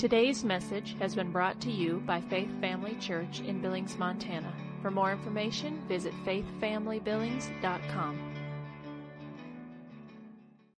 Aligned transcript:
Today's 0.00 0.44
message 0.44 0.96
has 0.98 1.14
been 1.14 1.30
brought 1.30 1.60
to 1.60 1.70
you 1.70 2.02
by 2.06 2.22
Faith 2.22 2.48
Family 2.58 2.94
Church 2.94 3.40
in 3.40 3.60
Billings, 3.60 3.98
Montana. 3.98 4.50
For 4.80 4.90
more 4.90 5.12
information, 5.12 5.82
visit 5.88 6.14
faithfamilybillings.com. 6.24 8.34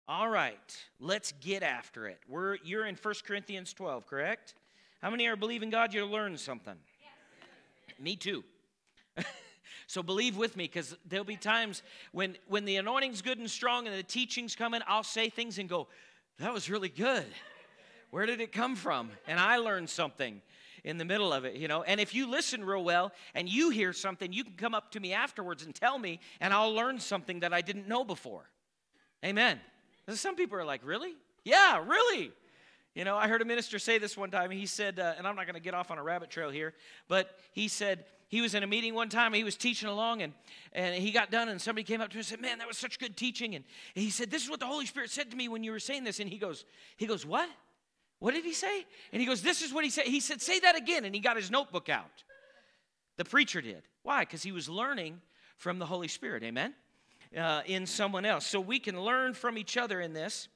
All 0.08 0.30
right, 0.30 0.84
let's 0.98 1.32
get 1.32 1.62
after 1.62 2.06
it. 2.06 2.18
We're, 2.30 2.56
you're 2.64 2.86
in 2.86 2.94
1 2.94 3.14
Corinthians 3.26 3.74
12, 3.74 4.06
correct? 4.06 4.54
How 5.02 5.10
many 5.10 5.26
are 5.26 5.36
believing 5.36 5.68
God 5.68 5.92
you'll 5.92 6.08
learn 6.08 6.38
something? 6.38 6.76
Yes. 6.98 8.00
Me 8.00 8.16
too. 8.16 8.42
so 9.86 10.02
believe 10.02 10.38
with 10.38 10.56
me 10.56 10.64
because 10.64 10.96
there'll 11.06 11.26
be 11.26 11.36
times 11.36 11.82
when, 12.12 12.38
when 12.48 12.64
the 12.64 12.76
anointing's 12.76 13.20
good 13.20 13.36
and 13.36 13.50
strong 13.50 13.86
and 13.86 13.94
the 13.94 14.02
teaching's 14.02 14.56
coming, 14.56 14.80
I'll 14.86 15.02
say 15.02 15.28
things 15.28 15.58
and 15.58 15.68
go, 15.68 15.88
that 16.38 16.54
was 16.54 16.70
really 16.70 16.88
good. 16.88 17.26
Where 18.10 18.26
did 18.26 18.40
it 18.40 18.52
come 18.52 18.76
from? 18.76 19.10
And 19.26 19.38
I 19.38 19.58
learned 19.58 19.88
something 19.88 20.42
in 20.84 20.98
the 20.98 21.04
middle 21.04 21.32
of 21.32 21.44
it, 21.44 21.56
you 21.56 21.68
know. 21.68 21.82
And 21.82 22.00
if 22.00 22.14
you 22.14 22.28
listen 22.30 22.64
real 22.64 22.82
well 22.82 23.12
and 23.34 23.48
you 23.48 23.70
hear 23.70 23.92
something, 23.92 24.32
you 24.32 24.44
can 24.44 24.54
come 24.54 24.74
up 24.74 24.90
to 24.92 25.00
me 25.00 25.12
afterwards 25.12 25.64
and 25.64 25.74
tell 25.74 25.98
me, 25.98 26.20
and 26.40 26.52
I'll 26.52 26.74
learn 26.74 26.98
something 26.98 27.40
that 27.40 27.52
I 27.52 27.60
didn't 27.60 27.86
know 27.86 28.04
before. 28.04 28.50
Amen. 29.24 29.60
Some 30.08 30.34
people 30.34 30.58
are 30.58 30.64
like, 30.64 30.80
really? 30.84 31.14
Yeah, 31.44 31.84
really. 31.86 32.32
You 32.94 33.04
know, 33.04 33.16
I 33.16 33.28
heard 33.28 33.42
a 33.42 33.44
minister 33.44 33.78
say 33.78 33.98
this 33.98 34.16
one 34.16 34.30
time. 34.30 34.50
He 34.50 34.66
said, 34.66 34.98
uh, 34.98 35.14
and 35.16 35.26
I'm 35.26 35.36
not 35.36 35.46
going 35.46 35.54
to 35.54 35.60
get 35.60 35.74
off 35.74 35.90
on 35.90 35.98
a 35.98 36.02
rabbit 36.02 36.30
trail 36.30 36.50
here, 36.50 36.74
but 37.06 37.38
he 37.52 37.68
said 37.68 38.04
he 38.28 38.40
was 38.40 38.54
in 38.54 38.64
a 38.64 38.66
meeting 38.66 38.94
one 38.94 39.08
time. 39.08 39.32
He 39.32 39.44
was 39.44 39.56
teaching 39.56 39.88
along, 39.88 40.22
and, 40.22 40.32
and 40.72 40.96
he 40.96 41.12
got 41.12 41.30
done, 41.30 41.48
and 41.48 41.60
somebody 41.60 41.84
came 41.84 42.00
up 42.00 42.08
to 42.08 42.14
him 42.14 42.20
and 42.20 42.26
said, 42.26 42.40
"Man, 42.40 42.58
that 42.58 42.66
was 42.66 42.78
such 42.78 42.98
good 42.98 43.16
teaching." 43.16 43.54
And, 43.54 43.64
and 43.94 44.04
he 44.04 44.10
said, 44.10 44.30
"This 44.30 44.42
is 44.42 44.50
what 44.50 44.58
the 44.58 44.66
Holy 44.66 44.86
Spirit 44.86 45.10
said 45.10 45.30
to 45.30 45.36
me 45.36 45.48
when 45.48 45.62
you 45.62 45.70
were 45.70 45.78
saying 45.78 46.02
this." 46.02 46.18
And 46.18 46.28
he 46.28 46.38
goes, 46.38 46.64
"He 46.96 47.06
goes, 47.06 47.24
what?" 47.24 47.48
What 48.20 48.34
did 48.34 48.44
he 48.44 48.52
say? 48.52 48.86
And 49.12 49.20
he 49.20 49.26
goes, 49.26 49.42
This 49.42 49.62
is 49.62 49.72
what 49.72 49.82
he 49.82 49.90
said. 49.90 50.04
He 50.04 50.20
said, 50.20 50.40
Say 50.40 50.60
that 50.60 50.76
again. 50.76 51.04
And 51.04 51.14
he 51.14 51.20
got 51.20 51.36
his 51.36 51.50
notebook 51.50 51.88
out. 51.88 52.22
The 53.16 53.24
preacher 53.24 53.60
did. 53.60 53.82
Why? 54.02 54.20
Because 54.20 54.42
he 54.42 54.52
was 54.52 54.68
learning 54.68 55.20
from 55.56 55.78
the 55.78 55.86
Holy 55.86 56.08
Spirit. 56.08 56.42
Amen? 56.42 56.74
Uh, 57.36 57.62
in 57.66 57.86
someone 57.86 58.24
else. 58.24 58.46
So 58.46 58.60
we 58.60 58.78
can 58.78 59.00
learn 59.00 59.34
from 59.34 59.58
each 59.58 59.76
other 59.76 60.00
in 60.00 60.12
this. 60.12 60.48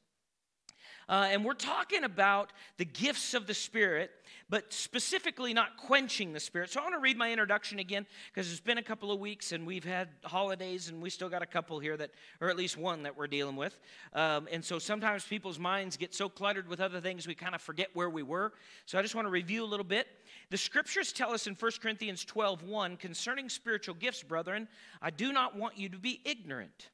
Uh, 1.08 1.28
and 1.30 1.44
we're 1.44 1.54
talking 1.54 2.04
about 2.04 2.52
the 2.78 2.84
gifts 2.84 3.34
of 3.34 3.46
the 3.46 3.54
Spirit, 3.54 4.10
but 4.48 4.72
specifically 4.72 5.52
not 5.52 5.76
quenching 5.76 6.32
the 6.32 6.40
Spirit. 6.40 6.70
So 6.70 6.80
I 6.80 6.82
want 6.84 6.94
to 6.94 7.00
read 7.00 7.16
my 7.16 7.30
introduction 7.30 7.78
again 7.78 8.06
because 8.32 8.50
it's 8.50 8.60
been 8.60 8.78
a 8.78 8.82
couple 8.82 9.10
of 9.10 9.20
weeks 9.20 9.52
and 9.52 9.66
we've 9.66 9.84
had 9.84 10.08
holidays 10.24 10.88
and 10.88 11.02
we 11.02 11.10
still 11.10 11.28
got 11.28 11.42
a 11.42 11.46
couple 11.46 11.78
here 11.78 11.96
that, 11.96 12.10
or 12.40 12.50
at 12.50 12.56
least 12.56 12.76
one 12.76 13.02
that 13.02 13.16
we're 13.16 13.26
dealing 13.26 13.56
with. 13.56 13.78
Um, 14.12 14.48
and 14.50 14.64
so 14.64 14.78
sometimes 14.78 15.24
people's 15.24 15.58
minds 15.58 15.96
get 15.96 16.14
so 16.14 16.28
cluttered 16.28 16.68
with 16.68 16.80
other 16.80 17.00
things 17.00 17.26
we 17.26 17.34
kind 17.34 17.54
of 17.54 17.60
forget 17.60 17.88
where 17.94 18.10
we 18.10 18.22
were. 18.22 18.52
So 18.86 18.98
I 18.98 19.02
just 19.02 19.14
want 19.14 19.26
to 19.26 19.30
review 19.30 19.64
a 19.64 19.66
little 19.66 19.84
bit. 19.84 20.06
The 20.50 20.58
scriptures 20.58 21.12
tell 21.12 21.32
us 21.32 21.46
in 21.46 21.54
1 21.54 21.72
Corinthians 21.80 22.24
12 22.24 22.62
1 22.62 22.96
concerning 22.96 23.48
spiritual 23.48 23.94
gifts, 23.94 24.22
brethren, 24.22 24.68
I 25.02 25.10
do 25.10 25.32
not 25.32 25.56
want 25.56 25.78
you 25.78 25.88
to 25.90 25.98
be 25.98 26.20
ignorant. 26.24 26.90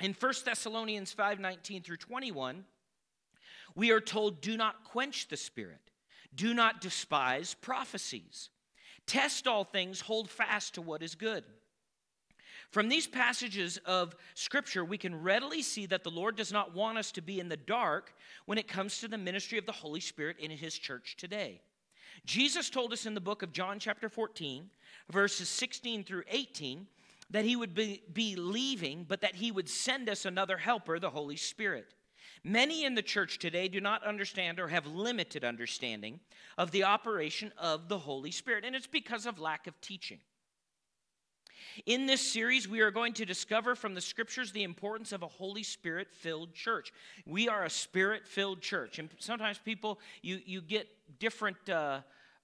In 0.00 0.14
1 0.14 0.32
Thessalonians 0.44 1.12
5 1.12 1.40
19 1.40 1.82
through 1.82 1.96
21, 1.96 2.64
we 3.74 3.90
are 3.90 4.00
told, 4.00 4.40
do 4.40 4.56
not 4.56 4.84
quench 4.84 5.28
the 5.28 5.36
spirit, 5.36 5.90
do 6.34 6.54
not 6.54 6.80
despise 6.80 7.54
prophecies. 7.54 8.50
Test 9.06 9.46
all 9.46 9.64
things, 9.64 10.02
hold 10.02 10.28
fast 10.28 10.74
to 10.74 10.82
what 10.82 11.02
is 11.02 11.14
good. 11.14 11.42
From 12.70 12.90
these 12.90 13.06
passages 13.06 13.78
of 13.86 14.14
Scripture, 14.34 14.84
we 14.84 14.98
can 14.98 15.22
readily 15.22 15.62
see 15.62 15.86
that 15.86 16.04
the 16.04 16.10
Lord 16.10 16.36
does 16.36 16.52
not 16.52 16.74
want 16.74 16.98
us 16.98 17.10
to 17.12 17.22
be 17.22 17.40
in 17.40 17.48
the 17.48 17.56
dark 17.56 18.12
when 18.44 18.58
it 18.58 18.68
comes 18.68 19.00
to 19.00 19.08
the 19.08 19.16
ministry 19.16 19.56
of 19.56 19.64
the 19.64 19.72
Holy 19.72 20.00
Spirit 20.00 20.36
in 20.38 20.50
His 20.50 20.76
church 20.76 21.16
today. 21.16 21.62
Jesus 22.26 22.68
told 22.68 22.92
us 22.92 23.06
in 23.06 23.14
the 23.14 23.20
book 23.20 23.42
of 23.42 23.52
John, 23.52 23.78
chapter 23.78 24.10
14, 24.10 24.68
verses 25.10 25.48
16 25.48 26.04
through 26.04 26.24
18, 26.28 26.86
that 27.30 27.46
He 27.46 27.56
would 27.56 27.74
be, 27.74 28.02
be 28.12 28.36
leaving, 28.36 29.04
but 29.08 29.22
that 29.22 29.36
He 29.36 29.50
would 29.50 29.68
send 29.68 30.10
us 30.10 30.26
another 30.26 30.58
helper, 30.58 30.98
the 30.98 31.08
Holy 31.08 31.36
Spirit. 31.36 31.94
Many 32.48 32.86
in 32.86 32.94
the 32.94 33.02
church 33.02 33.38
today 33.38 33.68
do 33.68 33.78
not 33.78 34.02
understand 34.04 34.58
or 34.58 34.68
have 34.68 34.86
limited 34.86 35.44
understanding 35.44 36.18
of 36.56 36.70
the 36.70 36.84
operation 36.84 37.52
of 37.58 37.90
the 37.90 37.98
Holy 37.98 38.30
Spirit, 38.30 38.64
and 38.64 38.74
it's 38.74 38.86
because 38.86 39.26
of 39.26 39.38
lack 39.38 39.66
of 39.66 39.78
teaching. 39.82 40.18
In 41.84 42.06
this 42.06 42.22
series, 42.22 42.66
we 42.66 42.80
are 42.80 42.90
going 42.90 43.12
to 43.14 43.26
discover 43.26 43.74
from 43.74 43.94
the 43.94 44.00
scriptures 44.00 44.50
the 44.50 44.62
importance 44.62 45.12
of 45.12 45.22
a 45.22 45.26
Holy 45.26 45.62
Spirit 45.62 46.08
filled 46.10 46.54
church. 46.54 46.90
We 47.26 47.50
are 47.50 47.64
a 47.64 47.70
spirit 47.70 48.26
filled 48.26 48.62
church, 48.62 48.98
and 48.98 49.10
sometimes 49.18 49.58
people, 49.58 50.00
you, 50.22 50.40
you 50.46 50.62
get 50.62 50.88
different. 51.18 51.68
Uh, 51.68 52.00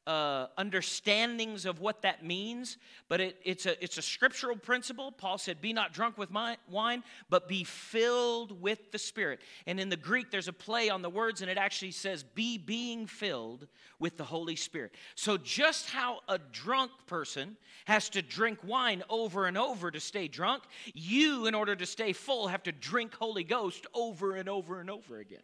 uh, 0.06 0.48
understandings 0.58 1.64
of 1.64 1.80
what 1.80 2.02
that 2.02 2.24
means, 2.24 2.76
but 3.08 3.20
it, 3.20 3.36
it's, 3.42 3.64
a, 3.64 3.82
it's 3.82 3.96
a 3.96 4.02
scriptural 4.02 4.56
principle. 4.56 5.10
Paul 5.10 5.38
said, 5.38 5.60
Be 5.62 5.72
not 5.72 5.94
drunk 5.94 6.18
with 6.18 6.30
my, 6.30 6.58
wine, 6.68 7.02
but 7.30 7.48
be 7.48 7.64
filled 7.64 8.60
with 8.60 8.92
the 8.92 8.98
Spirit. 8.98 9.40
And 9.66 9.80
in 9.80 9.88
the 9.88 9.96
Greek, 9.96 10.30
there's 10.30 10.48
a 10.48 10.52
play 10.52 10.90
on 10.90 11.00
the 11.00 11.08
words, 11.08 11.40
and 11.40 11.50
it 11.50 11.56
actually 11.56 11.92
says, 11.92 12.22
Be 12.22 12.58
being 12.58 13.06
filled 13.06 13.66
with 13.98 14.18
the 14.18 14.24
Holy 14.24 14.56
Spirit. 14.56 14.94
So, 15.14 15.38
just 15.38 15.88
how 15.88 16.20
a 16.28 16.38
drunk 16.38 16.90
person 17.06 17.56
has 17.86 18.10
to 18.10 18.20
drink 18.20 18.58
wine 18.62 19.02
over 19.08 19.46
and 19.46 19.56
over 19.56 19.90
to 19.90 20.00
stay 20.00 20.28
drunk, 20.28 20.64
you, 20.92 21.46
in 21.46 21.54
order 21.54 21.74
to 21.74 21.86
stay 21.86 22.12
full, 22.12 22.48
have 22.48 22.62
to 22.64 22.72
drink 22.72 23.14
Holy 23.14 23.44
Ghost 23.44 23.86
over 23.94 24.36
and 24.36 24.50
over 24.50 24.80
and 24.80 24.90
over 24.90 25.18
again. 25.18 25.42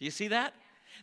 Do 0.00 0.04
you 0.04 0.10
see 0.10 0.28
that? 0.28 0.54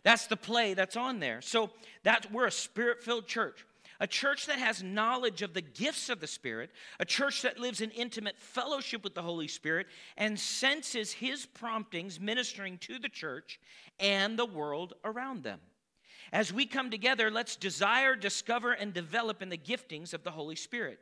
That's 0.02 0.26
the 0.26 0.36
play 0.36 0.74
that's 0.74 0.96
on 0.96 1.20
there. 1.20 1.40
So 1.40 1.70
that 2.02 2.32
we're 2.32 2.46
a 2.46 2.52
spirit-filled 2.52 3.26
church. 3.26 3.64
A 4.00 4.06
church 4.06 4.46
that 4.46 4.58
has 4.58 4.82
knowledge 4.82 5.42
of 5.42 5.54
the 5.54 5.60
gifts 5.60 6.08
of 6.08 6.18
the 6.18 6.26
Spirit, 6.26 6.70
a 6.98 7.04
church 7.04 7.42
that 7.42 7.60
lives 7.60 7.80
in 7.80 7.90
intimate 7.90 8.36
fellowship 8.36 9.04
with 9.04 9.14
the 9.14 9.22
Holy 9.22 9.46
Spirit 9.46 9.86
and 10.16 10.40
senses 10.40 11.12
His 11.12 11.46
promptings 11.46 12.18
ministering 12.18 12.78
to 12.78 12.98
the 12.98 13.08
church 13.08 13.60
and 14.00 14.36
the 14.36 14.44
world 14.44 14.94
around 15.04 15.44
them. 15.44 15.60
As 16.32 16.52
we 16.52 16.66
come 16.66 16.90
together, 16.90 17.30
let's 17.30 17.54
desire, 17.54 18.16
discover, 18.16 18.72
and 18.72 18.92
develop 18.92 19.40
in 19.40 19.50
the 19.50 19.56
giftings 19.56 20.14
of 20.14 20.24
the 20.24 20.32
Holy 20.32 20.56
Spirit. 20.56 20.98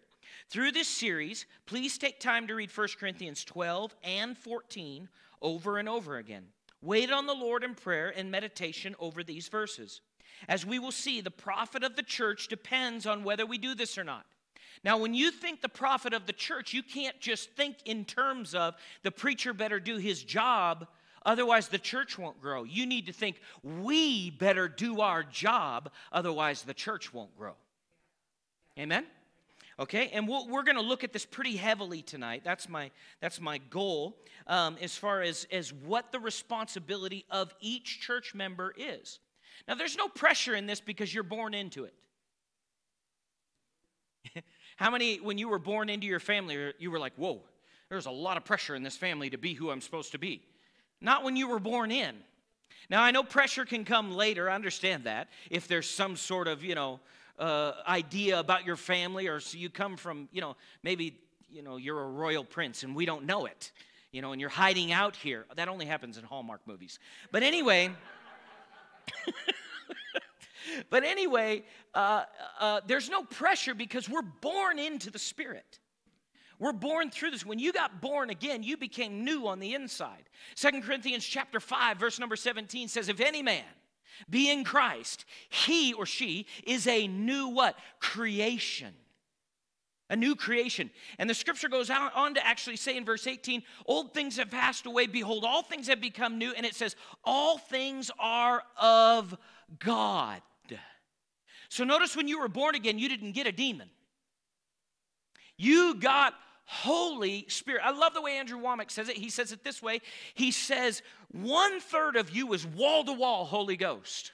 Through 0.50 0.72
this 0.72 0.88
series, 0.88 1.46
please 1.64 1.96
take 1.96 2.20
time 2.20 2.48
to 2.48 2.54
read 2.54 2.76
1 2.76 2.88
Corinthians 2.98 3.44
12 3.44 3.94
and 4.04 4.36
14 4.36 5.08
over 5.40 5.78
and 5.78 5.88
over 5.88 6.18
again. 6.18 6.44
Wait 6.82 7.10
on 7.10 7.26
the 7.26 7.34
Lord 7.34 7.62
in 7.62 7.74
prayer 7.74 8.12
and 8.14 8.30
meditation 8.30 8.94
over 8.98 9.22
these 9.22 9.48
verses. 9.48 10.00
As 10.48 10.64
we 10.64 10.78
will 10.78 10.92
see, 10.92 11.20
the 11.20 11.30
profit 11.30 11.84
of 11.84 11.96
the 11.96 12.02
church 12.02 12.48
depends 12.48 13.06
on 13.06 13.24
whether 13.24 13.44
we 13.44 13.58
do 13.58 13.74
this 13.74 13.98
or 13.98 14.04
not. 14.04 14.24
Now, 14.82 14.96
when 14.96 15.12
you 15.12 15.30
think 15.30 15.60
the 15.60 15.68
profit 15.68 16.14
of 16.14 16.26
the 16.26 16.32
church, 16.32 16.72
you 16.72 16.82
can't 16.82 17.20
just 17.20 17.50
think 17.50 17.76
in 17.84 18.06
terms 18.06 18.54
of 18.54 18.74
the 19.02 19.10
preacher 19.10 19.52
better 19.52 19.78
do 19.78 19.98
his 19.98 20.22
job, 20.22 20.86
otherwise, 21.26 21.68
the 21.68 21.78
church 21.78 22.18
won't 22.18 22.40
grow. 22.40 22.64
You 22.64 22.86
need 22.86 23.06
to 23.06 23.12
think 23.12 23.40
we 23.62 24.30
better 24.30 24.68
do 24.68 25.02
our 25.02 25.22
job, 25.22 25.90
otherwise, 26.10 26.62
the 26.62 26.72
church 26.72 27.12
won't 27.12 27.36
grow. 27.36 27.54
Amen? 28.78 29.04
Okay? 29.80 30.10
And 30.12 30.28
we 30.28 30.34
we 30.46 30.56
are 30.56 30.62
going 30.62 30.76
to 30.76 30.82
look 30.82 31.02
at 31.02 31.12
this 31.12 31.24
pretty 31.24 31.56
heavily 31.56 32.02
tonight. 32.02 32.42
That's 32.44 32.68
my 32.68 32.90
that's 33.20 33.40
my 33.40 33.58
goal 33.58 34.18
um, 34.46 34.76
as 34.80 34.96
far 34.96 35.22
as 35.22 35.46
as 35.50 35.72
what 35.72 36.12
the 36.12 36.20
responsibility 36.20 37.24
of 37.30 37.54
each 37.60 38.00
church 38.00 38.34
member 38.34 38.72
is. 38.76 39.18
Now 39.66 39.74
there's 39.74 39.96
no 39.96 40.08
pressure 40.08 40.54
in 40.54 40.66
this 40.66 40.80
because 40.80 41.12
you're 41.12 41.24
born 41.24 41.54
into 41.54 41.84
it. 41.84 41.94
How 44.76 44.90
many 44.90 45.16
when 45.16 45.38
you 45.38 45.48
were 45.48 45.58
born 45.58 45.88
into 45.88 46.06
your 46.06 46.20
family 46.20 46.72
you 46.78 46.90
were 46.90 46.98
like 46.98 47.14
whoa 47.16 47.40
there's 47.88 48.06
a 48.06 48.10
lot 48.10 48.36
of 48.36 48.44
pressure 48.44 48.76
in 48.76 48.82
this 48.82 48.96
family 48.96 49.30
to 49.30 49.38
be 49.38 49.54
who 49.54 49.70
i'm 49.70 49.80
supposed 49.80 50.12
to 50.12 50.18
be. 50.18 50.42
Not 51.00 51.24
when 51.24 51.34
you 51.34 51.48
were 51.48 51.58
born 51.58 51.90
in. 51.90 52.14
Now 52.90 53.02
i 53.02 53.10
know 53.10 53.22
pressure 53.22 53.64
can 53.64 53.84
come 53.84 54.12
later 54.12 54.50
i 54.50 54.54
understand 54.54 55.04
that 55.04 55.28
if 55.50 55.66
there's 55.66 55.88
some 55.88 56.16
sort 56.16 56.48
of 56.48 56.62
you 56.62 56.74
know 56.74 57.00
uh, 57.40 57.72
idea 57.88 58.38
about 58.38 58.66
your 58.66 58.76
family, 58.76 59.26
or 59.26 59.40
so 59.40 59.56
you 59.56 59.70
come 59.70 59.96
from, 59.96 60.28
you 60.30 60.40
know, 60.40 60.56
maybe, 60.82 61.18
you 61.48 61.62
know, 61.62 61.78
you're 61.78 62.00
a 62.00 62.08
royal 62.08 62.44
prince 62.44 62.82
and 62.82 62.94
we 62.94 63.06
don't 63.06 63.24
know 63.24 63.46
it, 63.46 63.72
you 64.12 64.20
know, 64.20 64.32
and 64.32 64.40
you're 64.40 64.50
hiding 64.50 64.92
out 64.92 65.16
here. 65.16 65.46
That 65.56 65.68
only 65.68 65.86
happens 65.86 66.18
in 66.18 66.24
Hallmark 66.24 66.60
movies. 66.66 66.98
But 67.32 67.42
anyway, 67.42 67.90
but 70.90 71.02
anyway, 71.02 71.64
uh, 71.94 72.24
uh, 72.60 72.80
there's 72.86 73.08
no 73.08 73.24
pressure 73.24 73.74
because 73.74 74.08
we're 74.08 74.22
born 74.22 74.78
into 74.78 75.10
the 75.10 75.18
Spirit. 75.18 75.78
We're 76.58 76.74
born 76.74 77.10
through 77.10 77.30
this. 77.30 77.46
When 77.46 77.58
you 77.58 77.72
got 77.72 78.02
born 78.02 78.28
again, 78.28 78.62
you 78.62 78.76
became 78.76 79.24
new 79.24 79.48
on 79.48 79.60
the 79.60 79.72
inside. 79.72 80.28
Second 80.54 80.82
Corinthians 80.82 81.24
chapter 81.24 81.58
5, 81.58 81.96
verse 81.96 82.18
number 82.18 82.36
17 82.36 82.88
says, 82.88 83.08
If 83.08 83.18
any 83.18 83.42
man 83.42 83.64
be 84.28 84.50
in 84.50 84.64
Christ, 84.64 85.24
he 85.48 85.92
or 85.92 86.06
she 86.06 86.46
is 86.64 86.86
a 86.86 87.06
new 87.08 87.48
what? 87.48 87.76
Creation. 88.00 88.94
a 90.08 90.16
new 90.16 90.34
creation. 90.34 90.90
And 91.18 91.30
the 91.30 91.34
scripture 91.34 91.68
goes 91.68 91.88
on 91.88 92.34
to 92.34 92.46
actually 92.46 92.76
say 92.76 92.96
in 92.96 93.04
verse 93.04 93.26
18, 93.26 93.62
Old 93.86 94.12
things 94.12 94.36
have 94.36 94.50
passed 94.50 94.86
away. 94.86 95.06
Behold, 95.06 95.44
all 95.44 95.62
things 95.62 95.86
have 95.86 96.00
become 96.00 96.36
new. 96.38 96.52
And 96.56 96.66
it 96.66 96.74
says, 96.74 96.96
All 97.24 97.58
things 97.58 98.10
are 98.18 98.62
of 98.76 99.36
God. 99.78 100.42
So 101.70 101.84
notice 101.84 102.16
when 102.16 102.26
you 102.26 102.40
were 102.40 102.48
born 102.48 102.74
again, 102.74 102.98
you 102.98 103.08
didn't 103.08 103.32
get 103.32 103.46
a 103.46 103.52
demon. 103.52 103.88
You 105.56 105.94
got 105.94 106.34
Holy 106.70 107.46
Spirit. 107.48 107.82
I 107.84 107.90
love 107.90 108.14
the 108.14 108.22
way 108.22 108.36
Andrew 108.36 108.60
Wommack 108.60 108.92
says 108.92 109.08
it. 109.08 109.16
He 109.16 109.28
says 109.28 109.50
it 109.50 109.64
this 109.64 109.82
way 109.82 110.00
He 110.34 110.52
says, 110.52 111.02
One 111.32 111.80
third 111.80 112.14
of 112.14 112.30
you 112.30 112.52
is 112.52 112.64
wall 112.64 113.02
to 113.04 113.12
wall 113.12 113.44
Holy 113.44 113.76
Ghost. 113.76 114.30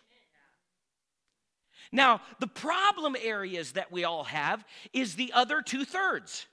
Now, 1.91 2.21
the 2.39 2.47
problem 2.47 3.17
areas 3.19 3.73
that 3.73 3.91
we 3.91 4.05
all 4.05 4.25
have 4.25 4.67
is 4.93 5.15
the 5.15 5.33
other 5.33 5.63
two 5.63 5.87
thirds. 5.87 6.47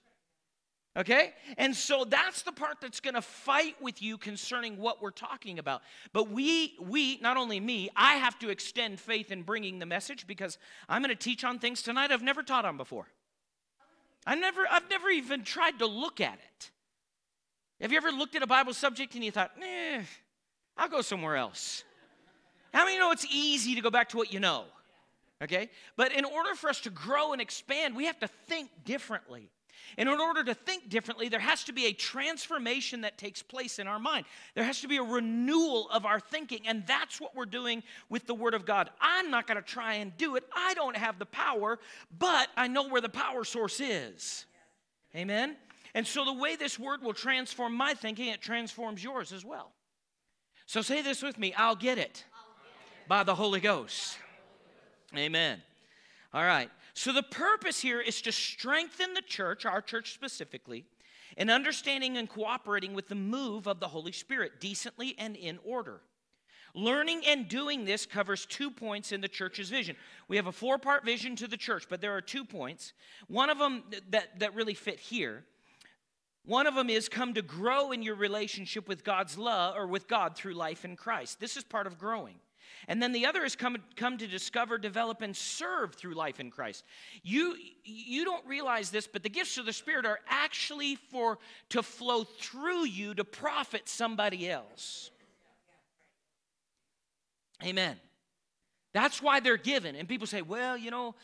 Okay? 0.95 1.33
And 1.57 1.75
so 1.75 2.05
that's 2.05 2.43
the 2.43 2.53
part 2.53 2.77
that's 2.79 3.01
going 3.01 3.15
to 3.15 3.21
fight 3.21 3.75
with 3.81 4.01
you 4.01 4.17
concerning 4.17 4.77
what 4.77 5.01
we're 5.01 5.11
talking 5.11 5.59
about. 5.59 5.81
But 6.13 6.29
we, 6.29 6.75
we, 6.79 7.17
not 7.17 7.35
only 7.35 7.59
me, 7.59 7.89
I 7.93 8.13
have 8.15 8.39
to 8.39 8.49
extend 8.49 9.01
faith 9.01 9.31
in 9.33 9.41
bringing 9.41 9.79
the 9.79 9.85
message 9.85 10.27
because 10.27 10.57
I'm 10.87 11.01
going 11.01 11.09
to 11.09 11.21
teach 11.21 11.43
on 11.43 11.59
things 11.59 11.81
tonight 11.81 12.11
I've 12.11 12.23
never 12.23 12.41
taught 12.41 12.63
on 12.63 12.77
before. 12.77 13.07
I 14.25 14.35
never, 14.35 14.61
I've 14.69 14.89
never 14.89 15.09
even 15.09 15.43
tried 15.43 15.79
to 15.79 15.85
look 15.85 16.21
at 16.21 16.35
it. 16.35 16.71
Have 17.81 17.91
you 17.91 17.97
ever 17.97 18.11
looked 18.11 18.35
at 18.35 18.43
a 18.43 18.47
Bible 18.47 18.73
subject 18.73 19.15
and 19.15 19.23
you 19.23 19.31
thought, 19.31 19.51
eh, 19.61 20.01
I'll 20.77 20.89
go 20.89 21.01
somewhere 21.01 21.35
else? 21.35 21.83
How 22.73 22.85
many 22.85 22.97
know 22.97 23.11
it's 23.11 23.25
easy 23.25 23.75
to 23.75 23.81
go 23.81 23.91
back 23.91 24.09
to 24.09 24.17
what 24.17 24.31
you 24.31 24.39
know? 24.39 24.65
Okay? 25.41 25.69
But 25.97 26.13
in 26.13 26.25
order 26.25 26.55
for 26.55 26.69
us 26.69 26.79
to 26.81 26.89
grow 26.89 27.33
and 27.33 27.41
expand, 27.41 27.95
we 27.95 28.05
have 28.05 28.19
to 28.19 28.27
think 28.27 28.69
differently. 28.85 29.49
And 29.97 30.09
in 30.09 30.19
order 30.19 30.43
to 30.43 30.53
think 30.53 30.89
differently, 30.89 31.29
there 31.29 31.39
has 31.39 31.63
to 31.65 31.73
be 31.73 31.85
a 31.85 31.93
transformation 31.93 33.01
that 33.01 33.17
takes 33.17 33.41
place 33.41 33.79
in 33.79 33.87
our 33.87 33.99
mind. 33.99 34.25
There 34.55 34.63
has 34.63 34.81
to 34.81 34.87
be 34.87 34.97
a 34.97 35.03
renewal 35.03 35.89
of 35.89 36.05
our 36.05 36.19
thinking. 36.19 36.67
And 36.67 36.85
that's 36.87 37.21
what 37.21 37.35
we're 37.35 37.45
doing 37.45 37.83
with 38.09 38.25
the 38.25 38.33
Word 38.33 38.53
of 38.53 38.65
God. 38.65 38.89
I'm 38.99 39.31
not 39.31 39.47
going 39.47 39.57
to 39.57 39.63
try 39.63 39.95
and 39.95 40.15
do 40.17 40.35
it, 40.35 40.43
I 40.55 40.73
don't 40.73 40.97
have 40.97 41.19
the 41.19 41.25
power, 41.25 41.79
but 42.17 42.49
I 42.57 42.67
know 42.67 42.87
where 42.87 43.01
the 43.01 43.09
power 43.09 43.43
source 43.43 43.79
is. 43.79 44.45
Amen? 45.15 45.55
And 45.93 46.07
so 46.07 46.25
the 46.25 46.33
way 46.33 46.55
this 46.55 46.79
Word 46.79 47.03
will 47.03 47.13
transform 47.13 47.75
my 47.75 47.93
thinking, 47.93 48.27
it 48.27 48.41
transforms 48.41 49.03
yours 49.03 49.31
as 49.31 49.45
well. 49.45 49.71
So 50.65 50.81
say 50.81 51.01
this 51.01 51.21
with 51.21 51.37
me 51.37 51.53
I'll 51.55 51.75
get 51.75 51.97
it, 51.97 52.25
I'll 52.33 52.53
get 52.63 53.03
it. 53.03 53.07
by 53.07 53.23
the 53.23 53.35
Holy 53.35 53.59
Ghost. 53.59 54.17
Amen. 55.15 55.61
All 56.33 56.43
right. 56.43 56.69
So 56.93 57.13
the 57.13 57.23
purpose 57.23 57.81
here 57.81 58.01
is 58.01 58.21
to 58.23 58.31
strengthen 58.31 59.13
the 59.13 59.21
church, 59.21 59.65
our 59.65 59.81
church 59.81 60.13
specifically, 60.13 60.85
in 61.37 61.49
understanding 61.49 62.17
and 62.17 62.29
cooperating 62.29 62.93
with 62.93 63.07
the 63.07 63.15
move 63.15 63.67
of 63.67 63.79
the 63.79 63.87
Holy 63.87 64.11
Spirit 64.11 64.59
decently 64.59 65.15
and 65.17 65.35
in 65.35 65.59
order. 65.63 66.01
Learning 66.75 67.21
and 67.27 67.47
doing 67.47 67.85
this 67.85 68.07
covers 68.07 68.47
two 68.47 68.71
points 68.71 69.11
in 69.11 69.21
the 69.21 69.27
church's 69.27 69.69
vision. 69.69 69.95
We 70.27 70.37
have 70.37 70.47
a 70.47 70.51
four 70.51 70.79
part 70.79 71.05
vision 71.05 71.35
to 71.35 71.47
the 71.47 71.57
church, 71.57 71.85
but 71.87 72.01
there 72.01 72.15
are 72.15 72.21
two 72.21 72.43
points. 72.43 72.93
One 73.27 73.51
of 73.51 73.59
them 73.59 73.83
that, 74.09 74.39
that 74.39 74.55
really 74.55 74.73
fit 74.73 74.99
here. 74.99 75.43
One 76.45 76.65
of 76.65 76.75
them 76.75 76.89
is 76.89 77.07
come 77.07 77.35
to 77.35 77.41
grow 77.41 77.91
in 77.91 78.01
your 78.01 78.15
relationship 78.15 78.87
with 78.87 79.03
God's 79.03 79.37
love 79.37 79.75
or 79.77 79.87
with 79.87 80.07
God 80.07 80.35
through 80.35 80.55
life 80.55 80.83
in 80.83 80.95
Christ. 80.95 81.39
This 81.39 81.57
is 81.57 81.63
part 81.63 81.87
of 81.87 81.99
growing. 81.99 82.35
And 82.87 83.01
then 83.01 83.11
the 83.11 83.25
other 83.25 83.43
is 83.43 83.55
come, 83.55 83.77
come 83.95 84.17
to 84.17 84.27
discover, 84.27 84.77
develop, 84.77 85.21
and 85.21 85.35
serve 85.35 85.95
through 85.95 86.13
life 86.13 86.39
in 86.39 86.51
Christ. 86.51 86.83
You, 87.23 87.55
you 87.83 88.25
don't 88.25 88.45
realize 88.45 88.89
this, 88.89 89.07
but 89.07 89.23
the 89.23 89.29
gifts 89.29 89.57
of 89.57 89.65
the 89.65 89.73
Spirit 89.73 90.05
are 90.05 90.19
actually 90.27 90.95
for 90.95 91.39
to 91.69 91.83
flow 91.83 92.23
through 92.23 92.85
you 92.85 93.13
to 93.13 93.23
profit 93.23 93.87
somebody 93.87 94.49
else. 94.49 95.11
Amen. 97.63 97.97
That's 98.93 99.21
why 99.21 99.39
they're 99.39 99.57
given. 99.57 99.95
And 99.95 100.07
people 100.07 100.27
say, 100.27 100.43
well, 100.43 100.77
you 100.77 100.91
know, 100.91 101.15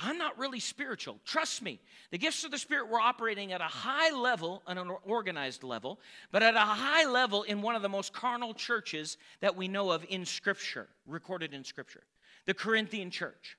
I'm 0.00 0.16
not 0.16 0.38
really 0.38 0.60
spiritual. 0.60 1.18
Trust 1.26 1.62
me, 1.62 1.78
the 2.10 2.18
gifts 2.18 2.44
of 2.44 2.50
the 2.50 2.58
Spirit 2.58 2.88
were 2.88 3.00
operating 3.00 3.52
at 3.52 3.60
a 3.60 3.64
high 3.64 4.10
level, 4.16 4.62
an 4.66 4.78
organized 5.04 5.62
level, 5.62 6.00
but 6.32 6.42
at 6.42 6.54
a 6.54 6.60
high 6.60 7.04
level 7.04 7.42
in 7.42 7.60
one 7.60 7.76
of 7.76 7.82
the 7.82 7.88
most 7.88 8.12
carnal 8.12 8.54
churches 8.54 9.18
that 9.40 9.54
we 9.54 9.68
know 9.68 9.90
of 9.90 10.04
in 10.08 10.24
Scripture, 10.24 10.88
recorded 11.06 11.52
in 11.52 11.64
Scripture, 11.64 12.02
the 12.46 12.54
Corinthian 12.54 13.10
church. 13.10 13.58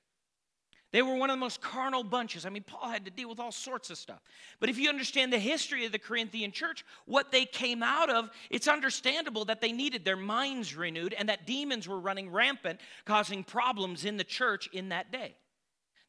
They 0.92 1.02
were 1.02 1.14
one 1.14 1.30
of 1.30 1.34
the 1.34 1.40
most 1.40 1.60
carnal 1.60 2.02
bunches. 2.02 2.44
I 2.44 2.50
mean, 2.50 2.64
Paul 2.64 2.90
had 2.90 3.04
to 3.04 3.12
deal 3.12 3.28
with 3.28 3.38
all 3.38 3.52
sorts 3.52 3.90
of 3.90 3.98
stuff. 3.98 4.20
But 4.58 4.70
if 4.70 4.78
you 4.78 4.88
understand 4.88 5.32
the 5.32 5.38
history 5.38 5.86
of 5.86 5.92
the 5.92 6.00
Corinthian 6.00 6.50
church, 6.50 6.84
what 7.06 7.30
they 7.30 7.44
came 7.44 7.82
out 7.82 8.10
of, 8.10 8.28
it's 8.50 8.66
understandable 8.66 9.44
that 9.44 9.60
they 9.60 9.70
needed 9.70 10.04
their 10.04 10.16
minds 10.16 10.74
renewed 10.74 11.14
and 11.14 11.28
that 11.28 11.46
demons 11.46 11.86
were 11.86 12.00
running 12.00 12.30
rampant, 12.30 12.80
causing 13.04 13.44
problems 13.44 14.04
in 14.04 14.16
the 14.16 14.24
church 14.24 14.68
in 14.72 14.88
that 14.88 15.12
day. 15.12 15.36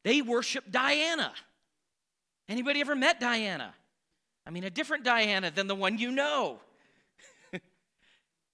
They 0.02 0.20
worshiped 0.20 0.72
Diana. 0.72 1.32
Anybody 2.48 2.80
ever 2.80 2.96
met 2.96 3.20
Diana? 3.20 3.74
I 4.44 4.50
mean, 4.50 4.64
a 4.64 4.70
different 4.70 5.04
Diana 5.04 5.52
than 5.52 5.68
the 5.68 5.76
one 5.76 5.98
you 5.98 6.10
know. 6.10 6.58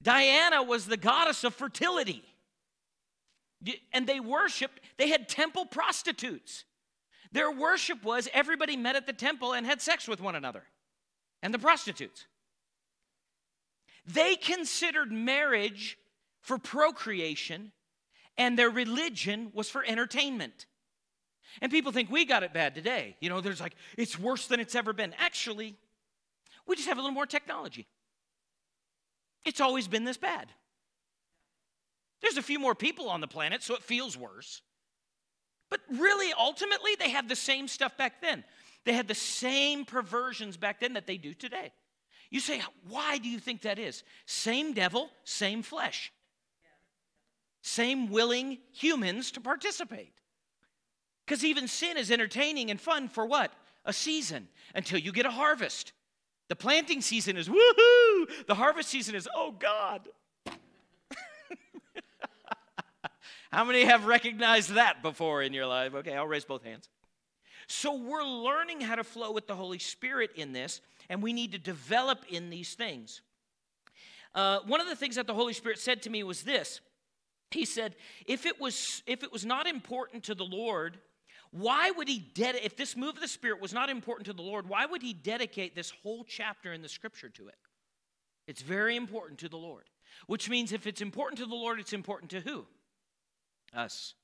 Diana 0.02 0.62
was 0.62 0.84
the 0.84 0.98
goddess 0.98 1.42
of 1.42 1.54
fertility. 1.54 2.22
And 3.92 4.06
they 4.06 4.20
worshiped, 4.20 4.80
they 4.98 5.08
had 5.08 5.28
temple 5.28 5.64
prostitutes. 5.64 6.64
Their 7.32 7.50
worship 7.50 8.02
was 8.04 8.28
everybody 8.32 8.76
met 8.76 8.96
at 8.96 9.06
the 9.06 9.12
temple 9.12 9.52
and 9.52 9.66
had 9.66 9.80
sex 9.80 10.06
with 10.06 10.20
one 10.20 10.34
another, 10.34 10.64
and 11.42 11.54
the 11.54 11.58
prostitutes. 11.58 12.26
They 14.06 14.36
considered 14.36 15.12
marriage 15.12 15.98
for 16.40 16.58
procreation, 16.58 17.72
and 18.36 18.58
their 18.58 18.70
religion 18.70 19.50
was 19.54 19.68
for 19.68 19.84
entertainment. 19.86 20.66
And 21.60 21.70
people 21.70 21.92
think 21.92 22.10
we 22.10 22.24
got 22.24 22.42
it 22.42 22.52
bad 22.52 22.74
today. 22.74 23.16
You 23.20 23.28
know, 23.28 23.40
there's 23.40 23.60
like, 23.60 23.74
it's 23.96 24.18
worse 24.18 24.46
than 24.46 24.60
it's 24.60 24.74
ever 24.74 24.92
been. 24.92 25.14
Actually, 25.18 25.76
we 26.66 26.76
just 26.76 26.88
have 26.88 26.98
a 26.98 27.00
little 27.00 27.14
more 27.14 27.26
technology. 27.26 27.86
It's 29.44 29.60
always 29.60 29.88
been 29.88 30.04
this 30.04 30.16
bad. 30.16 30.48
There's 32.20 32.36
a 32.36 32.42
few 32.42 32.58
more 32.58 32.74
people 32.74 33.08
on 33.08 33.20
the 33.20 33.28
planet, 33.28 33.62
so 33.62 33.74
it 33.74 33.82
feels 33.82 34.16
worse. 34.16 34.62
But 35.70 35.80
really, 35.90 36.32
ultimately, 36.38 36.92
they 36.98 37.10
had 37.10 37.28
the 37.28 37.36
same 37.36 37.68
stuff 37.68 37.96
back 37.96 38.20
then. 38.20 38.44
They 38.84 38.92
had 38.92 39.08
the 39.08 39.14
same 39.14 39.84
perversions 39.84 40.56
back 40.56 40.80
then 40.80 40.94
that 40.94 41.06
they 41.06 41.18
do 41.18 41.34
today. 41.34 41.72
You 42.30 42.40
say, 42.40 42.62
why 42.88 43.18
do 43.18 43.28
you 43.28 43.38
think 43.38 43.62
that 43.62 43.78
is? 43.78 44.02
Same 44.26 44.72
devil, 44.74 45.10
same 45.24 45.62
flesh. 45.62 46.12
Same 47.62 48.10
willing 48.10 48.58
humans 48.72 49.30
to 49.32 49.40
participate. 49.40 50.12
Because 51.26 51.44
even 51.44 51.68
sin 51.68 51.96
is 51.96 52.10
entertaining 52.10 52.70
and 52.70 52.80
fun 52.80 53.08
for 53.08 53.26
what? 53.26 53.52
A 53.84 53.92
season 53.92 54.48
until 54.74 54.98
you 54.98 55.12
get 55.12 55.26
a 55.26 55.30
harvest. 55.30 55.92
The 56.48 56.56
planting 56.56 57.02
season 57.02 57.36
is 57.36 57.48
woohoo! 57.48 58.46
The 58.46 58.54
harvest 58.54 58.88
season 58.88 59.14
is, 59.14 59.28
oh 59.34 59.52
God. 59.52 60.08
How 63.52 63.64
many 63.64 63.84
have 63.84 64.06
recognized 64.06 64.70
that 64.74 65.02
before 65.02 65.42
in 65.42 65.52
your 65.52 65.66
life? 65.66 65.94
Okay, 65.94 66.14
I'll 66.14 66.26
raise 66.26 66.44
both 66.44 66.64
hands. 66.64 66.88
So 67.66 67.94
we're 67.94 68.24
learning 68.24 68.80
how 68.80 68.94
to 68.94 69.04
flow 69.04 69.32
with 69.32 69.46
the 69.46 69.54
Holy 69.54 69.78
Spirit 69.78 70.30
in 70.36 70.52
this, 70.52 70.80
and 71.08 71.22
we 71.22 71.32
need 71.32 71.52
to 71.52 71.58
develop 71.58 72.24
in 72.28 72.50
these 72.50 72.74
things. 72.74 73.20
Uh, 74.34 74.60
one 74.66 74.80
of 74.80 74.88
the 74.88 74.96
things 74.96 75.16
that 75.16 75.26
the 75.26 75.34
Holy 75.34 75.52
Spirit 75.52 75.78
said 75.78 76.02
to 76.02 76.10
me 76.10 76.22
was 76.22 76.42
this. 76.42 76.80
He 77.50 77.64
said, 77.64 77.94
if 78.26 78.44
it 78.44 78.60
was 78.60 79.02
if 79.06 79.22
it 79.22 79.32
was 79.32 79.44
not 79.46 79.66
important 79.66 80.24
to 80.24 80.34
the 80.34 80.44
Lord 80.44 80.98
why 81.50 81.90
would 81.90 82.08
he 82.08 82.18
dedicate, 82.18 82.66
if 82.66 82.76
this 82.76 82.96
move 82.96 83.14
of 83.14 83.20
the 83.20 83.28
Spirit 83.28 83.60
was 83.60 83.72
not 83.72 83.88
important 83.88 84.26
to 84.26 84.32
the 84.32 84.42
Lord, 84.42 84.68
why 84.68 84.84
would 84.84 85.02
he 85.02 85.14
dedicate 85.14 85.74
this 85.74 85.92
whole 86.02 86.24
chapter 86.24 86.72
in 86.72 86.82
the 86.82 86.88
scripture 86.88 87.30
to 87.30 87.48
it? 87.48 87.54
It's 88.46 88.62
very 88.62 88.96
important 88.96 89.40
to 89.40 89.48
the 89.48 89.56
Lord. 89.56 89.84
Which 90.26 90.50
means 90.50 90.72
if 90.72 90.86
it's 90.86 91.00
important 91.00 91.38
to 91.38 91.46
the 91.46 91.54
Lord, 91.54 91.80
it's 91.80 91.92
important 91.92 92.30
to 92.32 92.40
who? 92.40 92.66
Us. 93.74 94.14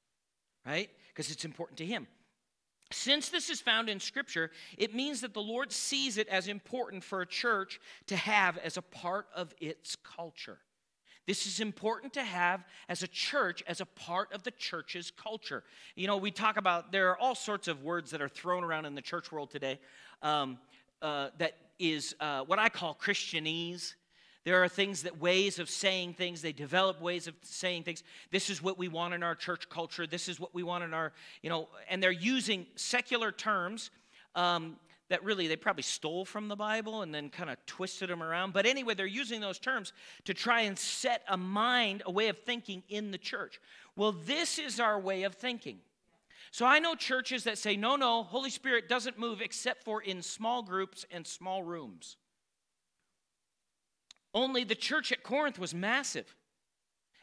Right? 0.67 0.91
Because 1.09 1.31
it's 1.31 1.45
important 1.45 1.79
to 1.79 1.87
him. 1.87 2.07
Since 2.91 3.31
this 3.31 3.51
is 3.51 3.61
found 3.61 3.89
in 3.89 3.99
Scripture, 3.99 4.51
it 4.79 4.95
means 4.95 5.21
that 5.23 5.35
the 5.35 5.43
Lord 5.43 5.73
sees 5.73 6.17
it 6.19 6.29
as 6.29 6.49
important 6.49 7.03
for 7.03 7.23
a 7.23 7.27
church 7.27 7.81
to 8.07 8.17
have 8.17 8.59
as 8.59 8.77
a 8.77 8.83
part 8.83 9.27
of 9.35 9.55
its 9.61 9.97
culture. 9.97 10.59
This 11.27 11.47
is 11.47 11.61
important 11.61 12.13
to 12.15 12.23
have 12.23 12.65
as 12.89 13.03
a 13.03 13.09
church, 13.09 13.63
as 13.67 13.81
a 13.81 13.87
part 13.87 14.33
of 14.33 14.43
the 14.43 14.51
church's 14.51 15.11
culture. 15.11 15.65
You 15.97 16.07
know, 16.07 16.19
we 16.19 16.31
talk 16.31 16.59
about, 16.59 16.93
there 16.93 17.09
are 17.11 17.19
all 17.19 17.35
sorts 17.35 17.67
of 17.67 17.83
words 17.83 18.11
that 18.11 18.21
are 18.21 18.29
thrown 18.29 18.63
around 18.63 18.85
in 18.85 18.95
the 18.95 19.03
church 19.03 19.33
world 19.33 19.51
today 19.51 19.81
um, 20.23 20.59
uh, 21.01 21.31
that 21.39 21.57
is 21.79 22.15
uh, 22.21 22.43
what 22.45 22.59
I 22.59 22.69
call 22.69 22.95
Christianese. 22.95 23.95
There 24.45 24.63
are 24.63 24.69
things 24.69 25.03
that 25.05 25.19
ways 25.19 25.59
of 25.59 25.71
saying 25.71 26.15
things, 26.15 26.43
they 26.43 26.53
develop 26.53 27.01
ways 27.01 27.27
of 27.27 27.35
saying 27.43 27.85
things. 27.85 28.03
This 28.31 28.51
is 28.51 28.63
what 28.63 28.79
we 28.79 28.89
want 28.89 29.15
in 29.15 29.23
our 29.23 29.35
church 29.35 29.69
culture. 29.71 30.07
This 30.07 30.29
is 30.29 30.39
what 30.39 30.55
we 30.55 30.63
want 30.63 30.85
in 30.85 30.93
our, 30.93 31.13
you 31.43 31.49
know, 31.49 31.69
and 31.89 32.03
they're 32.03 32.13
using 32.13 32.67
secular 32.77 33.33
terms 33.33 33.91
um, 34.35 34.77
that 35.09 35.25
really 35.25 35.47
they 35.49 35.57
probably 35.57 35.83
stole 35.83 36.27
from 36.27 36.49
the 36.49 36.57
Bible 36.57 37.01
and 37.01 37.15
then 37.15 37.31
kind 37.31 37.49
of 37.49 37.57
twisted 37.65 38.11
them 38.11 38.23
around. 38.23 38.53
But 38.53 38.67
anyway, 38.67 38.95
they're 38.95 39.07
using 39.07 39.41
those 39.41 39.59
terms 39.59 39.95
to 40.25 40.35
try 40.35 40.63
and 40.63 40.79
set 40.79 41.23
a 41.29 41.39
mind, 41.39 42.03
a 42.05 42.11
way 42.11 42.29
of 42.29 42.39
thinking 42.39 42.83
in 42.91 43.13
the 43.13 43.19
church. 43.19 43.61
Well, 43.97 44.13
this 44.13 44.59
is 44.59 44.79
our 44.79 45.01
way 45.01 45.23
of 45.23 45.35
thinking. 45.35 45.79
So 46.51 46.67
I 46.67 46.81
know 46.81 46.95
churches 46.95 47.45
that 47.45 47.59
say, 47.59 47.77
no, 47.77 47.97
no, 47.97 48.23
Holy 48.23 48.51
Spirit 48.51 48.89
doesn't 48.89 49.19
move 49.19 49.41
except 49.41 49.85
for 49.85 50.03
in 50.03 50.21
small 50.21 50.63
groups 50.63 51.07
and 51.11 51.27
small 51.27 51.63
rooms. 51.63 52.17
Only 54.35 54.65
the 54.65 54.75
church 54.75 55.13
at 55.13 55.23
Corinth 55.23 55.59
was 55.59 55.73
massive. 55.73 56.35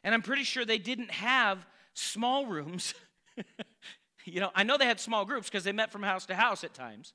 And 0.03 0.15
I'm 0.15 0.21
pretty 0.21 0.43
sure 0.43 0.65
they 0.65 0.77
didn't 0.77 1.11
have 1.11 1.65
small 1.93 2.45
rooms. 2.45 2.93
you 4.25 4.39
know, 4.39 4.49
I 4.55 4.63
know 4.63 4.77
they 4.77 4.85
had 4.85 4.99
small 4.99 5.25
groups 5.25 5.49
because 5.49 5.63
they 5.63 5.73
met 5.73 5.91
from 5.91 6.03
house 6.03 6.25
to 6.27 6.35
house 6.35 6.63
at 6.63 6.73
times. 6.73 7.13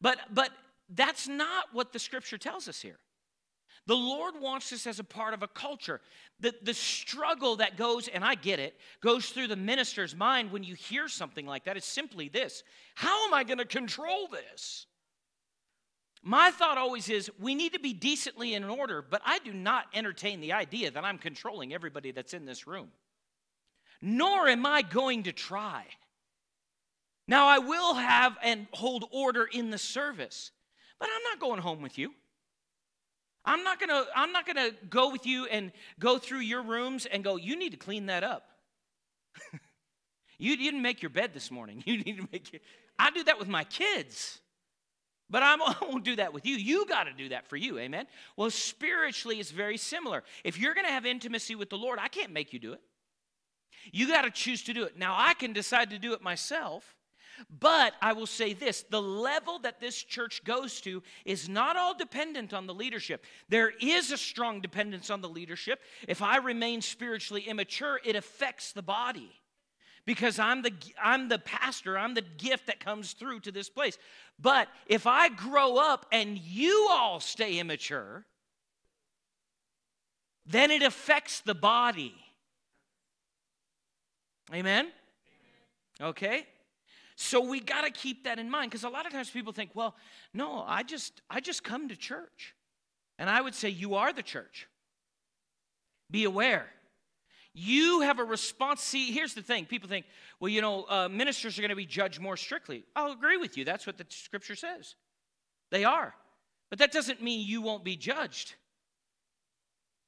But 0.00 0.18
but 0.32 0.50
that's 0.88 1.26
not 1.26 1.66
what 1.72 1.92
the 1.92 1.98
scripture 1.98 2.38
tells 2.38 2.68
us 2.68 2.80
here. 2.80 2.98
The 3.86 3.94
Lord 3.94 4.34
wants 4.40 4.72
us 4.72 4.86
as 4.86 4.98
a 4.98 5.04
part 5.04 5.32
of 5.32 5.44
a 5.44 5.48
culture. 5.48 6.00
The, 6.40 6.52
the 6.60 6.74
struggle 6.74 7.56
that 7.56 7.76
goes, 7.76 8.08
and 8.08 8.24
I 8.24 8.34
get 8.34 8.58
it, 8.58 8.74
goes 9.00 9.26
through 9.30 9.46
the 9.46 9.56
minister's 9.56 10.14
mind 10.14 10.50
when 10.50 10.64
you 10.64 10.74
hear 10.74 11.06
something 11.06 11.46
like 11.46 11.64
that 11.64 11.76
is 11.76 11.84
simply 11.84 12.28
this 12.28 12.62
How 12.94 13.26
am 13.26 13.34
I 13.34 13.44
going 13.44 13.58
to 13.58 13.64
control 13.64 14.28
this? 14.28 14.86
My 16.28 16.50
thought 16.50 16.76
always 16.76 17.08
is 17.08 17.30
we 17.38 17.54
need 17.54 17.74
to 17.74 17.78
be 17.78 17.92
decently 17.92 18.54
in 18.54 18.64
order, 18.64 19.00
but 19.00 19.22
I 19.24 19.38
do 19.38 19.52
not 19.52 19.84
entertain 19.94 20.40
the 20.40 20.54
idea 20.54 20.90
that 20.90 21.04
I'm 21.04 21.18
controlling 21.18 21.72
everybody 21.72 22.10
that's 22.10 22.34
in 22.34 22.44
this 22.44 22.66
room. 22.66 22.88
Nor 24.02 24.48
am 24.48 24.66
I 24.66 24.82
going 24.82 25.22
to 25.22 25.32
try. 25.32 25.84
Now, 27.28 27.46
I 27.46 27.60
will 27.60 27.94
have 27.94 28.36
and 28.42 28.66
hold 28.72 29.04
order 29.12 29.44
in 29.44 29.70
the 29.70 29.78
service, 29.78 30.50
but 30.98 31.08
I'm 31.14 31.22
not 31.30 31.38
going 31.38 31.60
home 31.60 31.80
with 31.80 31.96
you. 31.96 32.12
I'm 33.44 33.62
not 33.62 33.78
gonna, 33.78 34.04
I'm 34.12 34.32
not 34.32 34.46
gonna 34.48 34.70
go 34.90 35.12
with 35.12 35.26
you 35.26 35.46
and 35.46 35.70
go 36.00 36.18
through 36.18 36.40
your 36.40 36.62
rooms 36.62 37.06
and 37.06 37.22
go, 37.22 37.36
you 37.36 37.56
need 37.56 37.70
to 37.70 37.78
clean 37.78 38.06
that 38.06 38.24
up. 38.24 38.48
you 40.38 40.56
didn't 40.56 40.82
make 40.82 41.02
your 41.02 41.10
bed 41.10 41.32
this 41.32 41.52
morning. 41.52 41.84
You 41.86 41.98
need 41.98 42.16
to 42.16 42.28
make 42.32 42.52
it. 42.52 42.62
I 42.98 43.12
do 43.12 43.22
that 43.22 43.38
with 43.38 43.46
my 43.46 43.62
kids. 43.62 44.40
But 45.28 45.42
I 45.44 45.56
won't 45.82 46.04
do 46.04 46.16
that 46.16 46.32
with 46.32 46.46
you. 46.46 46.56
You 46.56 46.86
got 46.86 47.04
to 47.04 47.12
do 47.12 47.30
that 47.30 47.46
for 47.46 47.56
you. 47.56 47.78
Amen. 47.78 48.06
Well, 48.36 48.50
spiritually, 48.50 49.40
it's 49.40 49.50
very 49.50 49.76
similar. 49.76 50.24
If 50.44 50.58
you're 50.58 50.74
going 50.74 50.86
to 50.86 50.92
have 50.92 51.06
intimacy 51.06 51.54
with 51.54 51.70
the 51.70 51.78
Lord, 51.78 51.98
I 52.00 52.08
can't 52.08 52.32
make 52.32 52.52
you 52.52 52.58
do 52.58 52.72
it. 52.72 52.80
You 53.92 54.08
got 54.08 54.22
to 54.22 54.30
choose 54.30 54.62
to 54.64 54.74
do 54.74 54.84
it. 54.84 54.98
Now, 54.98 55.14
I 55.16 55.34
can 55.34 55.52
decide 55.52 55.90
to 55.90 55.98
do 55.98 56.12
it 56.12 56.22
myself. 56.22 56.96
But 57.60 57.92
I 58.00 58.14
will 58.14 58.26
say 58.26 58.54
this 58.54 58.84
the 58.88 59.02
level 59.02 59.58
that 59.58 59.78
this 59.78 60.02
church 60.02 60.42
goes 60.44 60.80
to 60.80 61.02
is 61.26 61.50
not 61.50 61.76
all 61.76 61.94
dependent 61.94 62.54
on 62.54 62.66
the 62.66 62.72
leadership. 62.72 63.26
There 63.50 63.72
is 63.78 64.10
a 64.10 64.16
strong 64.16 64.62
dependence 64.62 65.10
on 65.10 65.20
the 65.20 65.28
leadership. 65.28 65.80
If 66.08 66.22
I 66.22 66.38
remain 66.38 66.80
spiritually 66.80 67.42
immature, 67.42 68.00
it 68.04 68.16
affects 68.16 68.72
the 68.72 68.82
body 68.82 69.30
because 70.06 70.38
I'm 70.38 70.62
the, 70.62 70.72
I'm 71.02 71.28
the 71.28 71.38
pastor, 71.38 71.98
I'm 71.98 72.14
the 72.14 72.22
gift 72.22 72.68
that 72.68 72.80
comes 72.80 73.12
through 73.12 73.40
to 73.40 73.52
this 73.52 73.68
place. 73.68 73.98
But 74.40 74.68
if 74.86 75.06
I 75.06 75.28
grow 75.28 75.76
up 75.76 76.06
and 76.12 76.38
you 76.38 76.88
all 76.90 77.20
stay 77.20 77.58
immature, 77.58 78.24
then 80.46 80.70
it 80.70 80.82
affects 80.82 81.40
the 81.40 81.54
body. 81.54 82.14
Amen? 84.54 84.88
Okay? 86.00 86.46
So 87.16 87.40
we 87.40 87.60
got 87.60 87.82
to 87.82 87.90
keep 87.90 88.24
that 88.24 88.38
in 88.38 88.48
mind 88.48 88.70
because 88.70 88.84
a 88.84 88.88
lot 88.88 89.06
of 89.06 89.12
times 89.12 89.30
people 89.30 89.52
think, 89.52 89.70
well, 89.74 89.96
no, 90.32 90.62
I 90.66 90.82
just 90.82 91.22
I 91.28 91.40
just 91.40 91.64
come 91.64 91.88
to 91.88 91.96
church. 91.96 92.54
And 93.18 93.30
I 93.30 93.40
would 93.40 93.54
say 93.54 93.70
you 93.70 93.94
are 93.94 94.12
the 94.12 94.22
church. 94.22 94.68
Be 96.10 96.24
aware. 96.24 96.66
You 97.58 98.02
have 98.02 98.18
a 98.18 98.24
response. 98.24 98.82
See, 98.82 99.12
here's 99.12 99.32
the 99.32 99.40
thing 99.40 99.64
people 99.64 99.88
think, 99.88 100.04
well, 100.40 100.50
you 100.50 100.60
know, 100.60 100.84
uh, 100.90 101.08
ministers 101.08 101.58
are 101.58 101.62
going 101.62 101.70
to 101.70 101.74
be 101.74 101.86
judged 101.86 102.20
more 102.20 102.36
strictly. 102.36 102.84
I'll 102.94 103.12
agree 103.12 103.38
with 103.38 103.56
you. 103.56 103.64
That's 103.64 103.86
what 103.86 103.96
the 103.96 104.04
scripture 104.10 104.54
says. 104.54 104.94
They 105.70 105.82
are. 105.82 106.14
But 106.68 106.80
that 106.80 106.92
doesn't 106.92 107.22
mean 107.22 107.48
you 107.48 107.62
won't 107.62 107.82
be 107.82 107.96
judged. 107.96 108.56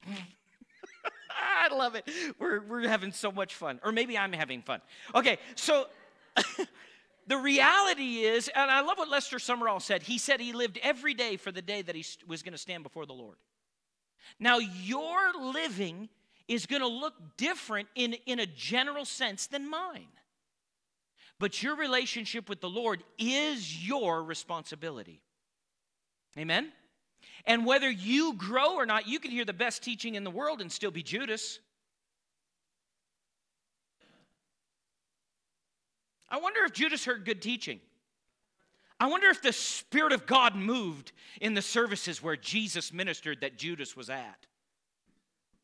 I 0.07 1.73
love 1.73 1.95
it. 1.95 2.07
We're, 2.37 2.61
we're 2.61 2.87
having 2.87 3.11
so 3.11 3.31
much 3.31 3.55
fun. 3.55 3.79
Or 3.83 3.91
maybe 3.91 4.15
I'm 4.15 4.31
having 4.31 4.61
fun. 4.61 4.81
Okay, 5.15 5.39
so 5.55 5.87
the 7.27 7.37
reality 7.37 8.19
is, 8.19 8.47
and 8.53 8.69
I 8.69 8.81
love 8.81 8.99
what 8.99 9.09
Lester 9.09 9.37
Sumrall 9.37 9.81
said. 9.81 10.03
He 10.03 10.19
said 10.19 10.39
he 10.39 10.53
lived 10.53 10.77
every 10.83 11.15
day 11.15 11.35
for 11.35 11.51
the 11.51 11.63
day 11.63 11.81
that 11.81 11.95
he 11.95 12.05
was 12.27 12.43
going 12.43 12.53
to 12.53 12.59
stand 12.59 12.83
before 12.83 13.07
the 13.07 13.13
Lord. 13.13 13.37
Now, 14.39 14.59
your 14.59 15.33
living 15.33 16.09
is 16.49 16.65
going 16.65 16.81
to 16.81 16.87
look 16.87 17.13
different 17.37 17.87
in, 17.95 18.15
in 18.25 18.39
a 18.39 18.45
general 18.45 19.05
sense 19.05 19.47
than 19.47 19.69
mine. 19.69 20.07
But 21.39 21.63
your 21.63 21.77
relationship 21.77 22.49
with 22.49 22.59
the 22.59 22.69
Lord 22.69 23.03
is 23.17 23.87
your 23.87 24.21
responsibility. 24.23 25.21
Amen? 26.37 26.73
And 27.45 27.65
whether 27.65 27.89
you 27.89 28.33
grow 28.33 28.75
or 28.75 28.85
not, 28.85 29.07
you 29.07 29.19
can 29.19 29.31
hear 29.31 29.45
the 29.45 29.53
best 29.53 29.83
teaching 29.83 30.15
in 30.15 30.23
the 30.23 30.31
world 30.31 30.59
and 30.59 30.71
still 30.71 30.91
be 30.91 31.03
Judas. 31.03 31.59
I 36.29 36.39
wonder 36.39 36.63
if 36.65 36.73
Judas 36.73 37.05
heard 37.05 37.25
good 37.25 37.41
teaching. 37.41 37.79
I 38.99 39.07
wonder 39.07 39.27
if 39.27 39.41
the 39.41 39.53
Spirit 39.53 40.13
of 40.13 40.25
God 40.25 40.55
moved 40.55 41.11
in 41.39 41.53
the 41.53 41.61
services 41.61 42.21
where 42.21 42.35
Jesus 42.35 42.91
ministered 42.91 43.41
that 43.41 43.57
Judas 43.57 43.95
was 43.95 44.09
at 44.09 44.48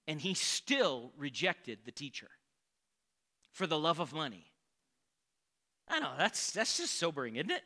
and 0.07 0.21
he 0.21 0.33
still 0.33 1.11
rejected 1.17 1.79
the 1.85 1.91
teacher 1.91 2.29
for 3.51 3.67
the 3.67 3.79
love 3.79 3.99
of 3.99 4.13
money. 4.13 4.45
I 5.87 5.99
know 5.99 6.11
that's 6.17 6.51
that's 6.51 6.77
just 6.77 6.97
sobering, 6.97 7.35
isn't 7.35 7.51
it? 7.51 7.63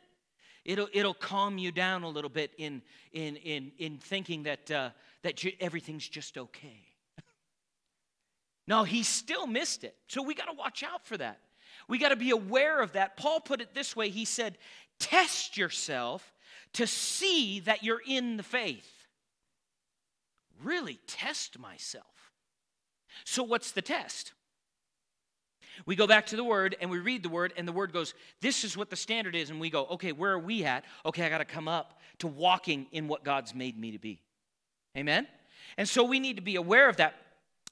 It'll 0.64 0.88
it'll 0.92 1.14
calm 1.14 1.58
you 1.58 1.72
down 1.72 2.02
a 2.02 2.08
little 2.08 2.30
bit 2.30 2.52
in 2.58 2.82
in 3.12 3.36
in 3.36 3.72
in 3.78 3.98
thinking 3.98 4.44
that 4.44 4.70
uh, 4.70 4.90
that 5.22 5.42
everything's 5.58 6.06
just 6.06 6.36
okay. 6.36 6.80
no, 8.66 8.84
he 8.84 9.02
still 9.02 9.46
missed 9.46 9.84
it, 9.84 9.96
so 10.06 10.22
we 10.22 10.34
got 10.34 10.46
to 10.46 10.52
watch 10.52 10.82
out 10.82 11.06
for 11.06 11.16
that. 11.16 11.40
We 11.88 11.98
got 11.98 12.10
to 12.10 12.16
be 12.16 12.30
aware 12.30 12.80
of 12.80 12.92
that. 12.92 13.16
Paul 13.16 13.40
put 13.40 13.60
it 13.60 13.74
this 13.74 13.96
way: 13.96 14.10
He 14.10 14.26
said, 14.26 14.58
"Test 14.98 15.56
yourself 15.56 16.34
to 16.74 16.86
see 16.86 17.60
that 17.60 17.82
you're 17.82 18.02
in 18.06 18.36
the 18.36 18.42
faith." 18.42 18.88
Really 20.62 21.00
test 21.06 21.58
myself. 21.58 22.04
So, 23.24 23.42
what's 23.42 23.72
the 23.72 23.82
test? 23.82 24.32
We 25.86 25.96
go 25.96 26.06
back 26.06 26.26
to 26.26 26.36
the 26.36 26.44
word 26.44 26.76
and 26.80 26.90
we 26.90 26.98
read 26.98 27.22
the 27.22 27.28
word, 27.28 27.52
and 27.56 27.66
the 27.66 27.72
word 27.72 27.92
goes, 27.92 28.14
This 28.40 28.64
is 28.64 28.76
what 28.76 28.90
the 28.90 28.96
standard 28.96 29.34
is. 29.34 29.50
And 29.50 29.60
we 29.60 29.70
go, 29.70 29.86
Okay, 29.92 30.12
where 30.12 30.32
are 30.32 30.38
we 30.38 30.64
at? 30.64 30.84
Okay, 31.06 31.24
I 31.24 31.28
got 31.28 31.38
to 31.38 31.44
come 31.44 31.68
up 31.68 32.00
to 32.18 32.26
walking 32.26 32.86
in 32.92 33.08
what 33.08 33.24
God's 33.24 33.54
made 33.54 33.78
me 33.78 33.92
to 33.92 33.98
be. 33.98 34.20
Amen? 34.96 35.26
And 35.76 35.88
so 35.88 36.04
we 36.04 36.20
need 36.20 36.36
to 36.36 36.42
be 36.42 36.56
aware 36.56 36.88
of 36.88 36.96
that. 36.96 37.14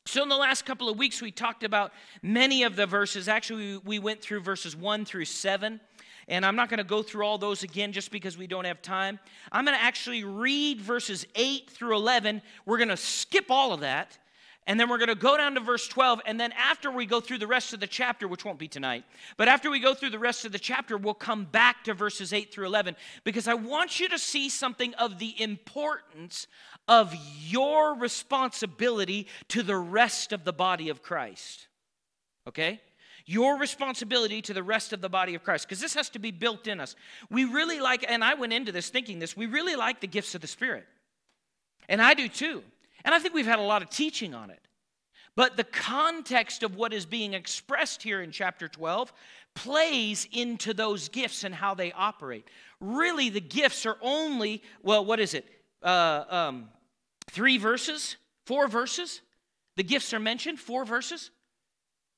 So, 0.07 0.23
in 0.23 0.29
the 0.29 0.37
last 0.37 0.65
couple 0.65 0.89
of 0.89 0.97
weeks, 0.97 1.21
we 1.21 1.31
talked 1.31 1.65
about 1.65 1.93
many 2.23 2.63
of 2.63 2.77
the 2.77 2.87
verses. 2.87 3.29
Actually, 3.29 3.77
we 3.79 3.99
went 3.99 4.23
through 4.23 4.41
verses 4.41 4.75
1 4.75 5.05
through 5.05 5.27
7. 5.27 5.81
And 6.29 6.45
I'm 6.45 6.57
not 6.57 6.69
going 6.69 6.79
to 6.79 6.85
go 6.85 7.03
through 7.03 7.25
all 7.25 7.39
those 7.39 7.63
again 7.63 7.93
just 7.93 8.11
because 8.11 8.37
we 8.37 8.47
don't 8.47 8.67
have 8.67 8.83
time. 8.83 9.19
I'm 9.51 9.65
going 9.65 9.77
to 9.77 9.83
actually 9.83 10.25
read 10.25 10.81
verses 10.81 11.27
8 11.35 11.71
through 11.71 11.97
11. 11.97 12.43
We're 12.67 12.77
going 12.77 12.91
to 12.91 12.99
skip 12.99 13.47
all 13.51 13.73
of 13.73 13.81
that 13.81 14.19
and 14.69 14.79
then 14.79 14.91
we're 14.91 14.99
going 14.99 15.09
to 15.09 15.15
go 15.15 15.39
down 15.39 15.55
to 15.55 15.61
verse 15.61 15.89
12. 15.89 16.21
And 16.27 16.39
then 16.39 16.53
after 16.53 16.91
we 16.91 17.07
go 17.07 17.23
through 17.23 17.39
the 17.39 17.47
rest 17.47 17.73
of 17.73 17.81
the 17.81 17.87
chapter, 17.87 18.29
which 18.29 18.45
won't 18.45 18.59
be 18.59 18.69
tonight, 18.69 19.05
but 19.39 19.49
after 19.49 19.71
we 19.71 19.81
go 19.81 19.95
through 19.95 20.11
the 20.11 20.19
rest 20.19 20.45
of 20.45 20.53
the 20.53 20.59
chapter, 20.59 20.99
we'll 20.99 21.15
come 21.15 21.47
back 21.47 21.85
to 21.85 21.95
verses 21.95 22.35
8 22.35 22.53
through 22.53 22.67
11 22.67 22.95
because 23.25 23.49
I 23.49 23.55
want 23.55 23.99
you 23.99 24.11
to 24.11 24.19
see 24.19 24.51
something 24.51 24.93
of 24.95 25.19
the 25.19 25.41
importance 25.41 26.47
of 26.87 27.15
your 27.41 27.95
responsibility 27.95 29.27
to 29.49 29.63
the 29.63 29.77
rest 29.77 30.35
of 30.35 30.45
the 30.45 30.53
body 30.53 30.91
of 30.91 31.03
Christ. 31.03 31.67
Okay? 32.47 32.83
Your 33.25 33.59
responsibility 33.59 34.43
to 34.43 34.53
the 34.53 34.63
rest 34.63 34.93
of 34.93 35.01
the 35.01 35.09
body 35.09 35.35
of 35.35 35.43
Christ, 35.43 35.67
because 35.67 35.81
this 35.81 35.95
has 35.95 36.11
to 36.11 36.19
be 36.19 36.31
built 36.31 36.67
in 36.67 36.79
us. 36.79 36.95
We 37.31 37.47
really 37.47 37.81
like, 37.81 38.05
and 38.07 38.23
I 38.23 38.35
went 38.35 38.53
into 38.53 38.73
this 38.73 38.91
thinking 38.91 39.19
this, 39.19 39.35
we 39.35 39.47
really 39.47 39.77
like 39.77 40.01
the 40.03 40.07
gifts 40.07 40.35
of 40.35 40.43
the 40.43 40.47
Spirit. 40.47 40.85
And 41.89 42.03
I 42.03 42.13
do 42.13 42.29
too. 42.29 42.63
And 43.05 43.15
I 43.15 43.19
think 43.19 43.35
we've 43.35 43.47
had 43.47 43.59
a 43.59 43.63
lot 43.63 43.83
of 43.83 43.91
teaching 43.91 44.35
on 44.35 44.51
it. 44.51 44.61
But 45.37 45.57
the 45.57 45.65
context 45.65 46.63
of 46.63 46.77
what 46.77 46.93
is 46.93 47.07
being 47.07 47.33
expressed 47.33 48.03
here 48.03 48.23
in 48.23 48.33
chapter 48.33 48.67
12 48.67 49.13
plays 49.55 50.29
into 50.33 50.75
those 50.75 51.09
gifts 51.09 51.45
and 51.45 51.55
how 51.55 51.75
they 51.75 51.93
operate. 51.93 52.49
Really, 52.81 53.29
the 53.29 53.41
gifts 53.41 53.87
are 53.87 53.97
only, 54.03 54.63
well, 54.83 55.05
what 55.05 55.21
is 55.21 55.35
it? 55.35 55.47
Uh, 55.83 56.25
um, 56.29 56.69
three 57.31 57.57
verses? 57.57 58.17
Four 58.47 58.67
verses? 58.67 59.21
The 59.77 59.85
gifts 59.85 60.13
are 60.13 60.21
mentioned, 60.21 60.59
four 60.59 60.85
verses? 60.85 61.31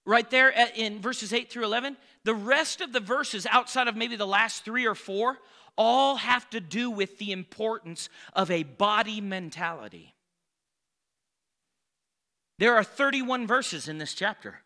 right 0.07 0.31
there 0.31 0.53
in 0.75 1.01
verses 1.01 1.33
8 1.33 1.51
through 1.51 1.65
11, 1.65 1.97
the 2.25 2.35
rest 2.35 2.81
of 2.81 2.93
the 2.93 3.01
verses 3.01 3.47
outside 3.51 3.89
of 3.89 3.97
maybe 3.97 4.17
the 4.17 4.27
last 4.27 4.65
three 4.65 4.87
or 4.87 4.95
four 4.95 5.39
all 5.77 6.17
have 6.17 6.49
to 6.51 6.61
do 6.61 6.91
with 6.91 7.19
the 7.19 7.33
importance 7.33 8.09
of 8.35 8.51
a 8.51 8.65
body 8.65 9.21
mentality. 9.21 10.15
There 12.61 12.77
are 12.77 12.85
31 12.85 13.47
verses 13.47 13.89
in 13.89 13.97
this 13.97 14.13
chapter. 14.13 14.61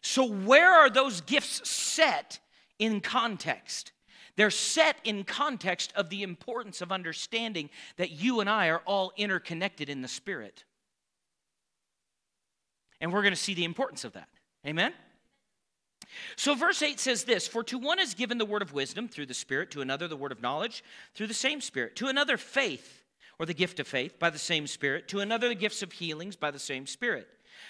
So, 0.00 0.24
where 0.24 0.72
are 0.72 0.88
those 0.88 1.20
gifts 1.20 1.68
set 1.68 2.38
in 2.78 3.00
context? 3.00 3.90
They're 4.36 4.48
set 4.48 4.96
in 5.02 5.24
context 5.24 5.92
of 5.96 6.08
the 6.08 6.22
importance 6.22 6.80
of 6.80 6.92
understanding 6.92 7.68
that 7.96 8.12
you 8.12 8.38
and 8.38 8.48
I 8.48 8.68
are 8.68 8.80
all 8.86 9.12
interconnected 9.16 9.88
in 9.88 10.02
the 10.02 10.08
Spirit. 10.08 10.62
And 13.00 13.12
we're 13.12 13.22
going 13.22 13.34
to 13.34 13.40
see 13.40 13.54
the 13.54 13.64
importance 13.64 14.04
of 14.04 14.12
that. 14.12 14.28
Amen? 14.64 14.92
So, 16.36 16.54
verse 16.54 16.80
8 16.80 17.00
says 17.00 17.24
this 17.24 17.48
For 17.48 17.64
to 17.64 17.78
one 17.78 17.98
is 17.98 18.14
given 18.14 18.38
the 18.38 18.44
word 18.44 18.62
of 18.62 18.72
wisdom 18.72 19.08
through 19.08 19.26
the 19.26 19.34
Spirit, 19.34 19.72
to 19.72 19.80
another 19.80 20.06
the 20.06 20.16
word 20.16 20.30
of 20.30 20.40
knowledge 20.40 20.84
through 21.16 21.26
the 21.26 21.34
same 21.34 21.60
Spirit, 21.60 21.96
to 21.96 22.06
another 22.06 22.36
faith, 22.36 23.01
or 23.42 23.46
the 23.46 23.52
gift 23.52 23.80
of 23.80 23.88
faith, 23.88 24.20
by 24.20 24.30
the 24.30 24.38
same 24.38 24.68
Spirit, 24.68 25.08
to 25.08 25.18
another 25.18 25.48
the 25.48 25.56
gifts 25.56 25.82
of 25.82 25.90
healings 25.90 26.36
by 26.36 26.52
the 26.52 26.60
same 26.60 26.86
Spirit 26.86 27.26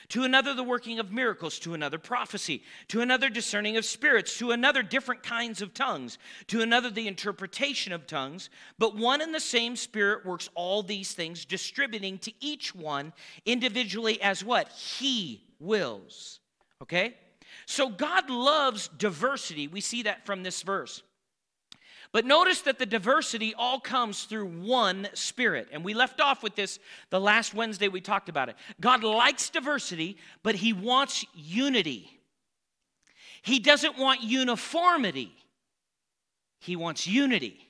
to 0.09 0.25
another 0.25 0.53
the 0.53 0.63
working 0.63 0.99
of 0.99 1.13
miracles, 1.13 1.59
to 1.61 1.73
another 1.73 1.99
prophecy, 1.99 2.63
to 2.89 3.01
another 3.01 3.31
discerning 3.31 3.77
of 3.77 3.85
spirits, 3.85 4.37
to 4.37 4.51
another 4.51 4.83
different 4.83 5.23
kinds 5.23 5.63
of 5.63 5.73
tongues, 5.73 6.19
to 6.49 6.61
another 6.61 6.91
the 6.91 7.09
interpretation 7.09 7.93
of 7.93 8.07
tongues. 8.07 8.51
But 8.79 8.97
one 8.97 9.23
and 9.23 9.35
the 9.35 9.41
same 9.41 9.77
Spirit 9.77 10.27
works 10.27 10.51
all 10.55 10.83
these 10.83 11.15
things, 11.15 11.45
distributing 11.45 12.19
to 12.19 12.33
each 12.41 12.75
one 12.75 13.13
individually 13.47 14.21
as 14.21 14.45
what? 14.45 14.69
He 14.71 15.45
wills. 15.59 16.41
Okay? 16.83 17.15
So 17.67 17.89
God 17.89 18.29
loves 18.29 18.89
diversity. 18.89 19.69
We 19.69 19.81
see 19.81 20.03
that 20.03 20.27
from 20.27 20.43
this 20.43 20.63
verse. 20.63 21.03
But 22.13 22.27
notice 22.27 22.61
that 22.63 22.79
the 22.79 22.85
diversity 22.85 23.55
all 23.57 23.81
comes 23.81 24.25
through 24.25 24.47
one 24.47 25.09
spirit. 25.15 25.69
And 25.73 25.83
we 25.83 25.95
left 25.95 26.21
off 26.21 26.43
with 26.43 26.55
this 26.55 26.79
the 27.09 27.21
last 27.21 27.55
Wednesday 27.55 27.89
we 27.89 28.03
talked 28.03 28.29
about 28.29 28.51
it. 28.51 28.57
God 28.81 29.03
likes 29.03 29.49
diversity, 29.49 30.19
but 30.43 30.55
He 30.55 30.75
wants 30.75 31.25
unity. 31.35 32.21
He 33.41 33.59
doesn't 33.59 33.99
want 33.99 34.23
uniformity, 34.23 35.33
He 36.61 36.77
wants 36.77 37.07
unity. 37.07 37.69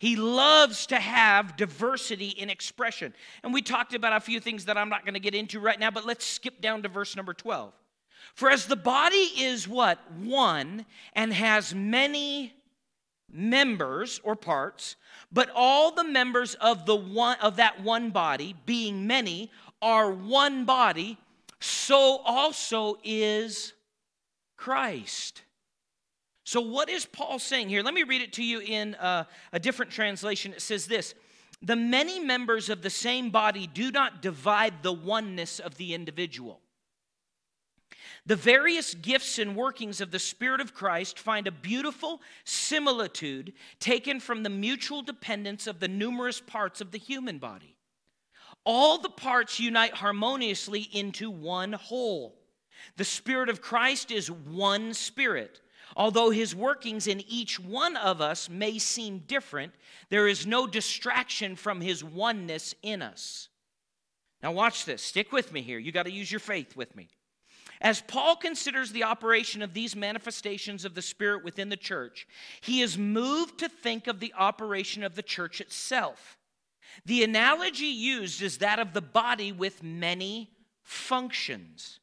He 0.00 0.14
loves 0.16 0.86
to 0.88 0.96
have 0.96 1.56
diversity 1.56 2.28
in 2.28 2.50
expression. 2.50 3.14
And 3.42 3.52
we 3.54 3.62
talked 3.62 3.94
about 3.94 4.12
a 4.12 4.20
few 4.20 4.38
things 4.38 4.66
that 4.66 4.76
I'm 4.76 4.90
not 4.90 5.04
going 5.04 5.14
to 5.14 5.20
get 5.20 5.34
into 5.34 5.58
right 5.58 5.80
now, 5.80 5.90
but 5.90 6.06
let's 6.06 6.24
skip 6.24 6.60
down 6.60 6.82
to 6.82 6.88
verse 6.88 7.16
number 7.16 7.32
12. 7.32 7.72
For 8.34 8.50
as 8.50 8.66
the 8.66 8.76
body 8.76 9.16
is 9.16 9.66
what? 9.66 9.98
One 10.12 10.84
and 11.14 11.32
has 11.32 11.74
many 11.74 12.52
members 13.30 14.20
or 14.24 14.34
parts, 14.36 14.96
but 15.30 15.50
all 15.54 15.92
the 15.92 16.04
members 16.04 16.54
of 16.54 16.86
the 16.86 16.96
one 16.96 17.36
of 17.40 17.56
that 17.56 17.82
one 17.82 18.10
body, 18.10 18.54
being 18.66 19.06
many, 19.06 19.50
are 19.82 20.10
one 20.10 20.64
body, 20.64 21.18
so 21.60 22.18
also 22.24 22.98
is 23.04 23.74
Christ. 24.56 25.42
So, 26.44 26.62
what 26.62 26.88
is 26.88 27.04
Paul 27.04 27.38
saying 27.38 27.68
here? 27.68 27.82
Let 27.82 27.92
me 27.92 28.04
read 28.04 28.22
it 28.22 28.32
to 28.34 28.42
you 28.42 28.60
in 28.60 28.94
a, 28.94 29.26
a 29.52 29.58
different 29.58 29.92
translation. 29.92 30.52
It 30.52 30.62
says 30.62 30.86
this 30.86 31.14
The 31.60 31.76
many 31.76 32.20
members 32.20 32.70
of 32.70 32.80
the 32.80 32.90
same 32.90 33.28
body 33.30 33.66
do 33.66 33.90
not 33.90 34.22
divide 34.22 34.82
the 34.82 34.92
oneness 34.92 35.58
of 35.58 35.74
the 35.76 35.92
individual. 35.92 36.60
The 38.26 38.36
various 38.36 38.94
gifts 38.94 39.38
and 39.38 39.56
workings 39.56 40.00
of 40.00 40.10
the 40.10 40.18
Spirit 40.18 40.60
of 40.60 40.74
Christ 40.74 41.18
find 41.18 41.46
a 41.46 41.52
beautiful 41.52 42.20
similitude 42.44 43.52
taken 43.80 44.20
from 44.20 44.42
the 44.42 44.50
mutual 44.50 45.02
dependence 45.02 45.66
of 45.66 45.80
the 45.80 45.88
numerous 45.88 46.40
parts 46.40 46.80
of 46.80 46.90
the 46.90 46.98
human 46.98 47.38
body. 47.38 47.76
All 48.64 48.98
the 48.98 49.08
parts 49.08 49.58
unite 49.58 49.94
harmoniously 49.94 50.82
into 50.92 51.30
one 51.30 51.72
whole. 51.72 52.36
The 52.96 53.04
Spirit 53.04 53.48
of 53.48 53.62
Christ 53.62 54.10
is 54.10 54.30
one 54.30 54.92
Spirit. 54.94 55.60
Although 55.96 56.30
his 56.30 56.54
workings 56.54 57.06
in 57.06 57.22
each 57.26 57.58
one 57.58 57.96
of 57.96 58.20
us 58.20 58.48
may 58.48 58.78
seem 58.78 59.20
different, 59.20 59.72
there 60.10 60.28
is 60.28 60.46
no 60.46 60.66
distraction 60.66 61.56
from 61.56 61.80
his 61.80 62.04
oneness 62.04 62.74
in 62.82 63.00
us. 63.00 63.48
Now, 64.42 64.52
watch 64.52 64.84
this. 64.84 65.02
Stick 65.02 65.32
with 65.32 65.52
me 65.52 65.62
here. 65.62 65.78
You 65.78 65.90
got 65.90 66.04
to 66.04 66.12
use 66.12 66.30
your 66.30 66.40
faith 66.40 66.76
with 66.76 66.94
me. 66.94 67.08
As 67.80 68.00
Paul 68.00 68.36
considers 68.36 68.90
the 68.90 69.04
operation 69.04 69.62
of 69.62 69.72
these 69.72 69.94
manifestations 69.94 70.84
of 70.84 70.94
the 70.94 71.02
Spirit 71.02 71.44
within 71.44 71.68
the 71.68 71.76
church, 71.76 72.26
he 72.60 72.80
is 72.80 72.98
moved 72.98 73.58
to 73.58 73.68
think 73.68 74.06
of 74.06 74.20
the 74.20 74.34
operation 74.36 75.04
of 75.04 75.14
the 75.14 75.22
church 75.22 75.60
itself. 75.60 76.36
The 77.06 77.22
analogy 77.22 77.86
used 77.86 78.42
is 78.42 78.58
that 78.58 78.78
of 78.78 78.92
the 78.92 79.02
body 79.02 79.52
with 79.52 79.82
many 79.82 80.50
functions. 80.82 82.00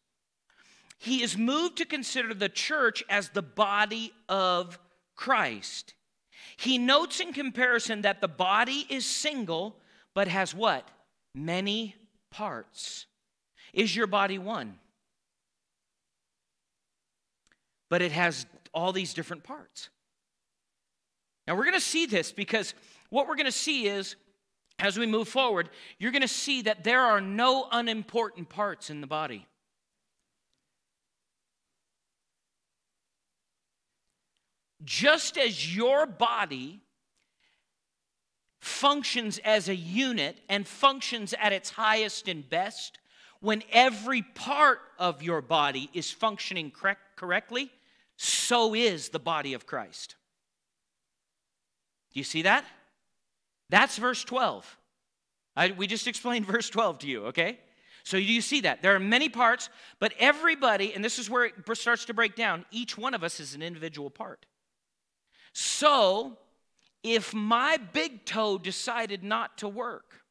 He 0.98 1.22
is 1.22 1.38
moved 1.38 1.78
to 1.78 1.86
consider 1.86 2.34
the 2.34 2.50
church 2.50 3.04
as 3.10 3.30
the 3.30 3.42
body 3.42 4.14
of 4.30 4.80
Christ. 5.16 5.94
He 6.58 6.78
notes 6.78 7.20
in 7.20 7.34
comparison 7.34 8.02
that 8.04 8.22
the 8.22 8.28
body 8.28 8.86
is 8.90 9.06
single, 9.06 9.78
but 10.14 10.28
has 10.30 10.54
what? 10.54 10.88
Many 11.34 11.96
parts. 12.32 13.08
Is 13.74 13.96
your 13.96 14.08
body 14.08 14.38
one? 14.38 14.80
But 17.90 18.02
it 18.02 18.12
has 18.12 18.46
all 18.74 18.92
these 18.92 19.14
different 19.14 19.44
parts. 19.44 19.90
Now, 21.48 21.56
we're 21.56 21.64
going 21.66 21.76
to 21.76 21.80
see 21.80 22.06
this 22.06 22.32
because 22.32 22.74
what 23.10 23.28
we're 23.28 23.36
going 23.36 23.46
to 23.46 23.52
see 23.52 23.88
is, 23.88 24.16
as 24.80 24.98
we 24.98 25.06
move 25.06 25.28
forward, 25.28 25.70
you're 26.00 26.12
going 26.12 26.22
to 26.22 26.28
see 26.28 26.64
that 26.64 26.84
there 26.84 27.02
are 27.02 27.22
no 27.22 27.68
unimportant 27.72 28.50
parts 28.50 28.90
in 28.90 29.02
the 29.02 29.08
body. 29.08 29.48
Just 34.84 35.38
as 35.38 35.76
your 35.76 36.06
body 36.06 36.82
functions 38.60 39.40
as 39.44 39.70
a 39.70 39.76
unit 39.76 40.42
and 40.50 40.68
functions 40.68 41.34
at 41.40 41.54
its 41.54 41.70
highest 41.70 42.28
and 42.28 42.48
best, 42.50 42.98
when 43.40 43.64
every 43.72 44.24
part 44.24 44.80
of 44.98 45.22
your 45.22 45.42
body 45.42 45.90
is 45.94 46.12
functioning 46.12 46.72
correct, 46.72 47.02
correctly, 47.16 47.72
so 48.18 48.74
is 48.74 49.10
the 49.10 49.20
body 49.20 49.54
of 49.54 49.66
Christ. 49.66 50.16
Do 52.14 52.20
you 52.20 52.24
see 52.24 52.44
that? 52.44 52.66
That's 53.70 53.98
verse 53.98 54.24
12. 54.24 54.78
I, 55.56 55.72
we 55.72 55.88
just 55.88 56.08
explained 56.08 56.46
verse 56.46 56.70
12 56.70 57.00
to 57.00 57.08
you, 57.08 57.26
okay? 57.28 57.60
So 58.04 58.18
do 58.18 58.24
you 58.24 58.42
see 58.42 58.62
that. 58.62 58.82
There 58.82 58.96
are 58.96 59.00
many 59.00 59.30
parts, 59.30 59.70
but 60.00 60.14
everybody, 60.20 60.94
and 60.94 61.04
this 61.04 61.18
is 61.18 61.30
where 61.30 61.46
it 61.46 61.54
starts 61.74 62.06
to 62.06 62.14
break 62.14 62.36
down, 62.36 62.64
each 62.70 62.98
one 62.98 63.16
of 63.16 63.24
us 63.24 63.40
is 63.40 63.56
an 63.56 63.64
individual 63.64 64.12
part. 64.12 64.46
So 65.54 66.38
if 67.04 67.34
my 67.34 67.78
big 67.94 68.26
toe 68.26 68.58
decided 68.58 69.24
not 69.24 69.58
to 69.60 69.68
work, 69.68 70.22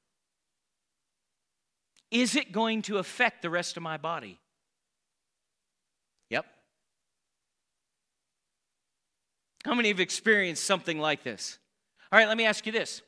is 2.11 2.37
it 2.37 2.53
going 2.53 2.83
to 2.83 2.99
affect 2.99 3.43
the 3.43 3.51
rest 3.51 3.77
of 3.77 3.83
my 3.83 3.97
body? 3.97 4.39
How 9.65 9.75
many 9.75 9.89
have 9.89 10.01
experienced 10.01 10.65
something 10.65 10.99
like 10.99 11.23
this? 11.23 11.59
All 12.13 12.19
right, 12.19 12.29
let 12.29 12.37
me 12.37 12.45
ask 12.45 12.67
you 12.67 12.73
this. 12.73 13.01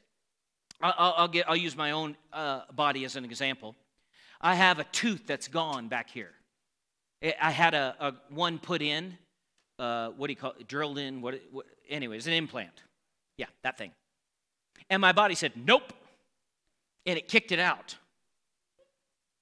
I'll, 0.81 1.15
I'll, 1.17 1.29
get, 1.29 1.49
I'll 1.49 1.57
use 1.57 1.77
my 1.77 1.91
own 1.91 2.17
uh, 2.33 2.63
body 2.73 3.05
as 3.05 3.17
an 3.17 3.25
example. 3.25 3.75
I 4.41 4.55
have 4.55 4.79
a 4.79 4.85
tooth 4.85 5.23
that's 5.27 5.49
gone 5.49 5.89
back 5.89 6.11
here. 6.11 6.33
I 7.41 7.51
had 7.51 7.75
a, 7.75 7.95
a 7.99 8.15
one 8.31 8.59
put 8.59 8.83
in, 8.83 9.17
uh, 9.79 10.11
what 10.11 10.27
do 10.29 10.33
you 10.33 10.37
call 10.37 10.55
it, 10.59 10.69
drilled 10.69 10.99
in, 10.99 11.23
what, 11.23 11.41
what, 11.51 11.67
anyways, 11.89 12.27
an 12.27 12.35
implant. 12.35 12.83
Yeah, 13.37 13.47
that 13.63 13.79
thing. 13.79 13.93
And 14.89 15.01
my 15.01 15.13
body 15.13 15.35
said, 15.35 15.53
nope. 15.57 15.93
And 17.07 17.19
it 17.19 17.29
kicked 17.29 17.53
it 17.53 17.59
out. 17.59 17.97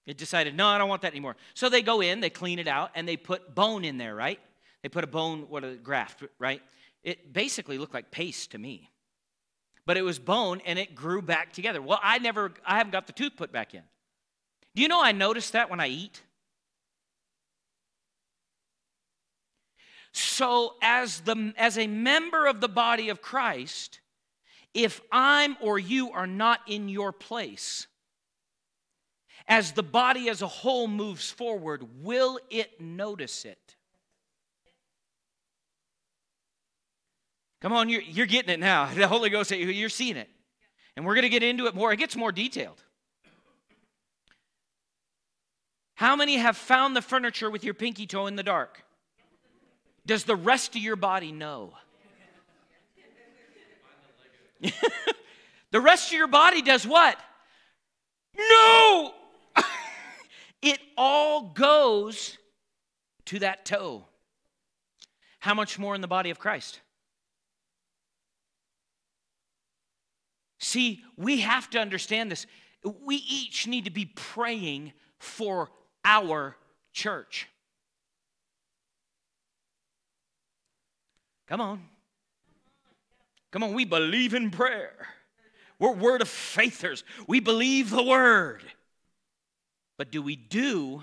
It 0.06 0.18
decided, 0.18 0.56
no, 0.56 0.66
I 0.66 0.78
don't 0.78 0.88
want 0.88 1.02
that 1.02 1.12
anymore. 1.12 1.36
So 1.54 1.68
they 1.68 1.82
go 1.82 2.00
in, 2.00 2.20
they 2.20 2.30
clean 2.30 2.58
it 2.58 2.68
out, 2.68 2.90
and 2.94 3.08
they 3.08 3.16
put 3.16 3.54
bone 3.54 3.84
in 3.84 3.98
there, 3.98 4.14
right? 4.14 4.38
They 4.82 4.88
put 4.88 5.02
a 5.02 5.08
bone, 5.08 5.46
what 5.48 5.64
a 5.64 5.74
graft, 5.74 6.22
right? 6.38 6.60
It 7.04 7.32
basically 7.32 7.78
looked 7.78 7.94
like 7.94 8.10
paste 8.10 8.52
to 8.52 8.58
me. 8.58 8.90
But 9.86 9.98
it 9.98 10.02
was 10.02 10.18
bone 10.18 10.62
and 10.64 10.78
it 10.78 10.94
grew 10.94 11.20
back 11.20 11.52
together. 11.52 11.82
Well, 11.82 12.00
I 12.02 12.18
never, 12.18 12.52
I 12.66 12.78
haven't 12.78 12.92
got 12.92 13.06
the 13.06 13.12
tooth 13.12 13.36
put 13.36 13.52
back 13.52 13.74
in. 13.74 13.82
Do 14.74 14.82
you 14.82 14.88
know 14.88 15.02
I 15.02 15.12
notice 15.12 15.50
that 15.50 15.70
when 15.70 15.78
I 15.78 15.88
eat? 15.88 16.22
So, 20.12 20.74
as, 20.80 21.20
the, 21.20 21.52
as 21.56 21.76
a 21.76 21.86
member 21.86 22.46
of 22.46 22.60
the 22.60 22.68
body 22.68 23.08
of 23.08 23.20
Christ, 23.20 24.00
if 24.72 25.00
I'm 25.12 25.56
or 25.60 25.78
you 25.78 26.12
are 26.12 26.26
not 26.26 26.60
in 26.66 26.88
your 26.88 27.12
place, 27.12 27.86
as 29.46 29.72
the 29.72 29.82
body 29.82 30.28
as 30.28 30.40
a 30.40 30.46
whole 30.46 30.88
moves 30.88 31.30
forward, 31.30 31.84
will 32.02 32.38
it 32.48 32.80
notice 32.80 33.44
it? 33.44 33.76
Come 37.64 37.72
on, 37.72 37.88
you're, 37.88 38.02
you're 38.02 38.26
getting 38.26 38.52
it 38.52 38.60
now. 38.60 38.90
The 38.94 39.08
Holy 39.08 39.30
Ghost, 39.30 39.50
you're 39.50 39.88
seeing 39.88 40.18
it. 40.18 40.28
And 40.96 41.06
we're 41.06 41.14
going 41.14 41.22
to 41.22 41.30
get 41.30 41.42
into 41.42 41.64
it 41.64 41.74
more. 41.74 41.94
It 41.94 41.96
gets 41.96 42.14
more 42.14 42.30
detailed. 42.30 42.82
How 45.94 46.14
many 46.14 46.36
have 46.36 46.58
found 46.58 46.94
the 46.94 47.00
furniture 47.00 47.48
with 47.48 47.64
your 47.64 47.72
pinky 47.72 48.06
toe 48.06 48.26
in 48.26 48.36
the 48.36 48.42
dark? 48.42 48.84
Does 50.04 50.24
the 50.24 50.36
rest 50.36 50.76
of 50.76 50.82
your 50.82 50.96
body 50.96 51.32
know? 51.32 51.72
the 55.70 55.80
rest 55.80 56.08
of 56.08 56.18
your 56.18 56.28
body 56.28 56.60
does 56.60 56.86
what? 56.86 57.16
No! 58.36 59.14
it 60.60 60.80
all 60.98 61.44
goes 61.54 62.36
to 63.24 63.38
that 63.38 63.64
toe. 63.64 64.04
How 65.38 65.54
much 65.54 65.78
more 65.78 65.94
in 65.94 66.02
the 66.02 66.06
body 66.06 66.28
of 66.28 66.38
Christ? 66.38 66.80
See, 70.64 71.04
we 71.18 71.40
have 71.40 71.68
to 71.70 71.78
understand 71.78 72.32
this. 72.32 72.46
We 73.02 73.16
each 73.16 73.66
need 73.66 73.84
to 73.84 73.90
be 73.90 74.06
praying 74.06 74.94
for 75.18 75.70
our 76.06 76.56
church. 76.94 77.50
Come 81.46 81.60
on. 81.60 81.82
Come 83.50 83.62
on, 83.62 83.74
we 83.74 83.84
believe 83.84 84.32
in 84.32 84.50
prayer. 84.50 85.06
We're 85.78 85.92
word 85.92 86.22
of 86.22 86.28
faithers. 86.28 87.04
We 87.28 87.40
believe 87.40 87.90
the 87.90 88.02
word. 88.02 88.62
But 89.98 90.10
do 90.10 90.22
we 90.22 90.34
do 90.34 91.02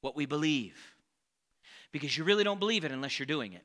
what 0.00 0.16
we 0.16 0.26
believe? 0.26 0.76
Because 1.92 2.18
you 2.18 2.24
really 2.24 2.42
don't 2.42 2.58
believe 2.58 2.84
it 2.84 2.90
unless 2.90 3.20
you're 3.20 3.26
doing 3.26 3.52
it. 3.52 3.62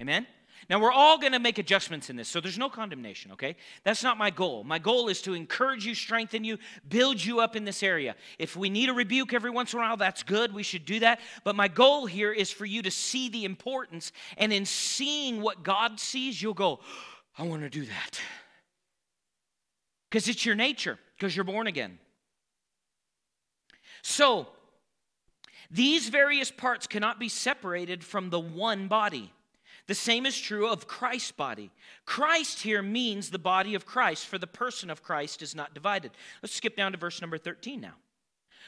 Amen? 0.00 0.24
Now, 0.68 0.80
we're 0.80 0.92
all 0.92 1.18
going 1.18 1.32
to 1.32 1.38
make 1.38 1.58
adjustments 1.58 2.10
in 2.10 2.16
this, 2.16 2.28
so 2.28 2.40
there's 2.40 2.58
no 2.58 2.68
condemnation, 2.68 3.32
okay? 3.32 3.56
That's 3.84 4.02
not 4.02 4.18
my 4.18 4.30
goal. 4.30 4.64
My 4.64 4.78
goal 4.78 5.08
is 5.08 5.22
to 5.22 5.34
encourage 5.34 5.86
you, 5.86 5.94
strengthen 5.94 6.44
you, 6.44 6.58
build 6.88 7.24
you 7.24 7.40
up 7.40 7.56
in 7.56 7.64
this 7.64 7.82
area. 7.82 8.16
If 8.38 8.56
we 8.56 8.68
need 8.68 8.88
a 8.88 8.92
rebuke 8.92 9.32
every 9.32 9.50
once 9.50 9.72
in 9.72 9.78
a 9.78 9.82
while, 9.82 9.96
that's 9.96 10.22
good. 10.22 10.52
We 10.52 10.62
should 10.62 10.84
do 10.84 11.00
that. 11.00 11.20
But 11.44 11.56
my 11.56 11.68
goal 11.68 12.06
here 12.06 12.32
is 12.32 12.50
for 12.50 12.66
you 12.66 12.82
to 12.82 12.90
see 12.90 13.28
the 13.28 13.44
importance, 13.44 14.12
and 14.36 14.52
in 14.52 14.66
seeing 14.66 15.40
what 15.40 15.62
God 15.62 16.00
sees, 16.00 16.40
you'll 16.42 16.54
go, 16.54 16.80
I 17.38 17.44
want 17.44 17.62
to 17.62 17.70
do 17.70 17.84
that. 17.84 18.20
Because 20.10 20.28
it's 20.28 20.44
your 20.44 20.54
nature, 20.54 20.98
because 21.16 21.36
you're 21.36 21.44
born 21.44 21.66
again. 21.66 21.98
So, 24.02 24.48
these 25.70 26.08
various 26.08 26.50
parts 26.50 26.86
cannot 26.86 27.20
be 27.20 27.28
separated 27.28 28.02
from 28.02 28.30
the 28.30 28.40
one 28.40 28.88
body. 28.88 29.32
The 29.88 29.94
same 29.94 30.26
is 30.26 30.38
true 30.38 30.68
of 30.68 30.86
Christ's 30.86 31.32
body. 31.32 31.70
Christ 32.04 32.60
here 32.60 32.82
means 32.82 33.30
the 33.30 33.38
body 33.38 33.74
of 33.74 33.86
Christ, 33.86 34.26
for 34.26 34.36
the 34.36 34.46
person 34.46 34.90
of 34.90 35.02
Christ 35.02 35.40
is 35.40 35.54
not 35.54 35.72
divided. 35.74 36.12
Let's 36.42 36.54
skip 36.54 36.76
down 36.76 36.92
to 36.92 36.98
verse 36.98 37.22
number 37.22 37.38
13 37.38 37.80
now. 37.80 37.94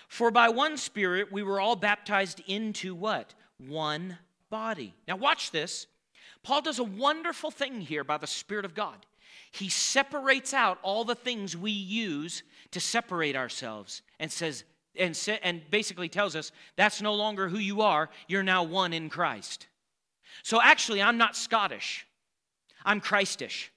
For 0.08 0.30
by 0.30 0.48
one 0.48 0.78
Spirit 0.78 1.30
we 1.30 1.42
were 1.42 1.60
all 1.60 1.76
baptized 1.76 2.42
into 2.46 2.94
what? 2.94 3.34
One 3.58 4.16
body. 4.48 4.94
Now, 5.06 5.16
watch 5.16 5.50
this. 5.50 5.86
Paul 6.42 6.62
does 6.62 6.78
a 6.78 6.84
wonderful 6.84 7.50
thing 7.50 7.82
here 7.82 8.02
by 8.02 8.16
the 8.16 8.26
Spirit 8.26 8.64
of 8.64 8.74
God. 8.74 9.04
He 9.52 9.68
separates 9.68 10.54
out 10.54 10.78
all 10.82 11.04
the 11.04 11.14
things 11.14 11.54
we 11.54 11.70
use 11.70 12.42
to 12.70 12.80
separate 12.80 13.36
ourselves 13.36 14.00
and 14.18 14.32
says, 14.32 14.64
and, 14.96 15.18
and 15.42 15.60
basically 15.70 16.08
tells 16.08 16.34
us 16.34 16.50
that's 16.76 17.02
no 17.02 17.14
longer 17.14 17.50
who 17.50 17.58
you 17.58 17.82
are. 17.82 18.08
You're 18.26 18.42
now 18.42 18.62
one 18.62 18.94
in 18.94 19.10
Christ. 19.10 19.66
So 20.42 20.60
actually, 20.62 21.02
I'm 21.02 21.18
not 21.18 21.36
Scottish, 21.36 22.06
I'm 22.84 23.00
Christish. 23.00 23.72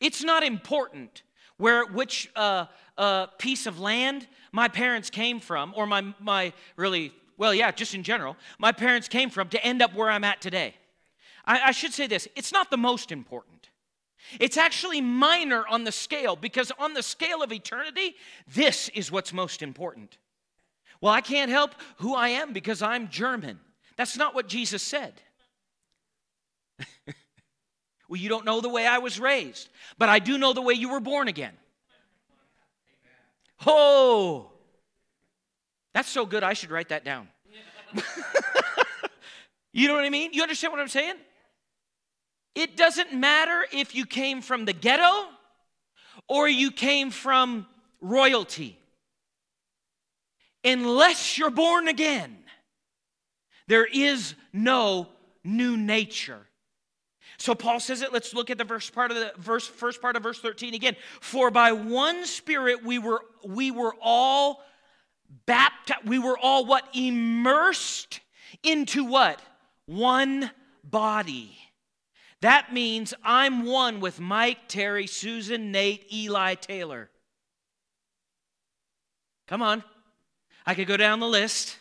It's 0.00 0.24
not 0.24 0.42
important 0.42 1.22
where 1.58 1.86
which 1.86 2.28
uh, 2.34 2.66
uh, 2.98 3.26
piece 3.38 3.66
of 3.66 3.78
land 3.78 4.26
my 4.50 4.68
parents 4.68 5.10
came 5.10 5.38
from, 5.40 5.72
or 5.76 5.86
my 5.86 6.14
my 6.18 6.52
really 6.76 7.12
well, 7.38 7.54
yeah, 7.54 7.70
just 7.70 7.94
in 7.94 8.02
general, 8.02 8.36
my 8.58 8.72
parents 8.72 9.08
came 9.08 9.30
from 9.30 9.48
to 9.48 9.64
end 9.64 9.82
up 9.82 9.94
where 9.94 10.10
I'm 10.10 10.24
at 10.24 10.40
today. 10.40 10.74
I, 11.44 11.60
I 11.68 11.70
should 11.72 11.92
say 11.92 12.06
this: 12.06 12.28
it's 12.36 12.52
not 12.52 12.70
the 12.70 12.76
most 12.76 13.12
important. 13.12 13.70
It's 14.40 14.56
actually 14.56 15.00
minor 15.00 15.66
on 15.66 15.84
the 15.84 15.92
scale 15.92 16.36
because 16.36 16.72
on 16.78 16.94
the 16.94 17.02
scale 17.02 17.42
of 17.42 17.52
eternity, 17.52 18.14
this 18.52 18.88
is 18.90 19.10
what's 19.10 19.32
most 19.32 19.62
important. 19.62 20.18
Well, 21.02 21.12
I 21.12 21.20
can't 21.20 21.50
help 21.50 21.74
who 21.96 22.14
I 22.14 22.28
am 22.28 22.52
because 22.52 22.80
I'm 22.80 23.08
German. 23.08 23.58
That's 23.96 24.16
not 24.16 24.36
what 24.36 24.46
Jesus 24.46 24.82
said. 24.82 25.12
well, 28.08 28.20
you 28.20 28.28
don't 28.28 28.46
know 28.46 28.60
the 28.60 28.68
way 28.68 28.86
I 28.86 28.98
was 28.98 29.18
raised, 29.18 29.68
but 29.98 30.08
I 30.08 30.20
do 30.20 30.38
know 30.38 30.52
the 30.52 30.62
way 30.62 30.74
you 30.74 30.90
were 30.90 31.00
born 31.00 31.26
again. 31.26 31.54
Oh, 33.66 34.52
that's 35.92 36.08
so 36.08 36.24
good, 36.24 36.44
I 36.44 36.52
should 36.52 36.70
write 36.70 36.90
that 36.90 37.04
down. 37.04 37.26
you 39.72 39.88
know 39.88 39.94
what 39.94 40.04
I 40.04 40.10
mean? 40.10 40.32
You 40.32 40.42
understand 40.42 40.72
what 40.72 40.80
I'm 40.80 40.88
saying? 40.88 41.16
It 42.54 42.76
doesn't 42.76 43.12
matter 43.12 43.66
if 43.72 43.96
you 43.96 44.06
came 44.06 44.40
from 44.40 44.66
the 44.66 44.72
ghetto 44.72 45.26
or 46.28 46.48
you 46.48 46.70
came 46.70 47.10
from 47.10 47.66
royalty 48.00 48.78
unless 50.64 51.38
you're 51.38 51.50
born 51.50 51.88
again, 51.88 52.36
there 53.68 53.86
is 53.86 54.34
no 54.52 55.08
new 55.44 55.76
nature. 55.76 56.46
So 57.38 57.54
Paul 57.54 57.80
says 57.80 58.02
it. 58.02 58.12
Let's 58.12 58.34
look 58.34 58.50
at 58.50 58.58
the 58.58 58.64
first 58.64 58.94
part 58.94 59.10
of 59.10 59.16
the 59.16 59.32
verse, 59.36 59.66
first 59.66 60.00
part 60.00 60.16
of 60.16 60.22
verse 60.22 60.38
13 60.40 60.74
again. 60.74 60.96
For 61.20 61.50
by 61.50 61.72
one 61.72 62.24
spirit 62.24 62.84
we 62.84 62.98
were 62.98 63.22
we 63.44 63.70
were 63.70 63.94
all 64.00 64.62
baptized, 65.46 66.06
we 66.06 66.18
were 66.18 66.38
all 66.38 66.64
what? 66.64 66.84
Immersed 66.92 68.20
into 68.62 69.04
what? 69.04 69.40
One 69.86 70.50
body. 70.84 71.58
That 72.42 72.72
means 72.72 73.14
I'm 73.24 73.64
one 73.64 74.00
with 74.00 74.20
Mike, 74.20 74.68
Terry, 74.68 75.06
Susan, 75.06 75.70
Nate, 75.72 76.12
Eli, 76.12 76.54
Taylor. 76.54 77.08
Come 79.48 79.62
on. 79.62 79.84
I 80.66 80.74
could 80.74 80.86
go 80.86 80.96
down 80.96 81.20
the 81.20 81.26
list. 81.26 81.76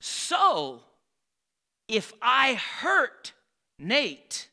So, 0.00 0.80
if 1.86 2.12
I 2.22 2.54
hurt 2.54 3.32
Nate, 3.78 4.48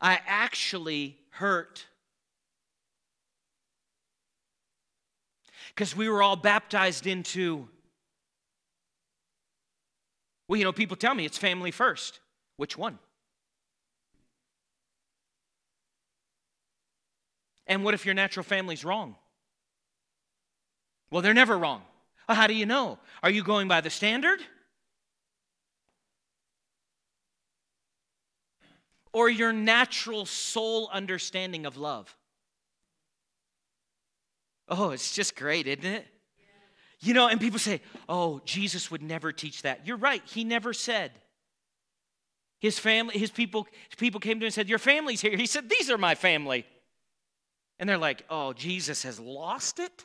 I 0.00 0.20
actually 0.26 1.18
hurt. 1.30 1.86
Because 5.68 5.94
we 5.94 6.08
were 6.08 6.22
all 6.22 6.36
baptized 6.36 7.06
into, 7.06 7.68
well, 10.48 10.58
you 10.58 10.64
know, 10.64 10.72
people 10.72 10.96
tell 10.96 11.14
me 11.14 11.24
it's 11.24 11.38
family 11.38 11.70
first. 11.70 12.20
Which 12.56 12.76
one? 12.76 12.98
And 17.66 17.84
what 17.84 17.94
if 17.94 18.04
your 18.06 18.14
natural 18.14 18.42
family's 18.42 18.84
wrong? 18.84 19.14
Well, 21.10 21.22
they're 21.22 21.34
never 21.34 21.56
wrong. 21.56 21.82
Well, 22.28 22.36
how 22.36 22.46
do 22.46 22.54
you 22.54 22.66
know? 22.66 22.98
Are 23.22 23.30
you 23.30 23.42
going 23.42 23.68
by 23.68 23.80
the 23.80 23.90
standard? 23.90 24.40
Or 29.12 29.28
your 29.30 29.52
natural 29.52 30.26
soul 30.26 30.90
understanding 30.92 31.64
of 31.66 31.76
love? 31.76 32.14
Oh, 34.68 34.90
it's 34.90 35.14
just 35.14 35.34
great, 35.34 35.66
isn't 35.66 35.84
it? 35.84 36.06
You 37.00 37.14
know, 37.14 37.28
and 37.28 37.40
people 37.40 37.58
say, 37.58 37.80
oh, 38.08 38.40
Jesus 38.44 38.90
would 38.90 39.02
never 39.02 39.32
teach 39.32 39.62
that. 39.62 39.86
You're 39.86 39.96
right, 39.96 40.22
he 40.26 40.44
never 40.44 40.72
said. 40.72 41.12
His 42.60 42.78
family, 42.78 43.18
his 43.18 43.30
people, 43.30 43.68
people 43.96 44.20
came 44.20 44.40
to 44.40 44.44
him 44.44 44.46
and 44.46 44.54
said, 44.54 44.68
Your 44.68 44.80
family's 44.80 45.20
here. 45.20 45.36
He 45.36 45.46
said, 45.46 45.68
These 45.68 45.90
are 45.90 45.98
my 45.98 46.14
family. 46.14 46.66
And 47.78 47.88
they're 47.88 47.98
like, 47.98 48.24
Oh, 48.28 48.52
Jesus 48.52 49.04
has 49.04 49.20
lost 49.20 49.78
it? 49.78 50.04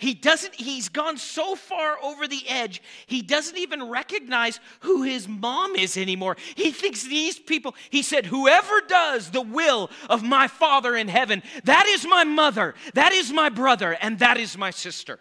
He 0.00 0.14
doesn't, 0.14 0.54
he's 0.54 0.88
gone 0.88 1.18
so 1.18 1.54
far 1.54 1.98
over 2.02 2.26
the 2.26 2.48
edge, 2.48 2.82
he 3.06 3.20
doesn't 3.20 3.58
even 3.58 3.90
recognize 3.90 4.58
who 4.80 5.02
his 5.02 5.28
mom 5.28 5.76
is 5.76 5.98
anymore. 5.98 6.38
He 6.54 6.70
thinks 6.70 7.02
these 7.02 7.38
people, 7.38 7.74
he 7.90 8.00
said, 8.00 8.24
Whoever 8.24 8.80
does 8.88 9.30
the 9.30 9.42
will 9.42 9.90
of 10.08 10.22
my 10.22 10.48
Father 10.48 10.96
in 10.96 11.08
heaven, 11.08 11.42
that 11.64 11.86
is 11.86 12.06
my 12.06 12.24
mother, 12.24 12.74
that 12.94 13.12
is 13.12 13.30
my 13.30 13.50
brother, 13.50 13.92
and 14.00 14.18
that 14.20 14.38
is 14.38 14.56
my 14.56 14.70
sister. 14.70 15.20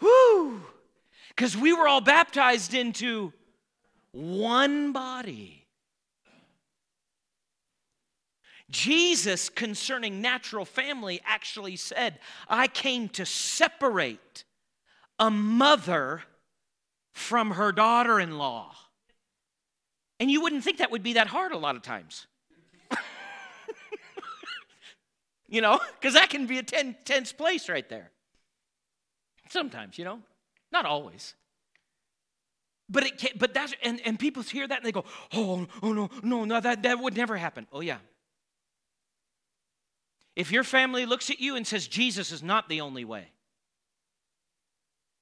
Whoo! 0.00 0.60
Because 1.28 1.56
we 1.56 1.72
were 1.72 1.86
all 1.86 2.00
baptized 2.00 2.74
into 2.74 3.32
one 4.10 4.92
body. 4.92 5.65
Jesus, 8.70 9.48
concerning 9.48 10.20
natural 10.20 10.64
family, 10.64 11.20
actually 11.24 11.76
said, 11.76 12.18
I 12.48 12.66
came 12.66 13.08
to 13.10 13.24
separate 13.24 14.44
a 15.18 15.30
mother 15.30 16.22
from 17.12 17.52
her 17.52 17.72
daughter 17.72 18.18
in 18.20 18.38
law. 18.38 18.74
And 20.18 20.30
you 20.30 20.40
wouldn't 20.40 20.64
think 20.64 20.78
that 20.78 20.90
would 20.90 21.02
be 21.02 21.14
that 21.14 21.26
hard 21.26 21.52
a 21.52 21.58
lot 21.58 21.76
of 21.76 21.82
times. 21.82 22.26
you 25.48 25.60
know, 25.60 25.78
because 26.00 26.14
that 26.14 26.30
can 26.30 26.46
be 26.46 26.58
a 26.58 26.62
ten, 26.62 26.96
tense 27.04 27.32
place 27.32 27.68
right 27.68 27.88
there. 27.88 28.10
Sometimes, 29.48 29.98
you 29.98 30.04
know, 30.04 30.20
not 30.72 30.86
always. 30.86 31.34
But 32.88 33.04
it 33.04 33.18
can't, 33.18 33.38
but 33.38 33.52
that's 33.52 33.74
and, 33.82 34.00
and 34.04 34.18
people 34.18 34.42
hear 34.42 34.66
that 34.66 34.78
and 34.78 34.86
they 34.86 34.92
go, 34.92 35.04
oh, 35.32 35.66
oh 35.82 35.92
no, 35.92 36.10
no, 36.22 36.44
no, 36.44 36.60
that, 36.60 36.82
that 36.82 36.98
would 36.98 37.16
never 37.16 37.36
happen. 37.36 37.66
Oh 37.72 37.80
yeah. 37.80 37.98
If 40.36 40.52
your 40.52 40.64
family 40.64 41.06
looks 41.06 41.30
at 41.30 41.40
you 41.40 41.56
and 41.56 41.66
says 41.66 41.88
Jesus 41.88 42.30
is 42.30 42.42
not 42.42 42.68
the 42.68 42.82
only 42.82 43.04
way, 43.04 43.28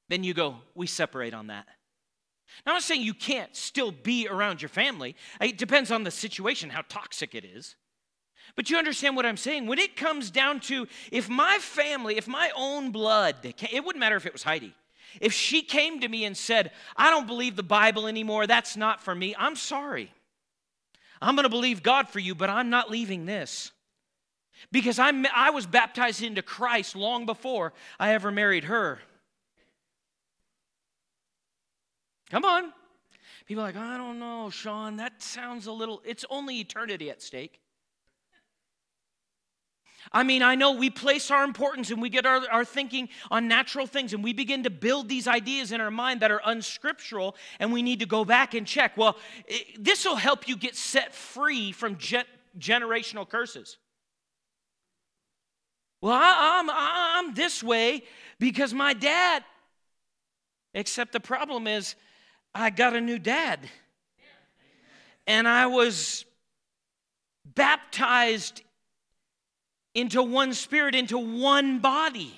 then 0.09 0.25
you 0.25 0.35
go, 0.35 0.57
we 0.75 0.87
separate 0.87 1.33
on 1.33 1.47
that. 1.47 1.67
Now, 2.67 2.73
I'm 2.73 2.77
not 2.77 2.83
saying 2.83 3.03
you 3.03 3.15
can't 3.15 3.55
still 3.57 3.91
be 3.91 4.29
around 4.29 4.61
your 4.61 4.69
family. 4.69 5.17
It 5.41 5.57
depends 5.57 5.91
on 5.91 6.05
the 6.05 6.11
situation, 6.11 6.71
how 6.71 6.83
toxic 6.89 7.35
it 7.35 7.45
is. 7.45 7.77
But 8.57 8.71
you 8.71 8.77
understand 8.77 9.17
what 9.17 9.25
I'm 9.25 9.37
saying? 9.37 9.67
When 9.67 9.79
it 9.79 9.97
comes 9.97 10.31
down 10.31 10.61
to 10.61 10.87
if 11.11 11.29
my 11.29 11.59
family, 11.61 12.17
if 12.17 12.29
my 12.29 12.51
own 12.55 12.91
blood, 12.91 13.37
it 13.43 13.85
wouldn't 13.85 14.01
matter 14.01 14.17
if 14.17 14.27
it 14.27 14.33
was 14.33 14.43
Heidi. 14.43 14.75
If 15.21 15.33
she 15.33 15.63
came 15.63 16.01
to 16.01 16.09
me 16.09 16.25
and 16.25 16.37
said, 16.37 16.73
I 16.97 17.11
don't 17.11 17.27
believe 17.27 17.57
the 17.57 17.63
Bible 17.63 18.07
anymore, 18.07 18.47
that's 18.47 18.77
not 18.77 19.01
for 19.01 19.15
me, 19.15 19.35
I'm 19.39 19.57
sorry. 19.57 20.13
I'm 21.23 21.37
going 21.37 21.45
to 21.45 21.51
believe 21.51 21.83
God 21.83 22.09
for 22.09 22.19
you, 22.19 22.35
but 22.35 22.51
I'm 22.51 22.69
not 22.69 22.91
leaving 22.91 23.25
this. 23.25 23.73
Because 24.73 24.99
I'm, 24.99 25.27
I 25.35 25.51
was 25.51 25.67
baptized 25.67 26.23
into 26.23 26.43
Christ 26.43 26.97
long 26.97 27.27
before 27.27 27.73
I 27.99 28.15
ever 28.15 28.31
married 28.31 28.65
her. 28.65 29.01
Come 32.31 32.45
on. 32.45 32.73
People 33.47 33.63
are 33.63 33.67
like, 33.67 33.77
I 33.77 33.99
don't 33.99 34.19
know, 34.19 34.49
Sean, 34.51 34.97
that 34.97 35.23
sounds 35.23 35.67
a 35.67 35.73
little, 35.73 36.01
it's 36.05 36.25
only 36.31 36.61
eternity 36.61 37.11
at 37.11 37.21
stake. 37.21 37.61
I 40.13 40.23
mean, 40.23 40.43
I 40.43 40.55
know 40.55 40.73
we 40.73 40.91
place 40.91 41.31
our 41.31 41.45
importance 41.45 41.91
and 41.91 42.01
we 42.01 42.09
get 42.09 42.27
our, 42.27 42.41
our 42.51 42.65
thinking 42.65 43.09
on 43.31 43.49
natural 43.49 43.87
things 43.87 44.13
and 44.13 44.23
we 44.23 44.33
begin 44.33 44.63
to 44.65 44.71
build 44.71 45.09
these 45.09 45.27
ideas 45.27 45.73
in 45.73 45.81
our 45.81 45.91
mind 45.91 46.21
that 46.21 46.31
are 46.31 46.41
unscriptural 46.45 47.37
and 47.59 47.73
we 47.73 47.83
need 47.83 48.01
to 48.01 48.07
go 48.07 48.25
back 48.25 48.55
and 48.55 48.67
check. 48.67 48.97
Well, 48.97 49.17
this 49.79 50.05
will 50.05 50.17
help 50.17 50.47
you 50.49 50.57
get 50.57 50.77
set 50.77 51.15
free 51.15 51.73
from 51.73 51.97
ge- 51.97 52.27
generational 52.59 53.29
curses. 53.29 53.79
Well, 56.05 56.13
I, 56.13 56.61
I'm, 56.61 56.69
I'm 56.71 57.35
this 57.35 57.63
way 57.63 58.03
because 58.39 58.75
my 58.75 58.93
dad, 58.93 59.43
except 60.75 61.13
the 61.13 61.21
problem 61.21 61.67
is 61.67 61.95
I 62.55 62.69
got 62.69 62.95
a 62.95 63.01
new 63.01 63.19
dad. 63.19 63.61
And 65.27 65.49
I 65.49 65.65
was 65.65 66.27
baptized 67.55 68.61
into 69.95 70.23
one 70.23 70.53
spirit, 70.53 70.95
into 70.95 71.17
one 71.17 71.79
body. 71.79 72.35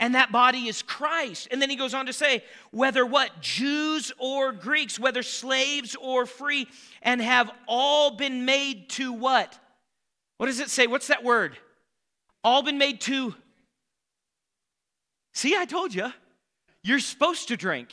And 0.00 0.16
that 0.16 0.32
body 0.32 0.66
is 0.66 0.82
Christ. 0.82 1.46
And 1.52 1.62
then 1.62 1.70
he 1.70 1.76
goes 1.76 1.94
on 1.94 2.06
to 2.06 2.12
say, 2.12 2.42
whether 2.72 3.06
what? 3.06 3.42
Jews 3.42 4.12
or 4.18 4.50
Greeks, 4.50 4.98
whether 4.98 5.22
slaves 5.22 5.94
or 5.94 6.26
free, 6.26 6.66
and 7.00 7.22
have 7.22 7.52
all 7.68 8.16
been 8.16 8.44
made 8.44 8.90
to 8.90 9.12
what? 9.12 9.56
What 10.38 10.46
does 10.46 10.58
it 10.58 10.68
say? 10.68 10.88
What's 10.88 11.06
that 11.06 11.22
word? 11.22 11.56
All 12.44 12.62
been 12.62 12.78
made 12.78 13.00
to. 13.02 13.34
See, 15.32 15.56
I 15.56 15.64
told 15.64 15.92
you. 15.94 16.12
You're 16.82 17.00
supposed 17.00 17.48
to 17.48 17.56
drink. 17.56 17.88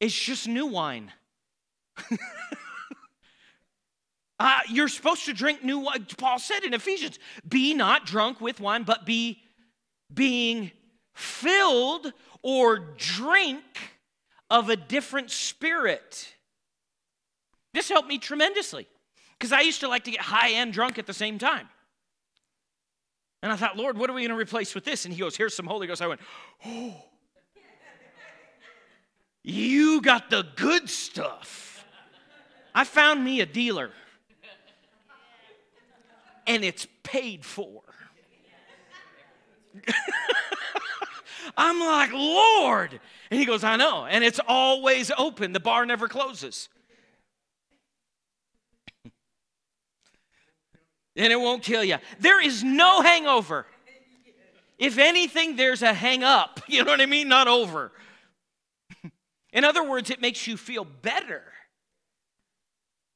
It's 0.00 0.18
just 0.18 0.48
new 0.48 0.66
wine. 0.66 1.12
uh, 4.40 4.60
you're 4.68 4.88
supposed 4.88 5.26
to 5.26 5.34
drink 5.34 5.62
new 5.62 5.78
wine. 5.80 6.06
Paul 6.16 6.38
said 6.38 6.64
in 6.64 6.72
Ephesians, 6.72 7.18
be 7.46 7.74
not 7.74 8.06
drunk 8.06 8.40
with 8.40 8.58
wine, 8.58 8.84
but 8.84 9.04
be 9.04 9.42
being 10.12 10.70
filled 11.14 12.12
or 12.42 12.78
drink 12.96 13.62
of 14.50 14.70
a 14.70 14.76
different 14.76 15.30
spirit. 15.30 16.34
This 17.74 17.88
helped 17.88 18.08
me 18.08 18.18
tremendously 18.18 18.88
because 19.38 19.52
I 19.52 19.60
used 19.60 19.80
to 19.80 19.88
like 19.88 20.04
to 20.04 20.10
get 20.10 20.20
high 20.20 20.48
and 20.48 20.72
drunk 20.72 20.98
at 20.98 21.06
the 21.06 21.14
same 21.14 21.38
time. 21.38 21.68
And 23.42 23.50
I 23.50 23.56
thought, 23.56 23.76
Lord, 23.76 23.98
what 23.98 24.08
are 24.08 24.12
we 24.12 24.20
going 24.22 24.30
to 24.30 24.36
replace 24.36 24.74
with 24.74 24.84
this? 24.84 25.04
And 25.04 25.12
he 25.12 25.20
goes, 25.20 25.36
Here's 25.36 25.54
some 25.54 25.66
Holy 25.66 25.86
Ghost. 25.86 26.00
I 26.00 26.06
went, 26.06 26.20
Oh. 26.64 26.94
You 29.42 30.00
got 30.00 30.30
the 30.30 30.46
good 30.54 30.88
stuff. 30.88 31.84
I 32.74 32.84
found 32.84 33.24
me 33.24 33.40
a 33.40 33.46
dealer, 33.46 33.90
and 36.46 36.64
it's 36.64 36.86
paid 37.02 37.44
for. 37.44 37.82
I'm 41.56 41.80
like, 41.80 42.12
Lord. 42.12 43.00
And 43.30 43.40
he 43.40 43.46
goes, 43.46 43.64
I 43.64 43.76
know. 43.76 44.06
And 44.06 44.22
it's 44.22 44.40
always 44.46 45.10
open, 45.18 45.52
the 45.52 45.60
bar 45.60 45.84
never 45.84 46.08
closes. 46.08 46.68
And 51.16 51.32
it 51.32 51.40
won't 51.40 51.62
kill 51.62 51.84
you. 51.84 51.96
There 52.20 52.40
is 52.40 52.64
no 52.64 53.02
hangover. 53.02 53.66
If 54.78 54.98
anything, 54.98 55.56
there's 55.56 55.82
a 55.82 55.92
hang 55.92 56.24
up. 56.24 56.60
You 56.68 56.84
know 56.84 56.92
what 56.92 57.00
I 57.00 57.06
mean? 57.06 57.28
Not 57.28 57.48
over. 57.48 57.92
In 59.52 59.64
other 59.64 59.86
words, 59.86 60.10
it 60.10 60.20
makes 60.20 60.46
you 60.46 60.56
feel 60.56 60.84
better. 60.84 61.42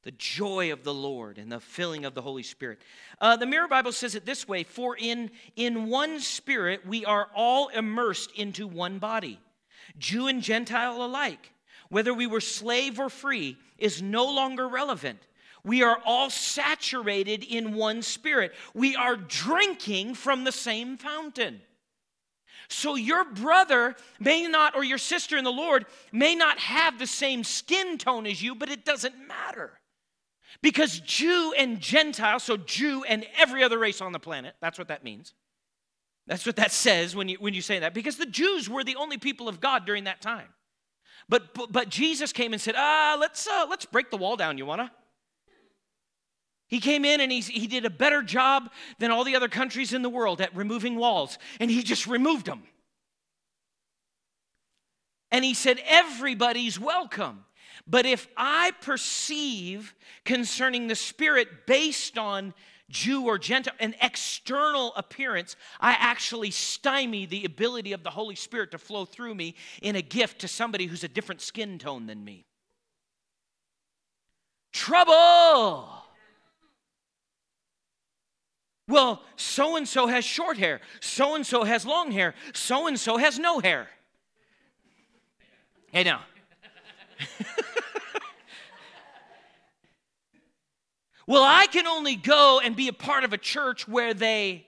The 0.03 0.11
joy 0.11 0.71
of 0.71 0.83
the 0.83 0.93
Lord 0.93 1.37
and 1.37 1.51
the 1.51 1.59
filling 1.59 2.05
of 2.05 2.13
the 2.13 2.21
Holy 2.21 2.43
Spirit. 2.43 2.79
Uh, 3.19 3.35
the 3.35 3.45
Mirror 3.45 3.67
Bible 3.67 3.91
says 3.91 4.15
it 4.15 4.25
this 4.25 4.47
way 4.47 4.63
For 4.63 4.95
in, 4.95 5.31
in 5.55 5.89
one 5.89 6.19
spirit 6.19 6.85
we 6.85 7.03
are 7.03 7.27
all 7.35 7.67
immersed 7.69 8.31
into 8.35 8.67
one 8.67 8.99
body, 8.99 9.39
Jew 9.97 10.27
and 10.27 10.41
Gentile 10.41 11.03
alike. 11.03 11.51
Whether 11.89 12.13
we 12.13 12.27
were 12.27 12.41
slave 12.41 12.99
or 12.99 13.09
free 13.09 13.57
is 13.77 14.01
no 14.01 14.25
longer 14.25 14.67
relevant. 14.67 15.19
We 15.67 15.83
are 15.83 15.99
all 16.05 16.29
saturated 16.29 17.43
in 17.43 17.73
one 17.73 18.01
spirit. 18.01 18.53
We 18.73 18.95
are 18.95 19.17
drinking 19.17 20.15
from 20.15 20.45
the 20.45 20.51
same 20.53 20.95
fountain. 20.95 21.59
So 22.69 22.95
your 22.95 23.25
brother 23.25 23.97
may 24.17 24.47
not, 24.47 24.77
or 24.77 24.85
your 24.85 24.97
sister 24.97 25.35
in 25.35 25.43
the 25.43 25.51
Lord 25.51 25.85
may 26.13 26.35
not 26.35 26.57
have 26.59 26.97
the 26.97 27.05
same 27.05 27.43
skin 27.43 27.97
tone 27.97 28.25
as 28.25 28.41
you, 28.41 28.55
but 28.55 28.69
it 28.69 28.85
doesn't 28.85 29.27
matter. 29.27 29.73
Because 30.61 31.01
Jew 31.01 31.53
and 31.57 31.81
Gentile, 31.81 32.39
so 32.39 32.55
Jew 32.55 33.03
and 33.03 33.25
every 33.37 33.61
other 33.61 33.77
race 33.77 33.99
on 33.99 34.13
the 34.13 34.19
planet, 34.19 34.55
that's 34.61 34.79
what 34.79 34.87
that 34.87 35.03
means. 35.03 35.33
That's 36.27 36.45
what 36.45 36.55
that 36.55 36.71
says 36.71 37.13
when 37.13 37.27
you, 37.27 37.37
when 37.41 37.53
you 37.53 37.61
say 37.61 37.79
that. 37.79 37.93
Because 37.93 38.15
the 38.15 38.25
Jews 38.25 38.69
were 38.69 38.85
the 38.85 38.95
only 38.95 39.17
people 39.17 39.49
of 39.49 39.59
God 39.59 39.85
during 39.85 40.05
that 40.05 40.21
time. 40.21 40.47
But, 41.27 41.53
but, 41.53 41.73
but 41.73 41.89
Jesus 41.89 42.31
came 42.31 42.53
and 42.53 42.61
said, 42.61 42.75
ah, 42.77 43.17
let's, 43.19 43.45
uh, 43.45 43.65
let's 43.69 43.85
break 43.85 44.11
the 44.11 44.17
wall 44.17 44.37
down, 44.37 44.57
you 44.57 44.65
wanna? 44.65 44.93
He 46.67 46.79
came 46.79 47.05
in 47.05 47.21
and 47.21 47.31
he, 47.31 47.39
he 47.39 47.67
did 47.67 47.85
a 47.85 47.89
better 47.89 48.21
job 48.21 48.69
than 48.99 49.09
all 49.09 49.23
the 49.23 49.35
other 49.35 49.47
countries 49.47 49.93
in 49.93 50.01
the 50.01 50.09
world 50.09 50.41
at 50.41 50.55
removing 50.55 50.97
walls, 50.97 51.37
and 51.59 51.71
he 51.71 51.81
just 51.81 52.07
removed 52.07 52.45
them. 52.45 52.63
And 55.31 55.43
he 55.43 55.53
said, 55.53 55.79
Everybody's 55.85 56.79
welcome. 56.79 57.45
But 57.85 58.05
if 58.05 58.27
I 58.35 58.71
perceive 58.81 59.95
concerning 60.25 60.87
the 60.87 60.95
Spirit 60.95 61.65
based 61.67 62.17
on 62.17 62.53
Jew 62.89 63.25
or 63.25 63.37
Gentile, 63.37 63.73
an 63.79 63.95
external 64.01 64.93
appearance, 64.95 65.55
I 65.79 65.91
actually 65.99 66.51
stymie 66.51 67.25
the 67.25 67.45
ability 67.45 67.93
of 67.93 68.03
the 68.03 68.09
Holy 68.09 68.35
Spirit 68.35 68.71
to 68.71 68.77
flow 68.77 69.05
through 69.05 69.35
me 69.35 69.55
in 69.81 69.95
a 69.95 70.01
gift 70.01 70.39
to 70.41 70.47
somebody 70.47 70.85
who's 70.85 71.03
a 71.03 71.09
different 71.09 71.41
skin 71.41 71.79
tone 71.79 72.07
than 72.07 72.23
me. 72.23 72.45
Trouble! 74.73 76.06
Well, 78.87 79.21
so 79.35 79.75
and 79.75 79.85
so 79.87 80.07
has 80.07 80.23
short 80.23 80.57
hair, 80.57 80.79
so 81.01 81.35
and 81.35 81.45
so 81.45 81.63
has 81.65 81.85
long 81.85 82.11
hair, 82.11 82.33
so 82.53 82.87
and 82.87 82.97
so 82.97 83.17
has 83.17 83.37
no 83.37 83.59
hair. 83.59 83.89
Hey, 85.91 86.03
now. 86.03 86.21
well, 91.27 91.43
I 91.43 91.67
can 91.67 91.85
only 91.85 92.15
go 92.15 92.61
and 92.63 92.75
be 92.75 92.87
a 92.87 92.93
part 92.93 93.25
of 93.25 93.33
a 93.33 93.37
church 93.37 93.87
where 93.87 94.13
they, 94.13 94.65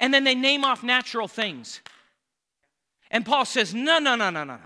and 0.00 0.14
then 0.14 0.24
they 0.24 0.34
name 0.34 0.64
off 0.64 0.82
natural 0.82 1.28
things. 1.28 1.82
And 3.10 3.26
Paul 3.26 3.44
says, 3.44 3.74
no, 3.74 3.98
no, 3.98 4.14
no, 4.14 4.30
no, 4.30 4.44
no, 4.44 4.56
no. 4.56 4.60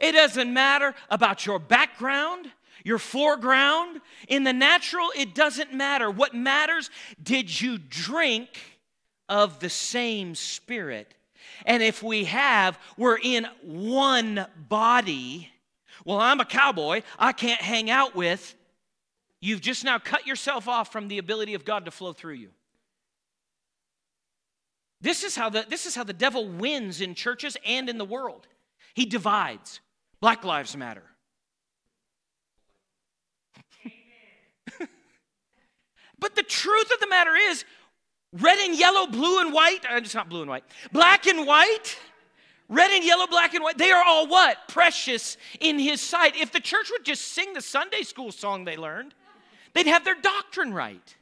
It 0.00 0.12
doesn't 0.12 0.52
matter 0.52 0.94
about 1.10 1.44
your 1.46 1.58
background, 1.58 2.50
your 2.84 2.98
foreground. 2.98 4.00
In 4.28 4.44
the 4.44 4.52
natural, 4.52 5.08
it 5.16 5.34
doesn't 5.34 5.72
matter. 5.72 6.10
What 6.10 6.34
matters, 6.34 6.90
did 7.22 7.60
you 7.60 7.78
drink 7.78 8.48
of 9.28 9.60
the 9.60 9.70
same 9.70 10.34
Spirit? 10.34 11.14
And 11.66 11.82
if 11.82 12.02
we 12.02 12.24
have, 12.24 12.78
we're 12.96 13.18
in 13.18 13.46
one 13.62 14.46
body. 14.56 15.48
Well, 16.04 16.18
I'm 16.18 16.40
a 16.40 16.44
cowboy, 16.44 17.02
I 17.18 17.32
can't 17.32 17.60
hang 17.60 17.90
out 17.90 18.14
with. 18.14 18.54
You've 19.40 19.60
just 19.60 19.84
now 19.84 19.98
cut 19.98 20.26
yourself 20.26 20.66
off 20.66 20.90
from 20.90 21.08
the 21.08 21.18
ability 21.18 21.54
of 21.54 21.64
God 21.64 21.84
to 21.84 21.90
flow 21.90 22.12
through 22.12 22.34
you. 22.34 22.50
This 25.00 25.22
is 25.22 25.36
how 25.36 25.48
the, 25.48 25.64
this 25.68 25.86
is 25.86 25.94
how 25.94 26.04
the 26.04 26.12
devil 26.12 26.48
wins 26.48 27.00
in 27.00 27.14
churches 27.14 27.56
and 27.64 27.88
in 27.88 27.98
the 27.98 28.04
world. 28.04 28.46
He 28.94 29.04
divides. 29.04 29.80
Black 30.20 30.44
Lives 30.44 30.76
Matter. 30.76 31.04
But 36.18 36.34
the 36.34 36.42
truth 36.42 36.90
of 36.92 37.00
the 37.00 37.08
matter 37.08 37.34
is, 37.34 37.64
red 38.32 38.58
and 38.58 38.78
yellow, 38.78 39.06
blue 39.06 39.40
and 39.40 39.52
white, 39.52 39.84
uh, 39.90 39.96
it's 39.96 40.14
not 40.14 40.28
blue 40.28 40.42
and 40.42 40.50
white, 40.50 40.64
black 40.92 41.26
and 41.26 41.46
white, 41.46 41.98
red 42.68 42.90
and 42.90 43.04
yellow, 43.04 43.26
black 43.26 43.54
and 43.54 43.64
white, 43.64 43.78
they 43.78 43.90
are 43.90 44.02
all 44.04 44.26
what? 44.26 44.68
Precious 44.68 45.36
in 45.60 45.78
his 45.78 46.00
sight. 46.00 46.36
If 46.36 46.52
the 46.52 46.60
church 46.60 46.90
would 46.90 47.04
just 47.04 47.28
sing 47.28 47.54
the 47.54 47.62
Sunday 47.62 48.02
school 48.02 48.32
song 48.32 48.64
they 48.64 48.76
learned, 48.76 49.14
they'd 49.74 49.86
have 49.86 50.04
their 50.04 50.20
doctrine 50.20 50.72
right. 50.72 51.16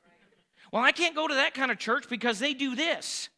Well, 0.73 0.83
I 0.83 0.93
can't 0.93 1.15
go 1.15 1.29
to 1.29 1.35
that 1.35 1.55
kind 1.55 1.71
of 1.71 1.79
church 1.79 2.09
because 2.09 2.39
they 2.39 2.55
do 2.55 2.75
this. 2.75 3.29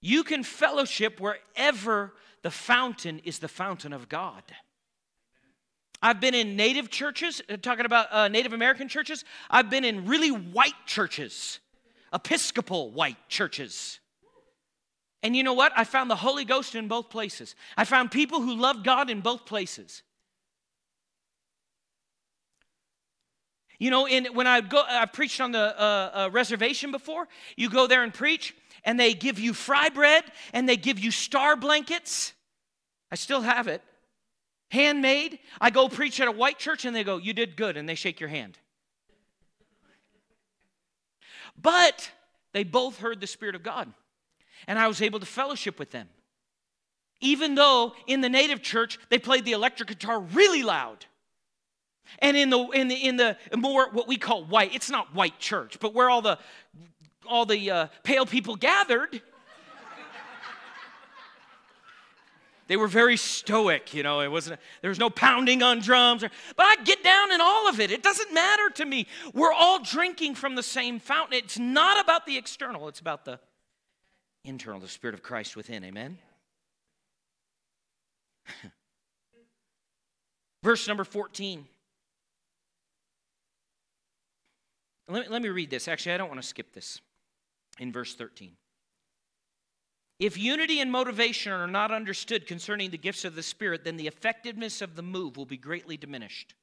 You 0.00 0.22
can 0.24 0.42
fellowship 0.42 1.20
wherever 1.20 2.14
the 2.42 2.50
fountain 2.50 3.20
is 3.24 3.38
the 3.38 3.48
fountain 3.48 3.92
of 3.92 4.08
God. 4.08 4.42
I've 6.00 6.20
been 6.20 6.34
in 6.34 6.56
native 6.56 6.90
churches, 6.90 7.42
uh, 7.48 7.56
talking 7.56 7.84
about 7.84 8.12
uh, 8.12 8.28
Native 8.28 8.52
American 8.52 8.88
churches. 8.88 9.24
I've 9.50 9.68
been 9.68 9.84
in 9.84 10.06
really 10.06 10.30
white 10.30 10.86
churches, 10.86 11.58
Episcopal 12.12 12.90
white 12.90 13.16
churches. 13.28 13.98
And 15.22 15.34
you 15.34 15.42
know 15.42 15.54
what? 15.54 15.72
I 15.76 15.84
found 15.84 16.10
the 16.10 16.16
Holy 16.16 16.44
Ghost 16.44 16.76
in 16.76 16.86
both 16.86 17.10
places. 17.10 17.56
I 17.76 17.84
found 17.84 18.12
people 18.12 18.40
who 18.40 18.54
love 18.54 18.84
God 18.84 19.10
in 19.10 19.20
both 19.20 19.44
places. 19.44 20.02
You 23.80 23.90
know, 23.90 24.06
in, 24.06 24.26
when 24.26 24.46
I 24.46 24.60
go, 24.60 24.82
I've 24.88 25.12
preached 25.12 25.40
on 25.40 25.52
the 25.52 25.58
uh, 25.80 26.10
uh, 26.14 26.30
reservation 26.32 26.90
before. 26.92 27.28
You 27.56 27.70
go 27.70 27.86
there 27.86 28.02
and 28.02 28.14
preach, 28.14 28.54
and 28.84 28.98
they 28.98 29.14
give 29.14 29.38
you 29.38 29.54
fry 29.54 29.88
bread 29.88 30.24
and 30.52 30.68
they 30.68 30.76
give 30.76 30.98
you 30.98 31.10
star 31.10 31.56
blankets. 31.56 32.32
I 33.10 33.16
still 33.16 33.40
have 33.40 33.68
it. 33.68 33.82
Handmade. 34.70 35.38
I 35.60 35.70
go 35.70 35.88
preach 35.88 36.20
at 36.20 36.28
a 36.28 36.32
white 36.32 36.58
church 36.58 36.84
and 36.84 36.94
they 36.94 37.04
go, 37.04 37.16
You 37.16 37.32
did 37.32 37.56
good, 37.56 37.76
and 37.76 37.88
they 37.88 37.94
shake 37.94 38.20
your 38.20 38.28
hand. 38.28 38.58
But 41.60 42.10
they 42.52 42.64
both 42.64 42.98
heard 42.98 43.20
the 43.20 43.26
Spirit 43.26 43.54
of 43.54 43.62
God, 43.62 43.92
and 44.66 44.78
I 44.78 44.86
was 44.86 45.02
able 45.02 45.20
to 45.20 45.26
fellowship 45.26 45.78
with 45.78 45.90
them. 45.90 46.08
Even 47.20 47.56
though 47.56 47.94
in 48.06 48.20
the 48.20 48.28
native 48.28 48.62
church 48.62 48.98
they 49.08 49.18
played 49.18 49.44
the 49.44 49.52
electric 49.52 49.88
guitar 49.88 50.20
really 50.20 50.62
loud. 50.62 51.04
And 52.20 52.36
in 52.36 52.48
the 52.48 52.58
in 52.70 52.88
the 52.88 52.94
in 52.94 53.16
the 53.16 53.36
more 53.56 53.90
what 53.90 54.06
we 54.06 54.16
call 54.16 54.44
white, 54.44 54.74
it's 54.74 54.88
not 54.88 55.14
white 55.14 55.38
church, 55.38 55.78
but 55.80 55.94
where 55.94 56.08
all 56.08 56.22
the 56.22 56.38
all 57.26 57.44
the 57.44 57.70
uh, 57.70 57.86
pale 58.04 58.24
people 58.24 58.56
gathered, 58.56 59.20
they 62.68 62.76
were 62.76 62.86
very 62.86 63.16
stoic, 63.16 63.92
you 63.94 64.02
know. 64.02 64.20
It 64.20 64.30
wasn't 64.30 64.60
there 64.82 64.90
was 64.90 64.98
no 64.98 65.10
pounding 65.10 65.62
on 65.62 65.80
drums, 65.80 66.22
or, 66.22 66.30
but 66.56 66.66
I 66.66 66.76
get 66.84 67.02
down 67.02 67.32
in 67.32 67.40
all 67.40 67.68
of 67.68 67.80
it. 67.80 67.90
It 67.90 68.02
doesn't 68.02 68.32
matter 68.32 68.68
to 68.74 68.84
me. 68.84 69.06
We're 69.34 69.52
all 69.52 69.82
drinking 69.82 70.36
from 70.36 70.54
the 70.54 70.62
same 70.62 71.00
fountain. 71.00 71.38
It's 71.38 71.58
not 71.58 71.98
about 72.00 72.26
the 72.26 72.36
external; 72.36 72.86
it's 72.86 73.00
about 73.00 73.24
the 73.24 73.40
internal, 74.44 74.78
the 74.80 74.88
Spirit 74.88 75.14
of 75.14 75.22
Christ 75.22 75.56
within. 75.56 75.82
Amen. 75.82 76.18
Verse 80.62 80.86
number 80.86 81.04
14. 81.04 81.66
Let 85.08 85.22
me, 85.22 85.32
let 85.32 85.40
me 85.40 85.48
read 85.48 85.70
this. 85.70 85.88
Actually, 85.88 86.12
I 86.12 86.18
don't 86.18 86.28
want 86.28 86.42
to 86.42 86.46
skip 86.46 86.74
this 86.74 87.00
in 87.78 87.92
verse 87.92 88.14
13. 88.14 88.52
If 90.18 90.36
unity 90.36 90.80
and 90.80 90.90
motivation 90.90 91.52
are 91.52 91.68
not 91.68 91.92
understood 91.92 92.46
concerning 92.46 92.90
the 92.90 92.98
gifts 92.98 93.24
of 93.24 93.36
the 93.36 93.42
Spirit, 93.42 93.84
then 93.84 93.96
the 93.96 94.08
effectiveness 94.08 94.82
of 94.82 94.96
the 94.96 95.02
move 95.02 95.36
will 95.36 95.46
be 95.46 95.56
greatly 95.56 95.96
diminished. 95.96 96.54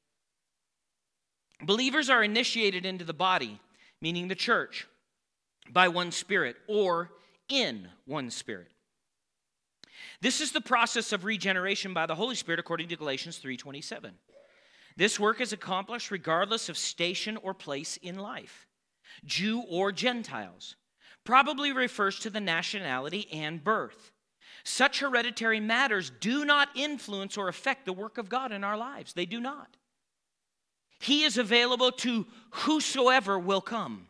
Believers 1.61 2.09
are 2.09 2.23
initiated 2.23 2.85
into 2.85 3.05
the 3.05 3.13
body, 3.13 3.61
meaning 4.01 4.27
the 4.27 4.35
church, 4.35 4.87
by 5.69 5.87
one 5.87 6.11
Spirit 6.11 6.57
or 6.67 7.11
in 7.47 7.87
one 8.03 8.29
Spirit. 8.29 8.71
This 10.19 10.41
is 10.41 10.51
the 10.51 10.59
process 10.59 11.13
of 11.13 11.23
regeneration 11.23 11.93
by 11.93 12.05
the 12.05 12.15
Holy 12.15 12.35
Spirit 12.35 12.59
according 12.59 12.89
to 12.89 12.97
Galatians 12.97 13.37
3:27. 13.37 14.17
This 14.97 15.17
work 15.17 15.39
is 15.39 15.53
accomplished 15.53 16.11
regardless 16.11 16.67
of 16.67 16.77
station 16.77 17.37
or 17.37 17.53
place 17.53 17.95
in 17.97 18.17
life, 18.17 18.67
Jew 19.23 19.61
or 19.61 19.93
Gentiles 19.93 20.75
probably 21.25 21.73
refers 21.73 22.19
to 22.19 22.29
the 22.29 22.39
nationality 22.39 23.27
and 23.33 23.63
birth. 23.63 24.11
Such 24.63 24.99
hereditary 24.99 25.59
matters 25.59 26.11
do 26.19 26.45
not 26.45 26.69
influence 26.75 27.37
or 27.37 27.49
affect 27.49 27.85
the 27.85 27.93
work 27.93 28.17
of 28.17 28.29
God 28.29 28.51
in 28.51 28.63
our 28.63 28.77
lives. 28.77 29.13
They 29.13 29.25
do 29.25 29.39
not. 29.39 29.75
He 30.99 31.23
is 31.23 31.37
available 31.37 31.91
to 31.91 32.25
whosoever 32.51 33.37
will 33.37 33.61
come. 33.61 34.07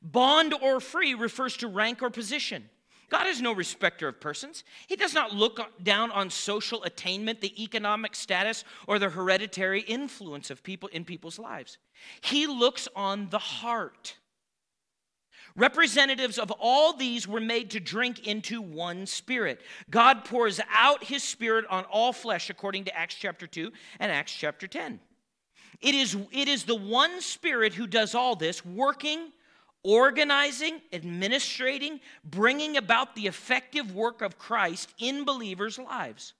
Bond 0.00 0.54
or 0.62 0.80
free 0.80 1.14
refers 1.14 1.56
to 1.58 1.68
rank 1.68 2.02
or 2.02 2.10
position. 2.10 2.68
God 3.08 3.26
is 3.26 3.42
no 3.42 3.54
respecter 3.54 4.08
of 4.08 4.20
persons. 4.20 4.64
He 4.86 4.96
does 4.96 5.12
not 5.12 5.34
look 5.34 5.60
down 5.82 6.10
on 6.10 6.30
social 6.30 6.82
attainment, 6.84 7.42
the 7.42 7.62
economic 7.62 8.14
status, 8.14 8.64
or 8.86 8.98
the 8.98 9.10
hereditary 9.10 9.82
influence 9.82 10.50
of 10.50 10.62
people 10.62 10.88
in 10.88 11.04
people's 11.04 11.38
lives. 11.38 11.76
He 12.22 12.46
looks 12.46 12.88
on 12.96 13.28
the 13.28 13.38
heart. 13.38 14.16
Representatives 15.54 16.38
of 16.38 16.50
all 16.52 16.94
these 16.94 17.28
were 17.28 17.40
made 17.40 17.70
to 17.70 17.80
drink 17.80 18.26
into 18.26 18.62
one 18.62 19.06
spirit. 19.06 19.60
God 19.90 20.24
pours 20.24 20.60
out 20.72 21.04
his 21.04 21.22
spirit 21.22 21.66
on 21.68 21.84
all 21.84 22.12
flesh, 22.12 22.48
according 22.48 22.84
to 22.84 22.96
Acts 22.96 23.14
chapter 23.14 23.46
2 23.46 23.70
and 24.00 24.10
Acts 24.10 24.32
chapter 24.32 24.66
10. 24.66 24.98
It 25.80 25.94
is, 25.94 26.16
it 26.30 26.48
is 26.48 26.64
the 26.64 26.74
one 26.74 27.20
spirit 27.20 27.74
who 27.74 27.86
does 27.86 28.14
all 28.14 28.36
this, 28.36 28.64
working, 28.64 29.32
organizing, 29.82 30.80
administrating, 30.92 32.00
bringing 32.24 32.76
about 32.76 33.14
the 33.14 33.26
effective 33.26 33.94
work 33.94 34.22
of 34.22 34.38
Christ 34.38 34.94
in 34.98 35.24
believers' 35.24 35.78
lives. 35.78 36.34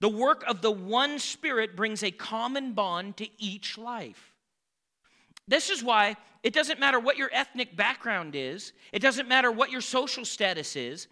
The 0.00 0.08
work 0.08 0.44
of 0.46 0.60
the 0.60 0.70
one 0.70 1.18
spirit 1.18 1.76
brings 1.76 2.02
a 2.02 2.10
common 2.10 2.72
bond 2.72 3.16
to 3.16 3.28
each 3.38 3.78
life. 3.78 4.34
This 5.48 5.70
is 5.70 5.82
why 5.82 6.16
it 6.44 6.52
doesn't 6.52 6.78
matter 6.78 7.00
what 7.00 7.16
your 7.16 7.30
ethnic 7.32 7.74
background 7.74 8.36
is, 8.36 8.72
it 8.92 9.00
doesn't 9.00 9.26
matter 9.26 9.50
what 9.50 9.70
your 9.70 9.80
social 9.80 10.24
status 10.24 10.76
is. 10.76 11.08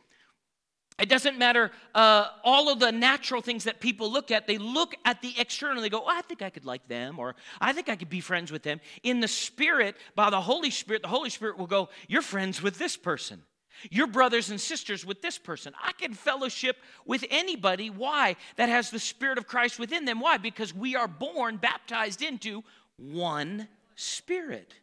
It 0.99 1.09
doesn't 1.09 1.38
matter 1.38 1.71
uh, 1.95 2.27
all 2.45 2.71
of 2.71 2.79
the 2.79 2.92
natural 2.92 3.40
things 3.40 3.64
that 3.64 3.81
people 3.81 4.12
look 4.12 4.31
at. 4.31 4.47
They 4.47 4.59
look 4.59 4.95
at 5.07 5.23
the 5.23 5.33
external 5.38 5.83
they 5.83 5.88
go, 5.88 6.03
oh, 6.05 6.07
I 6.07 6.21
think 6.21 6.42
I 6.42 6.51
could 6.51 6.66
like 6.66 6.87
them, 6.87 7.18
or 7.18 7.35
I 7.62 7.73
think 7.73 7.88
I 7.88 7.97
could 7.97 8.11
be 8.11 8.21
friends 8.21 8.53
with 8.53 8.62
them. 8.62 8.79
In 9.03 9.21
the 9.21 9.27
Spirit, 9.27 9.97
by 10.14 10.29
the 10.29 10.40
Holy 10.40 10.71
Spirit, 10.71 11.01
the 11.01 11.09
Holy 11.09 11.31
Spirit 11.31 11.57
will 11.57 11.66
go, 11.66 11.88
You're 12.09 12.21
friends 12.21 12.62
with 12.62 12.79
this 12.79 12.97
person. 12.97 13.42
You're 13.90 14.07
brothers 14.07 14.51
and 14.51 14.61
sisters 14.61 15.05
with 15.05 15.23
this 15.23 15.38
person. 15.38 15.73
I 15.83 15.92
can 15.92 16.12
fellowship 16.12 16.77
with 17.07 17.25
anybody. 17.31 17.88
Why? 17.88 18.37
That 18.57 18.68
has 18.68 18.90
the 18.90 18.99
Spirit 18.99 19.38
of 19.38 19.47
Christ 19.47 19.79
within 19.79 20.05
them. 20.05 20.21
Why? 20.21 20.37
Because 20.37 20.75
we 20.75 20.95
are 20.95 21.09
born, 21.09 21.57
baptized 21.57 22.21
into 22.21 22.62
one 22.97 23.66
Spirit. 23.97 24.75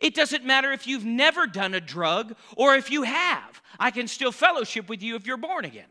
It 0.00 0.14
doesn't 0.14 0.44
matter 0.44 0.72
if 0.72 0.86
you've 0.86 1.04
never 1.04 1.46
done 1.46 1.74
a 1.74 1.80
drug 1.80 2.36
or 2.56 2.74
if 2.76 2.90
you 2.90 3.02
have. 3.02 3.62
I 3.78 3.90
can 3.90 4.06
still 4.06 4.32
fellowship 4.32 4.88
with 4.88 5.02
you 5.02 5.16
if 5.16 5.26
you're 5.26 5.36
born 5.36 5.64
again. 5.64 5.86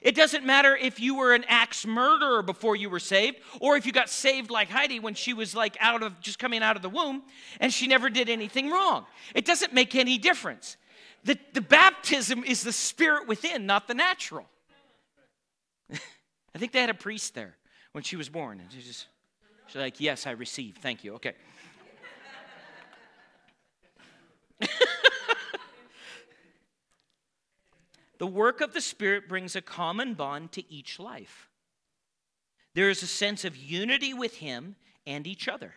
It 0.00 0.14
doesn't 0.14 0.44
matter 0.44 0.76
if 0.76 0.98
you 0.98 1.16
were 1.16 1.34
an 1.34 1.44
axe 1.48 1.86
murderer 1.86 2.42
before 2.42 2.76
you 2.76 2.88
were 2.88 3.00
saved 3.00 3.38
or 3.60 3.76
if 3.76 3.86
you 3.86 3.92
got 3.92 4.08
saved 4.08 4.50
like 4.50 4.70
Heidi 4.70 5.00
when 5.00 5.14
she 5.14 5.34
was 5.34 5.54
like 5.54 5.76
out 5.80 6.02
of 6.02 6.20
just 6.20 6.38
coming 6.38 6.62
out 6.62 6.76
of 6.76 6.82
the 6.82 6.88
womb 6.88 7.22
and 7.60 7.72
she 7.72 7.86
never 7.86 8.08
did 8.08 8.28
anything 8.28 8.70
wrong. 8.70 9.06
It 9.34 9.44
doesn't 9.44 9.72
make 9.72 9.94
any 9.94 10.18
difference. 10.18 10.76
The, 11.24 11.38
the 11.52 11.60
baptism 11.60 12.44
is 12.44 12.62
the 12.62 12.72
spirit 12.72 13.28
within, 13.28 13.66
not 13.66 13.88
the 13.88 13.94
natural. 13.94 14.46
I 15.92 16.58
think 16.58 16.72
they 16.72 16.80
had 16.80 16.90
a 16.90 16.94
priest 16.94 17.34
there 17.34 17.56
when 17.92 18.04
she 18.04 18.16
was 18.16 18.28
born 18.28 18.60
and 18.60 18.70
she 18.70 18.80
just 18.80 19.06
she's 19.66 19.76
like, 19.76 20.00
"Yes, 20.00 20.26
I 20.26 20.32
received. 20.32 20.78
Thank 20.78 21.04
you." 21.04 21.14
Okay. 21.14 21.32
the 28.18 28.26
work 28.26 28.60
of 28.60 28.72
the 28.72 28.80
Spirit 28.80 29.28
brings 29.28 29.56
a 29.56 29.62
common 29.62 30.14
bond 30.14 30.52
to 30.52 30.72
each 30.72 30.98
life. 30.98 31.48
There 32.74 32.90
is 32.90 33.02
a 33.02 33.06
sense 33.06 33.44
of 33.44 33.56
unity 33.56 34.14
with 34.14 34.36
Him 34.36 34.76
and 35.06 35.26
each 35.26 35.48
other, 35.48 35.74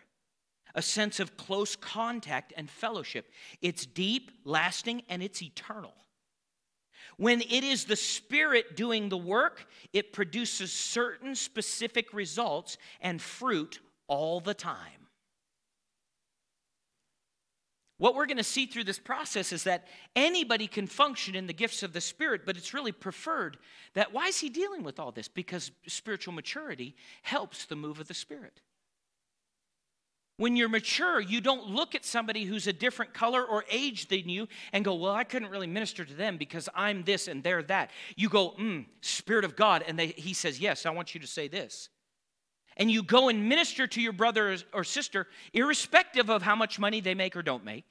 a 0.73 0.81
sense 0.81 1.19
of 1.19 1.37
close 1.37 1.75
contact 1.75 2.53
and 2.57 2.69
fellowship. 2.69 3.29
It's 3.61 3.85
deep, 3.85 4.31
lasting, 4.45 5.03
and 5.09 5.21
it's 5.21 5.41
eternal. 5.41 5.93
When 7.17 7.41
it 7.41 7.63
is 7.63 7.85
the 7.85 7.95
Spirit 7.95 8.75
doing 8.75 9.09
the 9.09 9.17
work, 9.17 9.65
it 9.93 10.13
produces 10.13 10.71
certain 10.71 11.35
specific 11.35 12.13
results 12.13 12.77
and 13.01 13.21
fruit 13.21 13.79
all 14.07 14.39
the 14.39 14.53
time. 14.53 15.06
What 17.99 18.13
we're 18.13 18.27
going 18.27 18.37
to 18.37 18.43
see 18.43 18.67
through 18.67 18.83
this 18.83 18.99
process 18.99 19.51
is 19.51 19.63
that 19.63 19.87
anybody 20.15 20.67
can 20.67 20.85
function 20.85 21.33
in 21.35 21.47
the 21.47 21.53
gifts 21.53 21.81
of 21.81 21.93
the 21.93 22.01
Spirit, 22.01 22.41
but 22.45 22.55
it's 22.55 22.73
really 22.73 22.91
preferred 22.91 23.57
that 23.95 24.13
why 24.13 24.27
is 24.27 24.39
he 24.39 24.49
dealing 24.49 24.83
with 24.83 24.99
all 24.99 25.11
this? 25.11 25.27
Because 25.27 25.71
spiritual 25.87 26.33
maturity 26.33 26.95
helps 27.23 27.65
the 27.65 27.75
move 27.75 27.99
of 27.99 28.07
the 28.07 28.13
Spirit. 28.13 28.61
When 30.39 30.55
you're 30.55 30.69
mature, 30.69 31.19
you 31.19 31.41
don't 31.41 31.71
look 31.71 31.95
at 31.95 32.05
somebody 32.05 32.43
who's 32.43 32.67
a 32.67 32.73
different 32.73 33.15
color 33.15 33.43
or 33.43 33.65
age 33.71 34.07
than 34.07 34.29
you 34.29 34.47
and 34.71 34.85
go, 34.85 34.93
Well, 34.93 35.13
I 35.13 35.23
couldn't 35.23 35.49
really 35.49 35.65
minister 35.65 36.05
to 36.05 36.13
them 36.13 36.37
because 36.37 36.69
I'm 36.75 37.01
this 37.03 37.27
and 37.27 37.43
they're 37.43 37.63
that. 37.63 37.89
You 38.15 38.29
go, 38.29 38.51
mm, 38.51 38.85
Spirit 39.01 39.45
of 39.45 39.55
God. 39.55 39.83
And 39.87 39.97
they, 39.97 40.07
he 40.09 40.33
says, 40.33 40.59
Yes, 40.59 40.85
I 40.85 40.91
want 40.91 41.15
you 41.15 41.21
to 41.21 41.27
say 41.27 41.47
this. 41.47 41.89
And 42.77 42.91
you 42.91 43.03
go 43.03 43.27
and 43.27 43.49
minister 43.49 43.87
to 43.87 44.01
your 44.01 44.13
brother 44.13 44.55
or 44.71 44.83
sister, 44.83 45.27
irrespective 45.51 46.29
of 46.29 46.43
how 46.43 46.55
much 46.55 46.79
money 46.79 47.01
they 47.01 47.15
make 47.15 47.35
or 47.35 47.41
don't 47.41 47.65
make, 47.65 47.85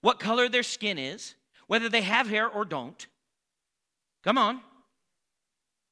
what 0.00 0.18
color 0.18 0.48
their 0.48 0.64
skin 0.64 0.98
is, 0.98 1.36
whether 1.68 1.88
they 1.88 2.02
have 2.02 2.28
hair 2.28 2.48
or 2.48 2.64
don't. 2.64 3.06
Come 4.24 4.38
on. 4.38 4.60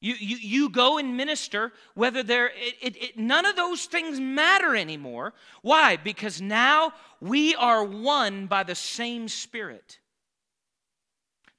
You, 0.00 0.14
you, 0.18 0.36
you 0.36 0.68
go 0.70 0.98
and 0.98 1.16
minister, 1.16 1.72
whether 1.94 2.22
they're, 2.22 2.48
it, 2.48 2.74
it, 2.82 3.02
it, 3.02 3.18
none 3.18 3.46
of 3.46 3.56
those 3.56 3.86
things 3.86 4.20
matter 4.20 4.76
anymore. 4.76 5.32
Why? 5.62 5.96
Because 5.96 6.42
now 6.42 6.92
we 7.20 7.54
are 7.54 7.82
one 7.82 8.46
by 8.46 8.64
the 8.64 8.74
same 8.74 9.28
Spirit 9.28 9.98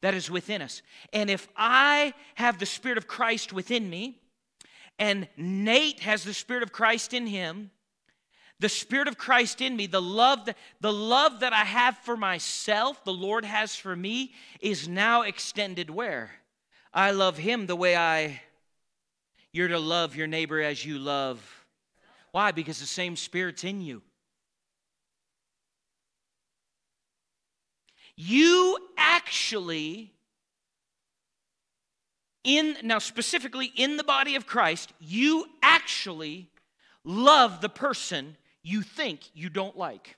that 0.01 0.13
is 0.13 0.29
within 0.29 0.61
us. 0.61 0.83
And 1.11 1.29
if 1.29 1.47
I 1.57 2.13
have 2.35 2.59
the 2.59 2.67
Spirit 2.67 2.99
of 2.99 3.07
Christ 3.07 3.51
within 3.51 3.89
me, 3.89 4.19
and 4.97 5.27
Nate 5.37 5.99
has 6.01 6.23
the 6.23 6.33
Spirit 6.33 6.63
of 6.63 6.71
Christ 6.71 7.13
in 7.13 7.27
him, 7.27 7.71
the 8.59 8.69
Spirit 8.69 9.07
of 9.07 9.17
Christ 9.17 9.61
in 9.61 9.75
me, 9.75 9.87
the 9.87 10.01
love 10.01 10.45
that, 10.45 10.57
the 10.79 10.93
love 10.93 11.41
that 11.41 11.51
I 11.51 11.65
have 11.65 11.97
for 11.99 12.15
myself, 12.15 13.03
the 13.03 13.13
Lord 13.13 13.43
has 13.43 13.75
for 13.75 13.95
me, 13.95 14.33
is 14.61 14.87
now 14.87 15.23
extended 15.23 15.89
where? 15.89 16.31
I 16.93 17.11
love 17.11 17.37
him 17.37 17.67
the 17.67 17.75
way 17.75 17.95
I. 17.95 18.41
You're 19.51 19.67
to 19.67 19.79
love 19.79 20.15
your 20.15 20.27
neighbor 20.27 20.61
as 20.61 20.85
you 20.85 20.97
love. 20.99 21.65
Why? 22.31 22.51
Because 22.51 22.79
the 22.79 22.85
same 22.85 23.15
Spirit's 23.15 23.63
in 23.63 23.81
you. 23.81 24.01
You 28.17 28.77
actually, 28.97 30.13
in 32.45 32.77
now 32.83 32.99
specifically 32.99 33.73
in 33.75 33.97
the 33.97 34.03
body 34.03 34.35
of 34.35 34.45
Christ, 34.45 34.93
you 34.99 35.45
actually 35.61 36.49
love 37.03 37.59
the 37.59 37.69
person 37.69 38.37
you 38.63 38.81
think 38.81 39.21
you 39.33 39.49
don't 39.49 39.77
like. 39.77 40.15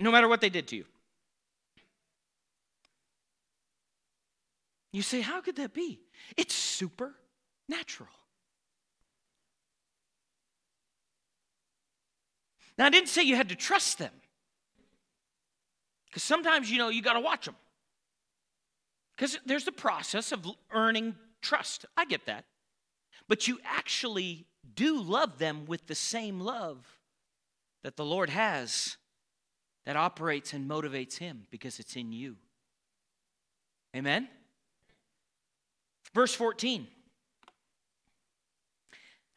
No 0.00 0.12
matter 0.12 0.28
what 0.28 0.40
they 0.40 0.50
did 0.50 0.68
to 0.68 0.76
you. 0.76 0.84
You 4.92 5.02
say, 5.02 5.20
how 5.20 5.40
could 5.40 5.56
that 5.56 5.74
be? 5.74 6.00
It's 6.36 6.54
supernatural. 6.54 8.08
Now, 12.78 12.86
I 12.86 12.90
didn't 12.90 13.08
say 13.08 13.22
you 13.22 13.36
had 13.36 13.48
to 13.48 13.56
trust 13.56 13.98
them. 13.98 14.12
Because 16.08 16.22
sometimes, 16.22 16.70
you 16.70 16.78
know, 16.78 16.88
you 16.88 17.02
got 17.02 17.14
to 17.14 17.20
watch 17.20 17.44
them. 17.44 17.56
Because 19.16 19.38
there's 19.44 19.64
the 19.64 19.72
process 19.72 20.32
of 20.32 20.46
earning 20.72 21.16
trust. 21.42 21.84
I 21.96 22.04
get 22.04 22.26
that. 22.26 22.44
But 23.28 23.48
you 23.48 23.58
actually 23.64 24.46
do 24.74 25.02
love 25.02 25.38
them 25.38 25.66
with 25.66 25.86
the 25.86 25.94
same 25.94 26.40
love 26.40 26.98
that 27.82 27.96
the 27.96 28.04
Lord 28.04 28.30
has 28.30 28.96
that 29.86 29.96
operates 29.96 30.52
and 30.52 30.68
motivates 30.68 31.18
Him 31.18 31.46
because 31.50 31.78
it's 31.78 31.96
in 31.96 32.12
you. 32.12 32.36
Amen? 33.96 34.28
Verse 36.14 36.34
14. 36.34 36.86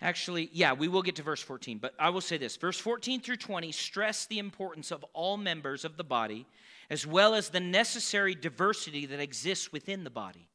Actually, 0.01 0.49
yeah, 0.51 0.73
we 0.73 0.87
will 0.87 1.03
get 1.03 1.15
to 1.17 1.23
verse 1.23 1.41
14, 1.41 1.77
but 1.77 1.93
I 1.99 2.09
will 2.09 2.21
say 2.21 2.37
this. 2.37 2.57
Verse 2.57 2.79
14 2.79 3.21
through 3.21 3.37
20 3.37 3.71
stress 3.71 4.25
the 4.25 4.39
importance 4.39 4.91
of 4.91 5.05
all 5.13 5.37
members 5.37 5.85
of 5.85 5.95
the 5.95 6.03
body, 6.03 6.47
as 6.89 7.05
well 7.05 7.35
as 7.35 7.49
the 7.49 7.59
necessary 7.59 8.33
diversity 8.33 9.05
that 9.05 9.19
exists 9.19 9.71
within 9.71 10.03
the 10.03 10.09
body. 10.09 10.49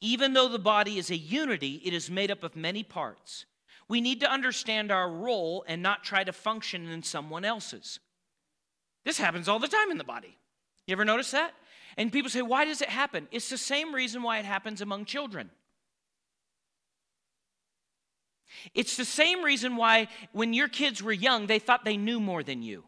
Even 0.00 0.32
though 0.32 0.48
the 0.48 0.58
body 0.58 0.96
is 0.96 1.10
a 1.10 1.16
unity, 1.16 1.82
it 1.84 1.92
is 1.92 2.10
made 2.10 2.30
up 2.30 2.42
of 2.42 2.56
many 2.56 2.82
parts. 2.82 3.44
We 3.88 4.00
need 4.00 4.20
to 4.20 4.30
understand 4.30 4.90
our 4.90 5.10
role 5.10 5.64
and 5.66 5.82
not 5.82 6.04
try 6.04 6.24
to 6.24 6.32
function 6.32 6.88
in 6.88 7.02
someone 7.02 7.44
else's. 7.44 8.00
This 9.04 9.18
happens 9.18 9.48
all 9.48 9.58
the 9.58 9.68
time 9.68 9.90
in 9.90 9.98
the 9.98 10.04
body. 10.04 10.36
You 10.86 10.92
ever 10.92 11.04
notice 11.04 11.30
that? 11.32 11.52
And 11.96 12.12
people 12.12 12.30
say, 12.30 12.42
why 12.42 12.64
does 12.64 12.80
it 12.80 12.88
happen? 12.88 13.28
It's 13.30 13.50
the 13.50 13.58
same 13.58 13.94
reason 13.94 14.22
why 14.22 14.38
it 14.38 14.44
happens 14.44 14.80
among 14.80 15.04
children. 15.04 15.50
It's 18.74 18.96
the 18.96 19.04
same 19.04 19.42
reason 19.42 19.76
why 19.76 20.08
when 20.32 20.52
your 20.52 20.68
kids 20.68 21.02
were 21.02 21.12
young, 21.12 21.46
they 21.46 21.58
thought 21.58 21.84
they 21.84 21.96
knew 21.96 22.20
more 22.20 22.42
than 22.42 22.62
you. 22.62 22.84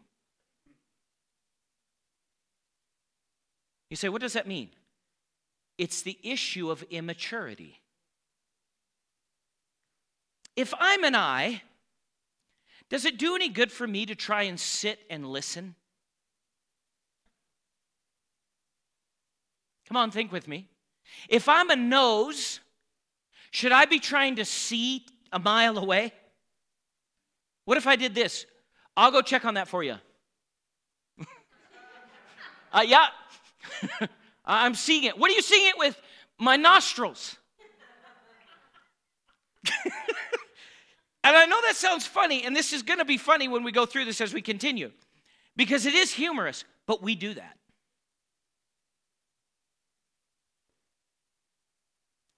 You 3.91 3.97
say, 3.97 4.09
what 4.09 4.21
does 4.21 4.35
that 4.35 4.47
mean? 4.47 4.71
It's 5.77 6.03
the 6.03 6.19
issue 6.23 6.71
of 6.71 6.83
immaturity. 6.91 7.81
If 10.57 10.73
I'm 10.79 11.05
an 11.05 11.15
eye, 11.15 11.63
does 12.89 13.05
it 13.05 13.19
do 13.19 13.35
any 13.35 13.49
good 13.49 13.73
for 13.73 13.87
me 13.87 14.07
to 14.07 14.15
try 14.15 14.43
and 14.43 14.59
sit 14.59 15.01
and 15.09 15.27
listen? 15.27 15.75
Come 19.87 19.97
on, 19.97 20.11
think 20.11 20.31
with 20.31 20.47
me. 20.47 20.69
If 21.29 21.49
I'm 21.49 21.71
a 21.71 21.77
nose, 21.77 22.61
should 23.51 23.73
I 23.73 23.87
be 23.87 23.99
trying 23.99 24.37
to 24.37 24.45
see 24.45 25.05
a 25.33 25.39
mile 25.39 25.79
away? 25.79 26.13
What 27.65 27.77
if 27.79 27.87
I 27.87 27.97
did 27.97 28.15
this? 28.15 28.47
I'll 28.97 29.13
go 29.13 29.23
check 29.23 29.45
on 29.45 29.55
that 29.55 29.69
for 29.69 29.83
you. 29.83 29.97
uh, 32.73 32.85
yeah, 32.87 33.07
I'm 34.45 34.75
seeing 34.75 35.05
it. 35.05 35.17
What 35.19 35.31
are 35.31 35.35
you 35.35 35.43
seeing 35.43 35.69
it 35.69 35.79
with? 35.79 36.01
My 36.39 36.57
nostrils. 36.57 37.37
and 39.85 41.37
I 41.37 41.47
know 41.47 41.61
that 41.67 41.77
sounds 41.77 42.07
funny, 42.07 42.45
and 42.45 42.57
this 42.57 42.73
is 42.73 42.83
going 42.83 42.99
to 42.99 43.05
be 43.05 43.19
funny 43.19 43.47
when 43.47 43.63
we 43.63 43.73
go 43.73 43.87
through 43.87 44.07
this 44.07 44.21
as 44.21 44.33
we 44.33 44.43
continue, 44.43 44.91
because 45.57 45.87
it 45.87 45.95
is 45.95 46.13
humorous, 46.13 46.65
but 46.87 47.03
we 47.03 47.15
do 47.15 47.35
that. 47.35 47.57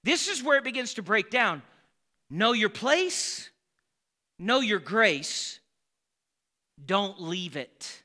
This 0.04 0.28
is 0.28 0.42
where 0.42 0.58
it 0.58 0.64
begins 0.64 0.94
to 0.94 1.02
break 1.02 1.30
down. 1.30 1.62
Know 2.34 2.54
your 2.54 2.70
place, 2.70 3.50
know 4.38 4.60
your 4.60 4.78
grace, 4.78 5.60
don't 6.82 7.20
leave 7.20 7.56
it 7.56 8.02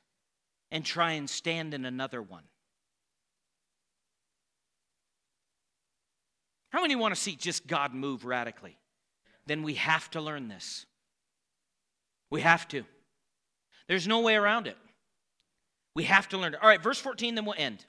and 0.70 0.84
try 0.84 1.12
and 1.12 1.30
stand 1.30 1.72
in 1.72 1.86
another 1.86 2.20
one. 2.20 2.42
How 6.68 6.82
many 6.82 6.94
want 6.94 7.14
to 7.14 7.18
see 7.18 7.36
just 7.36 7.66
God 7.66 7.94
move 7.94 8.26
radically? 8.26 8.76
Then 9.46 9.62
we 9.62 9.74
have 9.74 10.10
to 10.10 10.20
learn 10.20 10.48
this. 10.48 10.84
We 12.28 12.42
have 12.42 12.68
to. 12.68 12.84
There's 13.86 14.06
no 14.06 14.20
way 14.20 14.36
around 14.36 14.66
it. 14.66 14.76
We 15.94 16.04
have 16.04 16.28
to 16.28 16.36
learn 16.36 16.52
it. 16.52 16.62
All 16.62 16.68
right, 16.68 16.82
verse 16.82 16.98
14, 16.98 17.34
then 17.34 17.46
we'll 17.46 17.54
end. 17.56 17.86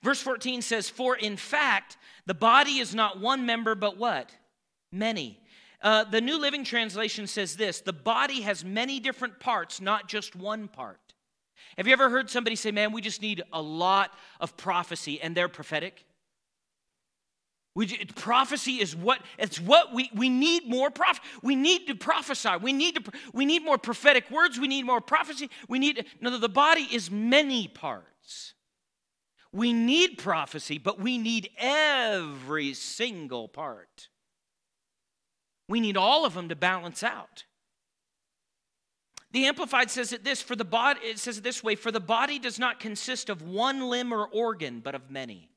Verse 0.00 0.22
14 0.22 0.62
says, 0.62 0.88
For 0.88 1.16
in 1.16 1.36
fact, 1.36 1.96
the 2.24 2.34
body 2.34 2.78
is 2.78 2.94
not 2.94 3.18
one 3.18 3.44
member, 3.44 3.74
but 3.74 3.96
what? 3.96 4.30
Many. 4.92 5.40
Uh, 5.80 6.04
the 6.04 6.20
New 6.20 6.38
Living 6.38 6.64
Translation 6.64 7.26
says 7.26 7.56
this 7.56 7.80
the 7.80 7.92
body 7.92 8.42
has 8.42 8.64
many 8.64 9.00
different 9.00 9.40
parts, 9.40 9.80
not 9.80 10.08
just 10.08 10.36
one 10.36 10.68
part. 10.68 11.00
Have 11.76 11.86
you 11.86 11.92
ever 11.92 12.10
heard 12.10 12.30
somebody 12.30 12.56
say, 12.56 12.70
Man, 12.70 12.92
we 12.92 13.00
just 13.00 13.22
need 13.22 13.42
a 13.52 13.62
lot 13.62 14.12
of 14.38 14.56
prophecy, 14.56 15.20
and 15.20 15.34
they're 15.34 15.48
prophetic? 15.48 16.04
We, 17.74 17.86
prophecy 18.14 18.82
is 18.82 18.94
what 18.94 19.22
it's 19.38 19.58
what 19.58 19.94
we, 19.94 20.10
we 20.14 20.28
need 20.28 20.68
more 20.68 20.90
prophet 20.90 21.22
we 21.42 21.56
need 21.56 21.86
to 21.86 21.94
prophesy 21.94 22.50
we 22.60 22.74
need 22.74 22.96
to 22.96 23.12
we 23.32 23.46
need 23.46 23.64
more 23.64 23.78
prophetic 23.78 24.30
words 24.30 24.60
we 24.60 24.68
need 24.68 24.84
more 24.84 25.00
prophecy 25.00 25.48
we 25.70 25.78
need 25.78 26.04
no 26.20 26.36
the 26.36 26.50
body 26.50 26.86
is 26.92 27.10
many 27.10 27.68
parts 27.68 28.12
We 29.52 29.74
need 29.74 30.16
prophecy, 30.16 30.78
but 30.78 30.98
we 30.98 31.18
need 31.18 31.50
every 31.58 32.72
single 32.72 33.48
part. 33.48 34.08
We 35.68 35.80
need 35.80 35.96
all 35.96 36.24
of 36.24 36.34
them 36.34 36.48
to 36.48 36.56
balance 36.56 37.02
out. 37.02 37.44
The 39.32 39.46
Amplified 39.46 39.90
says 39.90 40.12
it 40.12 40.24
this 40.24 40.42
for 40.42 40.54
the 40.54 40.64
body 40.64 41.00
it 41.04 41.18
says 41.18 41.38
it 41.38 41.44
this 41.44 41.64
way 41.64 41.74
for 41.74 41.90
the 41.90 42.00
body 42.00 42.38
does 42.38 42.58
not 42.58 42.80
consist 42.80 43.30
of 43.30 43.42
one 43.42 43.88
limb 43.88 44.12
or 44.12 44.26
organ 44.26 44.80
but 44.80 44.94
of 44.94 45.10
many. 45.10 45.48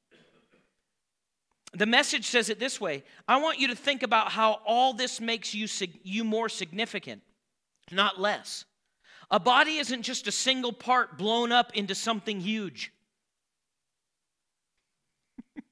The 1.74 1.86
message 1.86 2.28
says 2.28 2.50
it 2.50 2.58
this 2.58 2.80
way 2.80 3.04
I 3.28 3.38
want 3.42 3.60
you 3.60 3.68
to 3.68 3.76
think 3.76 4.02
about 4.02 4.32
how 4.32 4.62
all 4.66 4.94
this 4.94 5.20
makes 5.20 5.54
you, 5.54 5.68
you 6.04 6.24
more 6.24 6.48
significant, 6.48 7.22
not 7.92 8.20
less. 8.20 8.64
A 9.30 9.40
body 9.40 9.78
isn't 9.78 10.04
just 10.04 10.28
a 10.28 10.32
single 10.32 10.72
part 10.72 11.18
blown 11.18 11.52
up 11.52 11.76
into 11.76 11.96
something 11.96 12.40
huge. 12.40 12.94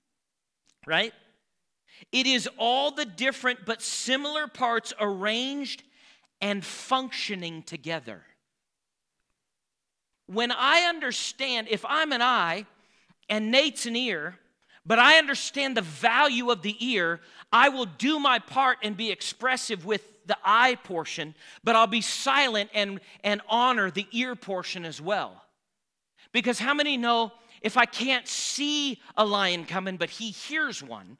right? 0.87 1.13
It 2.13 2.27
is 2.27 2.47
all 2.57 2.91
the 2.91 3.05
different 3.05 3.65
but 3.65 3.81
similar 3.81 4.47
parts 4.47 4.93
arranged 4.99 5.83
and 6.39 6.63
functioning 6.63 7.63
together. 7.63 8.21
When 10.27 10.51
I 10.51 10.81
understand, 10.81 11.67
if 11.69 11.83
I'm 11.85 12.13
an 12.13 12.21
eye 12.21 12.67
and 13.27 13.51
Nate's 13.51 13.87
an 13.87 13.95
ear, 13.95 14.37
but 14.85 14.99
I 14.99 15.17
understand 15.17 15.75
the 15.75 15.81
value 15.81 16.51
of 16.51 16.61
the 16.61 16.75
ear, 16.85 17.19
I 17.51 17.69
will 17.69 17.85
do 17.85 18.19
my 18.19 18.37
part 18.37 18.77
and 18.83 18.95
be 18.95 19.09
expressive 19.09 19.83
with 19.83 20.03
the 20.27 20.37
eye 20.45 20.75
portion, 20.83 21.33
but 21.63 21.75
I'll 21.75 21.87
be 21.87 22.01
silent 22.01 22.69
and, 22.75 22.99
and 23.23 23.41
honor 23.49 23.89
the 23.89 24.07
ear 24.11 24.35
portion 24.35 24.85
as 24.85 25.01
well. 25.01 25.43
Because 26.31 26.59
how 26.59 26.75
many 26.75 26.95
know 26.95 27.31
if 27.61 27.75
I 27.75 27.85
can't 27.85 28.27
see 28.27 29.01
a 29.17 29.25
lion 29.25 29.65
coming, 29.65 29.97
but 29.97 30.11
he 30.11 30.29
hears 30.29 30.83
one, 30.83 31.17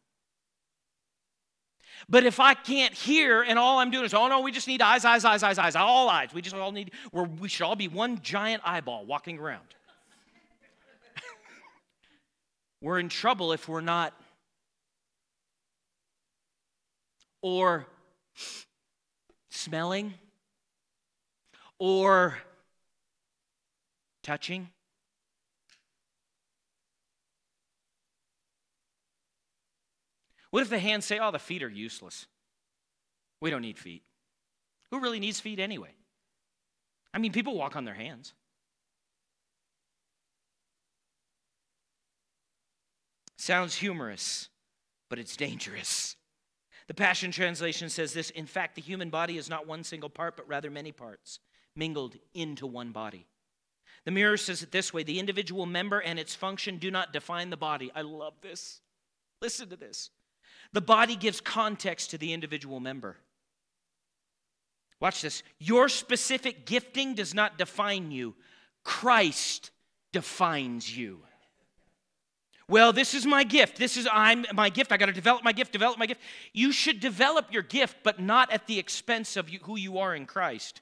but 2.09 2.25
if 2.25 2.39
I 2.39 2.53
can't 2.53 2.93
hear 2.93 3.41
and 3.41 3.57
all 3.57 3.79
I'm 3.79 3.91
doing 3.91 4.05
is, 4.05 4.13
oh 4.13 4.27
no, 4.27 4.41
we 4.41 4.51
just 4.51 4.67
need 4.67 4.81
eyes, 4.81 5.05
eyes, 5.05 5.25
eyes, 5.25 5.43
eyes, 5.43 5.57
eyes, 5.57 5.75
all 5.75 6.09
eyes. 6.09 6.33
We 6.33 6.41
just 6.41 6.55
all 6.55 6.71
need, 6.71 6.91
we're, 7.11 7.23
we 7.23 7.47
should 7.47 7.63
all 7.63 7.75
be 7.75 7.87
one 7.87 8.19
giant 8.21 8.61
eyeball 8.65 9.05
walking 9.05 9.39
around. 9.39 9.65
we're 12.81 12.99
in 12.99 13.09
trouble 13.09 13.53
if 13.53 13.67
we're 13.67 13.81
not. 13.81 14.13
Or 17.41 17.87
smelling, 19.49 20.13
or 21.77 22.37
touching. 24.23 24.69
What 30.53 30.61
if 30.61 30.69
the 30.69 30.77
hands 30.77 31.05
say, 31.05 31.17
oh, 31.17 31.31
the 31.31 31.39
feet 31.39 31.63
are 31.63 31.67
useless? 31.67 32.27
We 33.41 33.49
don't 33.49 33.63
need 33.63 33.79
feet. 33.79 34.03
Who 34.91 34.99
really 34.99 35.19
needs 35.19 35.39
feet 35.39 35.59
anyway? 35.59 35.95
I 37.11 37.17
mean, 37.17 37.31
people 37.31 37.57
walk 37.57 37.75
on 37.75 37.85
their 37.85 37.95
hands. 37.95 38.35
Sounds 43.35 43.73
humorous, 43.73 44.49
but 45.09 45.17
it's 45.17 45.35
dangerous. 45.35 46.17
The 46.85 46.93
Passion 46.93 47.31
Translation 47.31 47.89
says 47.89 48.13
this 48.13 48.29
In 48.29 48.45
fact, 48.45 48.75
the 48.75 48.81
human 48.83 49.09
body 49.09 49.39
is 49.39 49.49
not 49.49 49.65
one 49.65 49.83
single 49.83 50.11
part, 50.11 50.37
but 50.37 50.47
rather 50.47 50.69
many 50.69 50.91
parts, 50.91 51.39
mingled 51.75 52.15
into 52.35 52.67
one 52.67 52.91
body. 52.91 53.25
The 54.05 54.11
Mirror 54.11 54.37
says 54.37 54.61
it 54.61 54.71
this 54.71 54.93
way 54.93 55.01
the 55.01 55.17
individual 55.17 55.65
member 55.65 55.97
and 55.97 56.19
its 56.19 56.35
function 56.35 56.77
do 56.77 56.91
not 56.91 57.11
define 57.11 57.49
the 57.49 57.57
body. 57.57 57.91
I 57.95 58.01
love 58.01 58.35
this. 58.43 58.81
Listen 59.41 59.67
to 59.69 59.75
this. 59.75 60.11
The 60.73 60.81
body 60.81 61.15
gives 61.15 61.39
context 61.39 62.11
to 62.11 62.17
the 62.17 62.33
individual 62.33 62.79
member. 62.79 63.17
Watch 64.99 65.21
this. 65.21 65.43
Your 65.59 65.89
specific 65.89 66.65
gifting 66.65 67.13
does 67.13 67.33
not 67.33 67.57
define 67.57 68.11
you, 68.11 68.35
Christ 68.83 69.71
defines 70.11 70.95
you. 70.95 71.19
Well, 72.69 72.93
this 72.93 73.13
is 73.13 73.25
my 73.25 73.43
gift. 73.43 73.77
This 73.77 73.97
is 73.97 74.07
I'm 74.11 74.45
my 74.53 74.69
gift. 74.69 74.91
I 74.91 74.97
got 74.97 75.07
to 75.07 75.13
develop 75.13 75.43
my 75.43 75.51
gift, 75.51 75.73
develop 75.73 75.99
my 75.99 76.05
gift. 76.05 76.21
You 76.53 76.71
should 76.71 76.99
develop 76.99 77.51
your 77.51 77.61
gift, 77.61 77.97
but 78.03 78.19
not 78.19 78.51
at 78.51 78.67
the 78.67 78.79
expense 78.79 79.35
of 79.35 79.49
you, 79.49 79.59
who 79.63 79.77
you 79.77 79.97
are 79.99 80.15
in 80.15 80.25
Christ. 80.25 80.81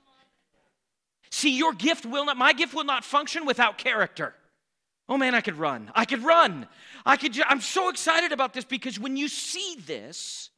See, 1.31 1.57
your 1.57 1.73
gift 1.73 2.05
will 2.05 2.25
not 2.25 2.37
my 2.37 2.53
gift 2.53 2.73
will 2.73 2.83
not 2.83 3.03
function 3.03 3.45
without 3.45 3.77
character. 3.77 4.35
Oh 5.11 5.17
man, 5.17 5.35
I 5.35 5.41
could 5.41 5.57
run. 5.57 5.91
I 5.93 6.05
could 6.05 6.23
run. 6.23 6.67
I 7.05 7.17
could 7.17 7.37
I'm 7.45 7.59
so 7.59 7.89
excited 7.89 8.31
about 8.31 8.53
this 8.53 8.63
because 8.63 8.97
when 8.97 9.17
you 9.17 9.27
see 9.27 9.75
this, 9.85 10.51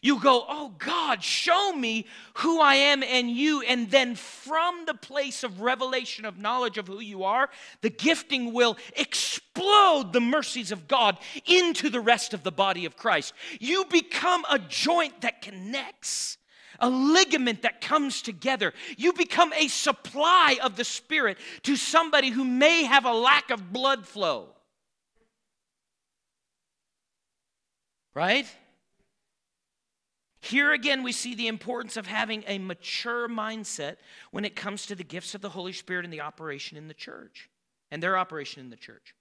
you 0.00 0.18
go, 0.18 0.46
Oh 0.48 0.74
God, 0.78 1.22
show 1.22 1.74
me 1.74 2.06
who 2.36 2.58
I 2.58 2.76
am 2.76 3.02
and 3.02 3.28
you. 3.30 3.60
And 3.60 3.90
then 3.90 4.14
from 4.14 4.86
the 4.86 4.94
place 4.94 5.44
of 5.44 5.60
revelation 5.60 6.24
of 6.24 6.38
knowledge 6.38 6.78
of 6.78 6.88
who 6.88 7.00
you 7.00 7.24
are, 7.24 7.50
the 7.82 7.90
gifting 7.90 8.54
will 8.54 8.78
explode 8.96 10.14
the 10.14 10.22
mercies 10.22 10.72
of 10.72 10.88
God 10.88 11.18
into 11.44 11.90
the 11.90 12.00
rest 12.00 12.32
of 12.32 12.42
the 12.42 12.50
body 12.50 12.86
of 12.86 12.96
Christ. 12.96 13.34
You 13.60 13.84
become 13.90 14.42
a 14.50 14.58
joint 14.58 15.20
that 15.20 15.42
connects 15.42 16.38
a 16.78 16.88
ligament 16.88 17.62
that 17.62 17.80
comes 17.80 18.22
together. 18.22 18.72
You 18.96 19.12
become 19.12 19.52
a 19.52 19.68
supply 19.68 20.58
of 20.62 20.76
the 20.76 20.84
Spirit 20.84 21.38
to 21.62 21.76
somebody 21.76 22.30
who 22.30 22.44
may 22.44 22.84
have 22.84 23.04
a 23.04 23.12
lack 23.12 23.50
of 23.50 23.72
blood 23.72 24.06
flow. 24.06 24.48
Right? 28.14 28.46
Here 30.40 30.72
again, 30.72 31.02
we 31.02 31.12
see 31.12 31.34
the 31.34 31.48
importance 31.48 31.96
of 31.96 32.06
having 32.06 32.44
a 32.46 32.58
mature 32.58 33.28
mindset 33.28 33.96
when 34.30 34.44
it 34.44 34.56
comes 34.56 34.86
to 34.86 34.94
the 34.94 35.04
gifts 35.04 35.34
of 35.34 35.40
the 35.40 35.48
Holy 35.48 35.72
Spirit 35.72 36.04
and 36.04 36.12
the 36.12 36.20
operation 36.20 36.78
in 36.78 36.88
the 36.88 36.94
church 36.94 37.50
and 37.90 38.02
their 38.02 38.16
operation 38.16 38.62
in 38.62 38.70
the 38.70 38.76
church. 38.76 39.14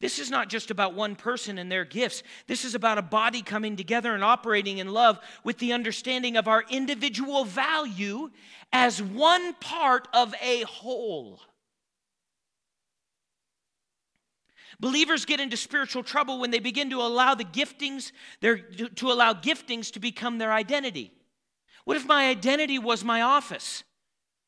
This 0.00 0.18
is 0.18 0.30
not 0.30 0.48
just 0.48 0.70
about 0.70 0.94
one 0.94 1.16
person 1.16 1.58
and 1.58 1.70
their 1.70 1.84
gifts. 1.84 2.22
This 2.46 2.64
is 2.64 2.74
about 2.74 2.98
a 2.98 3.02
body 3.02 3.42
coming 3.42 3.76
together 3.76 4.14
and 4.14 4.24
operating 4.24 4.78
in 4.78 4.88
love 4.88 5.20
with 5.44 5.58
the 5.58 5.72
understanding 5.72 6.36
of 6.36 6.48
our 6.48 6.64
individual 6.70 7.44
value 7.44 8.30
as 8.72 9.02
one 9.02 9.54
part 9.54 10.08
of 10.12 10.34
a 10.42 10.62
whole. 10.62 11.40
Believers 14.80 15.24
get 15.24 15.38
into 15.38 15.56
spiritual 15.56 16.02
trouble 16.02 16.40
when 16.40 16.50
they 16.50 16.58
begin 16.58 16.90
to 16.90 17.00
allow 17.00 17.34
the 17.34 17.44
giftings, 17.44 18.10
their, 18.40 18.58
to 18.58 19.12
allow 19.12 19.32
giftings 19.32 19.92
to 19.92 20.00
become 20.00 20.38
their 20.38 20.52
identity. 20.52 21.12
What 21.84 21.96
if 21.96 22.06
my 22.06 22.28
identity 22.28 22.78
was 22.78 23.04
my 23.04 23.22
office? 23.22 23.84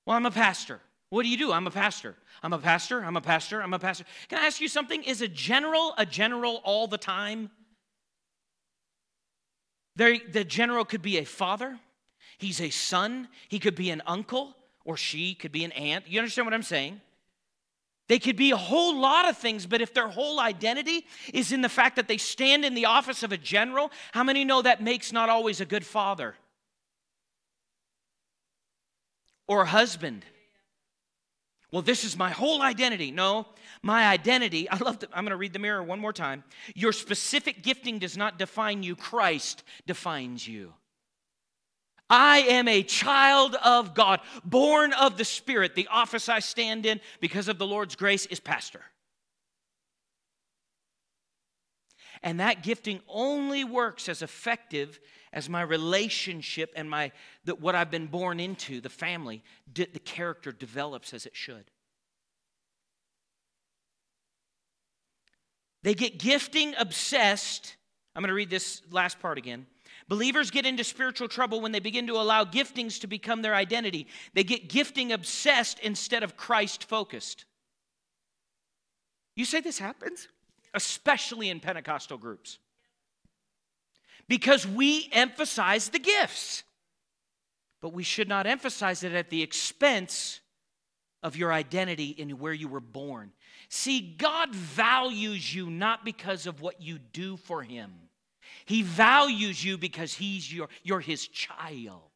Well, 0.05 0.17
I'm 0.17 0.27
a 0.27 0.31
pastor. 0.31 0.81
What 1.15 1.23
do 1.23 1.29
you 1.29 1.37
do? 1.39 1.53
I'm 1.53 1.69
a 1.69 1.71
pastor. 1.71 2.17
I'm 2.43 2.53
a 2.53 2.59
pastor. 2.59 3.05
I'm 3.05 3.17
a 3.17 3.21
pastor. 3.21 3.63
I'm 3.63 3.73
a 3.73 3.79
pastor. 3.79 4.05
Can 4.29 4.41
I 4.41 4.47
ask 4.47 4.61
you 4.61 4.67
something? 4.67 5.05
Is 5.05 5.23
a 5.23 5.29
general 5.29 5.95
a 5.97 6.05
general 6.05 6.61
all 6.65 6.89
the 6.89 6.99
time? 6.99 7.51
There, 9.95 10.17
the 10.33 10.43
general 10.43 10.85
could 10.85 11.03
be 11.03 11.19
a 11.19 11.25
father, 11.25 11.79
he's 12.39 12.61
a 12.61 12.71
son, 12.71 13.29
he 13.49 13.61
could 13.61 13.77
be 13.77 13.91
an 13.91 14.03
uncle, 14.09 14.57
or 14.85 14.97
she 14.97 15.37
could 15.37 15.53
be 15.53 15.63
an 15.63 15.71
aunt. 15.71 16.09
You 16.09 16.19
understand 16.19 16.47
what 16.47 16.55
I'm 16.55 16.65
saying? 16.65 17.01
They 18.09 18.19
could 18.19 18.35
be 18.35 18.51
a 18.51 18.57
whole 18.57 19.01
lot 19.01 19.29
of 19.29 19.39
things, 19.39 19.67
but 19.67 19.81
if 19.81 19.95
their 19.95 20.09
whole 20.09 20.41
identity 20.41 21.07
is 21.33 21.53
in 21.53 21.61
the 21.61 21.69
fact 21.69 21.95
that 21.95 22.09
they 22.09 22.19
stand 22.19 22.65
in 22.65 22.75
the 22.75 22.87
office 22.87 23.23
of 23.23 23.31
a 23.31 23.39
general, 23.39 23.93
how 24.11 24.25
many 24.25 24.45
know 24.45 24.63
that 24.63 24.83
makes 24.83 25.13
not 25.13 25.29
always 25.29 25.61
a 25.61 25.65
good 25.65 25.87
father? 25.87 26.35
Or 29.47 29.63
a 29.63 29.67
husband? 29.67 30.25
Well, 31.75 31.83
this 31.83 32.05
is 32.05 32.17
my 32.17 32.31
whole 32.31 32.63
identity. 32.63 33.11
No, 33.11 33.49
my 33.83 34.07
identity, 34.07 34.71
I 34.71 34.77
love, 34.77 35.01
the, 35.01 35.09
I'm 35.13 35.25
going 35.25 35.33
to 35.33 35.37
read 35.37 35.53
the 35.53 35.59
mirror 35.59 35.83
one 35.83 35.99
more 35.99 36.13
time. 36.13 36.45
Your 36.77 36.93
specific 36.93 37.65
gifting 37.65 37.99
does 37.99 38.17
not 38.17 38.39
define 38.39 38.85
you, 38.85 38.95
Christ 38.95 39.65
defines 39.85 40.47
you. 40.47 40.73
I 42.09 42.43
am 42.43 42.69
a 42.69 42.85
child 42.85 43.57
of 43.57 43.93
God, 43.93 44.21
born 44.45 44.93
of 44.93 45.19
the 45.19 45.25
Spirit. 45.25 45.75
The 45.75 45.89
office 45.89 46.29
I 46.29 46.39
stand 46.39 46.87
in 46.87 47.01
because 47.19 47.49
of 47.49 47.59
the 47.59 47.67
Lord's 47.67 47.97
grace 47.97 48.27
is 48.27 48.39
pastor. 48.39 48.83
And 52.25 52.41
that 52.41 52.63
gifting 52.63 53.01
only 53.07 53.65
works 53.65 54.09
as 54.09 54.23
effective 54.23 54.99
as 55.35 55.51
my 55.51 55.61
relationship 55.61 56.73
and 56.75 56.89
my 56.89 57.13
that 57.45 57.61
what 57.61 57.75
I've 57.75 57.91
been 57.91 58.07
born 58.07 58.41
into, 58.41 58.81
the 58.81 58.89
family, 58.89 59.45
the 59.75 59.87
character 59.87 60.51
develops 60.51 61.13
as 61.13 61.27
it 61.27 61.37
should. 61.37 61.71
They 65.83 65.93
get 65.93 66.19
gifting 66.19 66.75
obsessed. 66.79 67.77
I'm 68.17 68.23
going 68.23 68.29
to 68.29 68.35
read 68.35 68.49
this 68.49 68.81
last 68.91 69.21
part 69.21 69.37
again. 69.37 69.67
Believers 70.09 70.51
get 70.51 70.65
into 70.65 70.83
spiritual 70.83 71.29
trouble 71.29 71.61
when 71.61 71.73
they 71.73 71.81
begin 71.81 72.07
to 72.07 72.15
allow 72.15 72.45
giftings 72.45 72.99
to 73.01 73.07
become 73.07 73.43
their 73.43 73.55
identity. 73.55 74.07
They 74.33 74.45
get 74.45 74.71
gifting 74.71 75.13
obsessed 75.13 75.79
instead 75.81 76.23
of 76.23 76.39
Christ 76.39 76.85
focused. 76.85 77.45
You 79.37 79.45
say 79.45 79.61
this 79.61 79.79
happens? 79.79 80.29
Especially 80.75 81.49
in 81.49 81.61
Pentecostal 81.61 82.19
groups. 82.19 82.59
Because 84.29 84.67
we 84.67 85.09
emphasize 85.13 85.89
the 85.89 85.99
gifts, 85.99 86.65
but 87.81 87.93
we 87.93 88.03
should 88.03 88.29
not 88.29 88.47
emphasize 88.47 89.05
it 89.05 89.13
at 89.13 89.31
the 89.31 89.43
expense 89.43 90.41
of 91.23 91.37
your 91.37 91.53
identity 91.53 92.09
in 92.11 92.31
where 92.39 92.53
you 92.53 92.69
were 92.69 92.81
born. 92.81 93.33
See, 93.69 94.15
God 94.19 94.55
values 94.55 95.55
you 95.55 95.71
not 95.71 96.05
because 96.05 96.47
of 96.47 96.61
what 96.61 96.83
you 96.83 96.99
do 96.99 97.37
for 97.37 97.63
Him, 97.63 97.93
He 98.65 98.83
values 98.83 99.65
you 99.65 99.79
because 99.79 100.13
he's 100.13 100.53
your, 100.53 100.69
you're 100.83 101.01
His 101.01 101.27
child. 101.29 102.11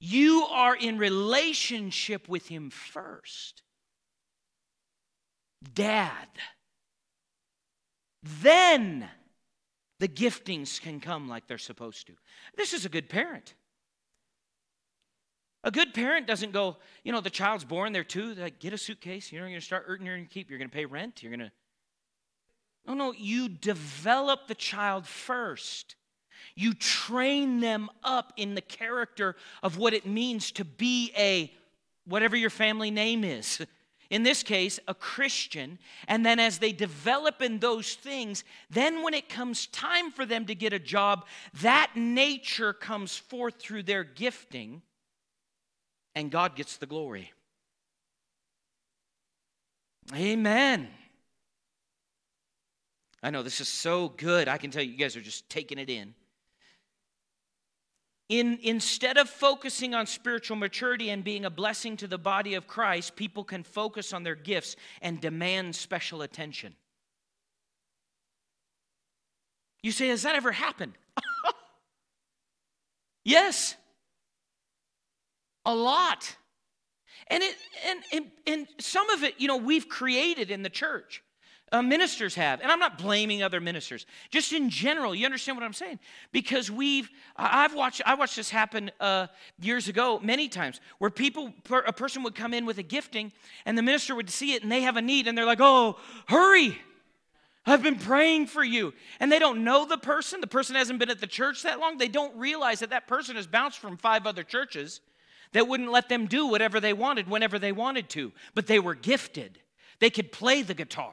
You 0.00 0.46
are 0.52 0.76
in 0.76 0.96
relationship 0.96 2.28
with 2.28 2.46
Him 2.46 2.70
first. 2.70 3.62
Dad. 5.74 6.28
Then 8.42 9.08
the 10.00 10.08
giftings 10.08 10.80
can 10.80 11.00
come 11.00 11.28
like 11.28 11.46
they're 11.46 11.58
supposed 11.58 12.06
to. 12.08 12.12
This 12.56 12.72
is 12.72 12.84
a 12.84 12.88
good 12.88 13.08
parent. 13.08 13.54
A 15.64 15.70
good 15.70 15.92
parent 15.92 16.26
doesn't 16.26 16.52
go, 16.52 16.76
you 17.02 17.12
know, 17.12 17.20
the 17.20 17.30
child's 17.30 17.64
born, 17.64 17.92
they're 17.92 18.04
two, 18.04 18.34
they 18.34 18.42
like, 18.42 18.60
get 18.60 18.72
a 18.72 18.78
suitcase, 18.78 19.32
you're 19.32 19.42
going 19.42 19.54
to 19.54 19.60
start 19.60 19.84
earning 19.88 20.06
your 20.06 20.18
keep, 20.26 20.50
you're 20.50 20.58
going 20.58 20.70
to 20.70 20.74
pay 20.74 20.84
rent, 20.84 21.22
you're 21.22 21.34
going 21.34 21.40
to. 21.40 21.52
No, 22.86 22.94
no, 22.94 23.12
you 23.12 23.48
develop 23.48 24.46
the 24.46 24.54
child 24.54 25.06
first. 25.06 25.96
You 26.54 26.74
train 26.74 27.60
them 27.60 27.90
up 28.04 28.32
in 28.36 28.54
the 28.54 28.60
character 28.60 29.36
of 29.62 29.78
what 29.78 29.94
it 29.94 30.06
means 30.06 30.52
to 30.52 30.64
be 30.64 31.12
a, 31.16 31.52
whatever 32.06 32.36
your 32.36 32.50
family 32.50 32.90
name 32.90 33.24
is. 33.24 33.60
In 34.10 34.22
this 34.22 34.42
case, 34.42 34.80
a 34.88 34.94
Christian. 34.94 35.78
And 36.06 36.24
then 36.24 36.38
as 36.38 36.58
they 36.58 36.72
develop 36.72 37.42
in 37.42 37.58
those 37.58 37.94
things, 37.94 38.42
then 38.70 39.02
when 39.02 39.14
it 39.14 39.28
comes 39.28 39.66
time 39.66 40.10
for 40.10 40.24
them 40.24 40.46
to 40.46 40.54
get 40.54 40.72
a 40.72 40.78
job, 40.78 41.26
that 41.60 41.92
nature 41.94 42.72
comes 42.72 43.16
forth 43.16 43.58
through 43.58 43.82
their 43.82 44.04
gifting, 44.04 44.82
and 46.14 46.30
God 46.30 46.56
gets 46.56 46.78
the 46.78 46.86
glory. 46.86 47.32
Amen. 50.14 50.88
I 53.22 53.30
know 53.30 53.42
this 53.42 53.60
is 53.60 53.68
so 53.68 54.08
good. 54.08 54.48
I 54.48 54.56
can 54.56 54.70
tell 54.70 54.82
you, 54.82 54.92
you 54.92 54.96
guys 54.96 55.16
are 55.16 55.20
just 55.20 55.48
taking 55.50 55.78
it 55.78 55.90
in 55.90 56.14
in, 58.28 58.58
instead 58.62 59.16
of 59.16 59.28
focusing 59.28 59.94
on 59.94 60.06
spiritual 60.06 60.56
maturity 60.56 61.10
and 61.10 61.24
being 61.24 61.46
a 61.46 61.50
blessing 61.50 61.96
to 61.96 62.06
the 62.06 62.18
body 62.18 62.54
of 62.54 62.66
Christ, 62.66 63.16
people 63.16 63.42
can 63.42 63.62
focus 63.62 64.12
on 64.12 64.22
their 64.22 64.34
gifts 64.34 64.76
and 65.00 65.20
demand 65.20 65.74
special 65.74 66.22
attention. 66.22 66.74
You 69.82 69.92
say, 69.92 70.08
Has 70.08 70.22
that 70.22 70.34
ever 70.34 70.52
happened? 70.52 70.92
yes. 73.24 73.76
A 75.64 75.74
lot. 75.74 76.36
And, 77.28 77.42
it, 77.42 77.56
and, 77.86 78.00
and, 78.12 78.30
and 78.46 78.66
some 78.78 79.08
of 79.10 79.22
it, 79.22 79.34
you 79.38 79.48
know, 79.48 79.56
we've 79.56 79.88
created 79.88 80.50
in 80.50 80.62
the 80.62 80.70
church 80.70 81.22
uh, 81.72 81.82
ministers 81.82 82.34
have. 82.34 82.60
And 82.60 82.70
I'm 82.70 82.78
not 82.78 82.98
blaming 82.98 83.42
other 83.42 83.60
ministers. 83.60 84.06
Just 84.30 84.52
in 84.52 84.70
general, 84.70 85.14
you 85.14 85.24
understand 85.24 85.56
what 85.56 85.64
I'm 85.64 85.72
saying? 85.72 85.98
Because 86.32 86.70
we've, 86.70 87.10
I've 87.36 87.74
watched, 87.74 88.02
I 88.06 88.14
watched 88.14 88.36
this 88.36 88.50
happen 88.50 88.90
uh, 89.00 89.28
years 89.60 89.88
ago 89.88 90.20
many 90.22 90.48
times 90.48 90.80
where 90.98 91.10
people, 91.10 91.52
a 91.86 91.92
person 91.92 92.22
would 92.22 92.34
come 92.34 92.54
in 92.54 92.66
with 92.66 92.78
a 92.78 92.82
gifting 92.82 93.32
and 93.64 93.76
the 93.76 93.82
minister 93.82 94.14
would 94.14 94.30
see 94.30 94.54
it 94.54 94.62
and 94.62 94.72
they 94.72 94.82
have 94.82 94.96
a 94.96 95.02
need 95.02 95.26
and 95.26 95.36
they're 95.36 95.44
like, 95.44 95.60
oh, 95.60 95.98
hurry. 96.26 96.78
I've 97.66 97.82
been 97.82 97.98
praying 97.98 98.46
for 98.46 98.64
you. 98.64 98.94
And 99.20 99.30
they 99.30 99.38
don't 99.38 99.62
know 99.62 99.84
the 99.84 99.98
person. 99.98 100.40
The 100.40 100.46
person 100.46 100.74
hasn't 100.74 100.98
been 100.98 101.10
at 101.10 101.20
the 101.20 101.26
church 101.26 101.64
that 101.64 101.78
long. 101.78 101.98
They 101.98 102.08
don't 102.08 102.34
realize 102.36 102.80
that 102.80 102.90
that 102.90 103.06
person 103.06 103.36
has 103.36 103.46
bounced 103.46 103.78
from 103.78 103.98
five 103.98 104.26
other 104.26 104.42
churches 104.42 105.00
that 105.52 105.68
wouldn't 105.68 105.90
let 105.90 106.08
them 106.08 106.26
do 106.26 106.46
whatever 106.46 106.80
they 106.80 106.92
wanted 106.92 107.28
whenever 107.28 107.58
they 107.58 107.72
wanted 107.72 108.08
to. 108.10 108.32
But 108.54 108.66
they 108.66 108.78
were 108.78 108.94
gifted, 108.94 109.58
they 110.00 110.10
could 110.10 110.32
play 110.32 110.62
the 110.62 110.74
guitar. 110.74 111.12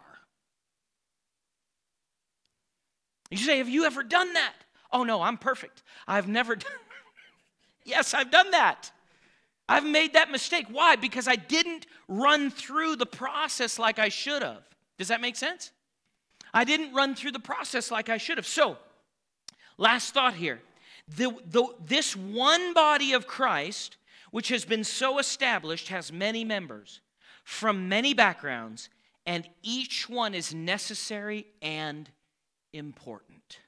You 3.29 3.37
say, 3.37 3.57
Have 3.57 3.69
you 3.69 3.85
ever 3.85 4.03
done 4.03 4.33
that? 4.33 4.53
Oh, 4.91 5.03
no, 5.03 5.21
I'm 5.21 5.37
perfect. 5.37 5.83
I've 6.07 6.27
never 6.27 6.55
done 6.55 6.71
Yes, 7.85 8.15
I've 8.15 8.31
done 8.31 8.51
that. 8.51 8.91
I've 9.69 9.85
made 9.85 10.13
that 10.13 10.31
mistake. 10.31 10.65
Why? 10.69 10.95
Because 10.95 11.27
I 11.27 11.35
didn't 11.35 11.85
run 12.07 12.49
through 12.49 12.97
the 12.97 13.05
process 13.05 13.79
like 13.79 13.99
I 13.99 14.09
should 14.09 14.41
have. 14.41 14.63
Does 14.97 15.07
that 15.07 15.21
make 15.21 15.35
sense? 15.35 15.71
I 16.53 16.63
didn't 16.63 16.93
run 16.93 17.15
through 17.15 17.31
the 17.31 17.39
process 17.39 17.91
like 17.91 18.09
I 18.09 18.17
should 18.17 18.37
have. 18.37 18.47
So, 18.47 18.77
last 19.77 20.13
thought 20.13 20.33
here. 20.33 20.61
The, 21.07 21.35
the, 21.45 21.67
this 21.85 22.15
one 22.15 22.73
body 22.73 23.13
of 23.13 23.27
Christ, 23.27 23.97
which 24.31 24.47
has 24.49 24.65
been 24.65 24.83
so 24.83 25.19
established, 25.19 25.89
has 25.89 26.11
many 26.11 26.43
members 26.43 27.01
from 27.43 27.87
many 27.87 28.15
backgrounds, 28.15 28.89
and 29.27 29.47
each 29.61 30.09
one 30.09 30.33
is 30.33 30.53
necessary 30.53 31.45
and 31.61 32.09
important. 32.75 33.59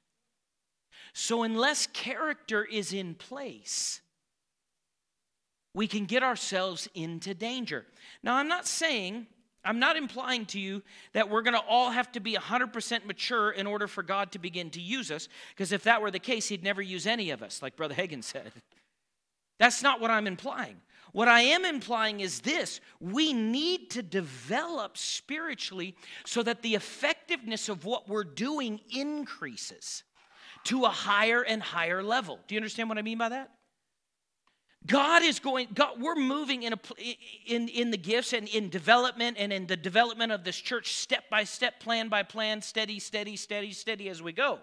So, 1.14 1.44
unless 1.44 1.88
character 1.88 2.64
is 2.64 2.94
in 2.94 3.16
place, 3.16 4.02
we 5.74 5.88
can 5.88 6.06
get 6.06 6.24
ourselves 6.24 6.88
into 6.94 7.34
danger. 7.34 7.86
Now, 8.24 8.36
I'm 8.36 8.48
not 8.48 8.68
saying, 8.68 9.28
I'm 9.64 9.80
not 9.80 9.98
implying 9.98 10.46
to 10.48 10.60
you 10.60 10.82
that 11.14 11.30
we're 11.30 11.42
going 11.42 11.56
to 11.56 11.64
all 11.68 11.92
have 11.92 12.12
to 12.14 12.20
be 12.20 12.34
100% 12.34 13.06
mature 13.06 13.52
in 13.52 13.68
order 13.68 13.88
for 13.88 14.04
God 14.04 14.32
to 14.32 14.40
begin 14.40 14.70
to 14.72 14.82
use 14.82 15.12
us, 15.12 15.28
because 15.50 15.72
if 15.72 15.84
that 15.84 16.02
were 16.02 16.12
the 16.12 16.20
case, 16.20 16.48
He'd 16.48 16.64
never 16.64 16.82
use 16.82 17.08
any 17.08 17.32
of 17.32 17.42
us, 17.42 17.62
like 17.62 17.76
Brother 17.76 17.96
Hagin 17.96 18.24
said. 18.24 18.52
That's 19.60 19.82
not 19.82 20.00
what 20.00 20.12
I'm 20.12 20.28
implying. 20.28 20.78
What 21.18 21.28
I 21.28 21.42
am 21.42 21.66
implying 21.66 22.20
is 22.20 22.42
this 22.42 22.80
we 23.00 23.34
need 23.34 23.90
to 23.90 24.04
develop 24.04 25.00
spiritually 25.00 25.96
so 26.28 26.44
that 26.44 26.62
the 26.62 26.76
effectiveness 26.76 27.70
of 27.70 27.86
what 27.86 28.08
we're 28.08 28.24
doing 28.24 28.80
increases 28.96 30.04
to 30.66 30.86
a 30.86 30.90
higher 30.90 31.42
and 31.42 31.60
higher 31.60 32.04
level. 32.04 32.38
Do 32.48 32.54
you 32.54 32.60
understand 32.60 32.88
what 32.88 33.00
I 33.00 33.02
mean 33.02 33.18
by 33.18 33.30
that? 33.30 33.50
God 34.86 35.24
is 35.24 35.40
going, 35.40 35.70
God, 35.74 36.00
we're 36.00 36.14
moving 36.14 36.62
in, 36.62 36.74
a, 36.74 36.80
in, 37.48 37.68
in 37.68 37.90
the 37.90 37.98
gifts 37.98 38.34
and 38.34 38.48
in 38.48 38.70
development 38.70 39.38
and 39.40 39.52
in 39.52 39.66
the 39.66 39.76
development 39.76 40.32
of 40.32 40.44
this 40.44 40.58
church 40.58 40.94
step 40.94 41.24
by 41.32 41.46
step, 41.46 41.80
plan 41.80 42.10
by 42.10 42.22
plan, 42.22 42.62
steady, 42.62 43.00
steady, 43.00 43.36
steady, 43.36 43.72
steady 43.72 44.08
as 44.10 44.22
we 44.22 44.34
go. 44.34 44.60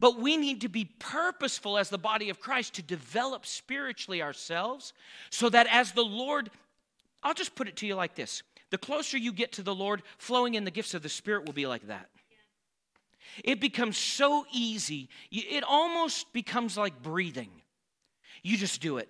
But 0.00 0.18
we 0.18 0.38
need 0.38 0.62
to 0.62 0.68
be 0.68 0.86
purposeful 0.98 1.76
as 1.76 1.90
the 1.90 1.98
body 1.98 2.30
of 2.30 2.40
Christ 2.40 2.74
to 2.74 2.82
develop 2.82 3.44
spiritually 3.44 4.22
ourselves 4.22 4.94
so 5.28 5.50
that 5.50 5.66
as 5.70 5.92
the 5.92 6.02
Lord, 6.02 6.50
I'll 7.22 7.34
just 7.34 7.54
put 7.54 7.68
it 7.68 7.76
to 7.76 7.86
you 7.86 7.94
like 7.94 8.14
this 8.14 8.42
the 8.70 8.78
closer 8.78 9.18
you 9.18 9.32
get 9.32 9.52
to 9.52 9.62
the 9.62 9.74
Lord, 9.74 10.02
flowing 10.16 10.54
in 10.54 10.64
the 10.64 10.70
gifts 10.70 10.94
of 10.94 11.02
the 11.02 11.08
Spirit 11.08 11.44
will 11.44 11.52
be 11.52 11.66
like 11.66 11.88
that. 11.88 12.08
It 13.44 13.60
becomes 13.60 13.96
so 13.96 14.46
easy, 14.52 15.08
it 15.30 15.62
almost 15.64 16.32
becomes 16.32 16.76
like 16.76 17.02
breathing. 17.02 17.50
You 18.42 18.56
just 18.56 18.80
do 18.80 18.96
it. 18.98 19.08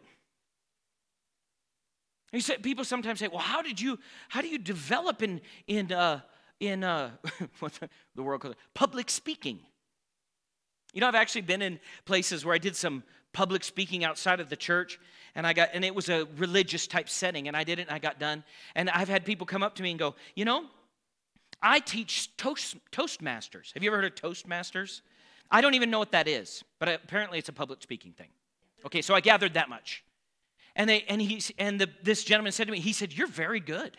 You 2.33 2.41
say, 2.41 2.59
people 2.59 2.85
sometimes 2.85 3.21
say, 3.21 3.29
"Well, 3.29 3.39
how 3.39 3.63
did 3.63 3.81
you 3.81 3.99
how 4.29 4.41
do 4.41 4.49
you 4.49 4.59
develop 4.59 5.23
in 5.23 5.41
in 5.67 5.93
uh, 5.93 6.21
in 6.59 6.85
uh, 6.85 7.11
what 7.61 7.75
the, 7.75 7.89
the 8.15 8.23
world 8.23 8.41
calls 8.41 8.53
it? 8.53 8.59
public 8.75 9.09
speaking?" 9.09 9.61
You 10.93 11.01
know, 11.01 11.09
I've 11.09 11.15
actually 11.15 11.43
been 11.43 11.63
in 11.63 11.79
places 12.05 12.45
where 12.45 12.55
I 12.55 12.59
did 12.59 12.77
some 12.77 13.03
public 13.33 13.63
speaking 13.63 14.05
outside 14.05 14.41
of 14.41 14.49
the 14.49 14.57
church 14.57 14.99
and 15.35 15.47
I 15.47 15.53
got 15.53 15.71
and 15.73 15.85
it 15.85 15.95
was 15.95 16.09
a 16.09 16.27
religious 16.37 16.87
type 16.87 17.09
setting 17.09 17.47
and 17.49 17.57
I 17.57 17.65
did 17.65 17.79
it 17.79 17.83
and 17.83 17.93
I 17.93 17.99
got 17.99 18.19
done. 18.19 18.43
And 18.75 18.91
I've 18.91 19.09
had 19.09 19.25
people 19.25 19.47
come 19.47 19.63
up 19.63 19.77
to 19.77 19.83
me 19.83 19.91
and 19.91 19.99
go, 19.99 20.17
"You 20.35 20.45
know, 20.45 20.67
I 21.63 21.81
teach 21.81 22.37
toast, 22.37 22.77
Toastmasters. 22.91 23.73
Have 23.75 23.83
you 23.83 23.91
ever 23.91 24.03
heard 24.03 24.07
of 24.07 24.15
Toastmasters? 24.15 25.03
I 25.51 25.61
don't 25.61 25.75
even 25.75 25.91
know 25.91 25.99
what 25.99 26.13
that 26.13 26.29
is, 26.29 26.65
but 26.79 26.89
apparently 26.89 27.39
it's 27.39 27.49
a 27.49 27.53
public 27.53 27.83
speaking 27.83 28.13
thing. 28.13 28.29
Okay, 28.87 29.03
so 29.03 29.15
I 29.15 29.21
gathered 29.21 29.55
that 29.55 29.69
much. 29.69 30.05
And 30.77 30.89
they 30.89 31.03
and 31.03 31.21
he 31.21 31.43
and 31.59 31.81
the, 31.81 31.89
this 32.03 32.25
gentleman 32.25 32.53
said 32.53 32.67
to 32.67 32.73
me, 32.73 32.81
he 32.81 32.93
said, 32.93 33.13
"You're 33.13 33.27
very 33.27 33.61
good." 33.61 33.99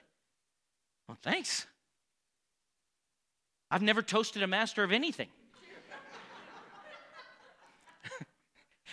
Well, 1.08 1.18
thanks. 1.22 1.68
I've 3.70 3.82
never 3.82 4.02
toasted 4.02 4.44
a 4.44 4.48
master 4.48 4.84
of 4.84 4.92
anything. 4.92 5.30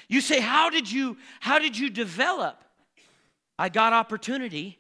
You 0.09 0.21
say, 0.21 0.41
how 0.41 0.71
did 0.71 0.91
you, 0.91 1.17
how 1.41 1.59
did 1.59 1.79
you 1.79 1.91
develop? 1.91 2.65
I 3.59 3.69
got 3.69 3.93
opportunity 3.93 4.79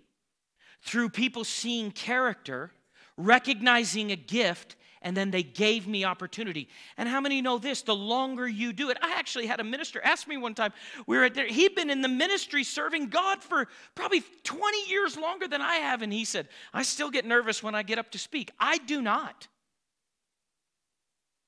through 0.83 1.11
people 1.11 1.45
seeing 1.45 1.91
character 1.91 2.72
recognizing 3.16 4.12
a 4.12 4.16
gift 4.16 4.76
and 5.03 5.16
then 5.16 5.31
they 5.31 5.43
gave 5.43 5.87
me 5.87 6.05
opportunity. 6.05 6.68
And 6.97 7.09
how 7.09 7.20
many 7.20 7.41
know 7.41 7.59
this? 7.59 7.83
The 7.83 7.95
longer 7.95 8.49
you 8.49 8.72
do 8.72 8.91
it, 8.91 8.99
I 9.01 9.14
actually 9.16 9.47
had 9.47 9.61
a 9.61 9.64
minister 9.64 10.01
ask 10.03 10.26
me 10.26 10.37
one 10.37 10.55
time. 10.55 10.72
We 11.07 11.16
were 11.16 11.24
at 11.24 11.35
there, 11.35 11.47
he'd 11.47 11.74
been 11.74 11.91
in 11.91 12.03
the 12.03 12.09
ministry 12.09 12.64
serving 12.64 13.09
God 13.09 13.43
for 13.43 13.68
probably 13.95 14.22
20 14.43 14.91
years 14.91 15.16
longer 15.16 15.47
than 15.47 15.62
I 15.62 15.76
have, 15.76 16.03
and 16.03 16.12
he 16.12 16.24
said, 16.24 16.49
I 16.74 16.83
still 16.83 17.11
get 17.11 17.24
nervous 17.24 17.62
when 17.62 17.74
I 17.74 17.83
get 17.83 17.99
up 17.99 18.11
to 18.12 18.18
speak. 18.18 18.51
I 18.59 18.79
do 18.79 19.01
not. 19.01 19.47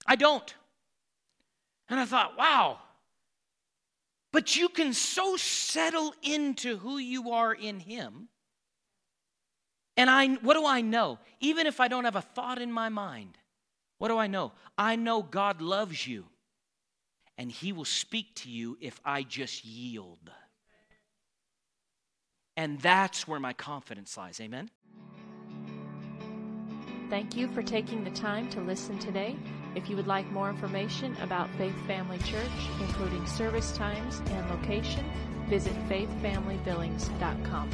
I 0.07 0.17
don't. 0.17 0.55
And 1.89 1.99
I 1.99 2.05
thought, 2.05 2.39
wow. 2.39 2.79
But 4.33 4.57
you 4.57 4.69
can 4.69 4.93
so 4.93 5.37
settle 5.37 6.15
into 6.23 6.77
who 6.77 6.99
you 6.99 7.33
are 7.33 7.53
in 7.53 7.81
Him. 7.81 8.29
And 9.97 10.09
I, 10.09 10.29
what 10.37 10.55
do 10.55 10.65
I 10.65 10.81
know? 10.81 11.19
Even 11.41 11.67
if 11.67 11.81
I 11.81 11.89
don't 11.89 12.05
have 12.05 12.17
a 12.17 12.23
thought 12.23 12.61
in 12.61 12.73
my 12.73 12.89
mind, 12.89 13.37
what 13.99 14.09
do 14.09 14.19
I 14.19 14.29
know? 14.29 14.53
I 14.79 14.97
know 14.97 15.23
God 15.23 15.61
loves 15.61 16.07
you, 16.07 16.25
and 17.37 17.51
He 17.51 17.73
will 17.73 17.85
speak 17.85 18.35
to 18.37 18.51
you 18.51 18.79
if 18.81 19.01
I 19.05 19.23
just 19.25 19.65
yield. 19.65 20.31
And 22.57 22.81
that's 22.81 23.27
where 23.27 23.41
my 23.41 23.53
confidence 23.53 24.17
lies. 24.17 24.41
Amen? 24.41 24.71
Thank 27.11 27.37
you 27.37 27.49
for 27.49 27.63
taking 27.63 28.05
the 28.05 28.11
time 28.11 28.49
to 28.51 28.61
listen 28.61 28.99
today. 28.99 29.37
If 29.75 29.89
you 29.89 29.97
would 29.97 30.07
like 30.07 30.31
more 30.33 30.49
information 30.51 31.17
about 31.23 31.49
Faith 31.57 31.77
Family 31.87 32.19
Church, 32.19 32.51
including 32.81 33.25
service 33.27 33.73
times 33.73 34.21
and 34.27 34.51
location, 34.51 35.05
visit 35.49 35.75
faithfamilybillings.com. 35.89 37.71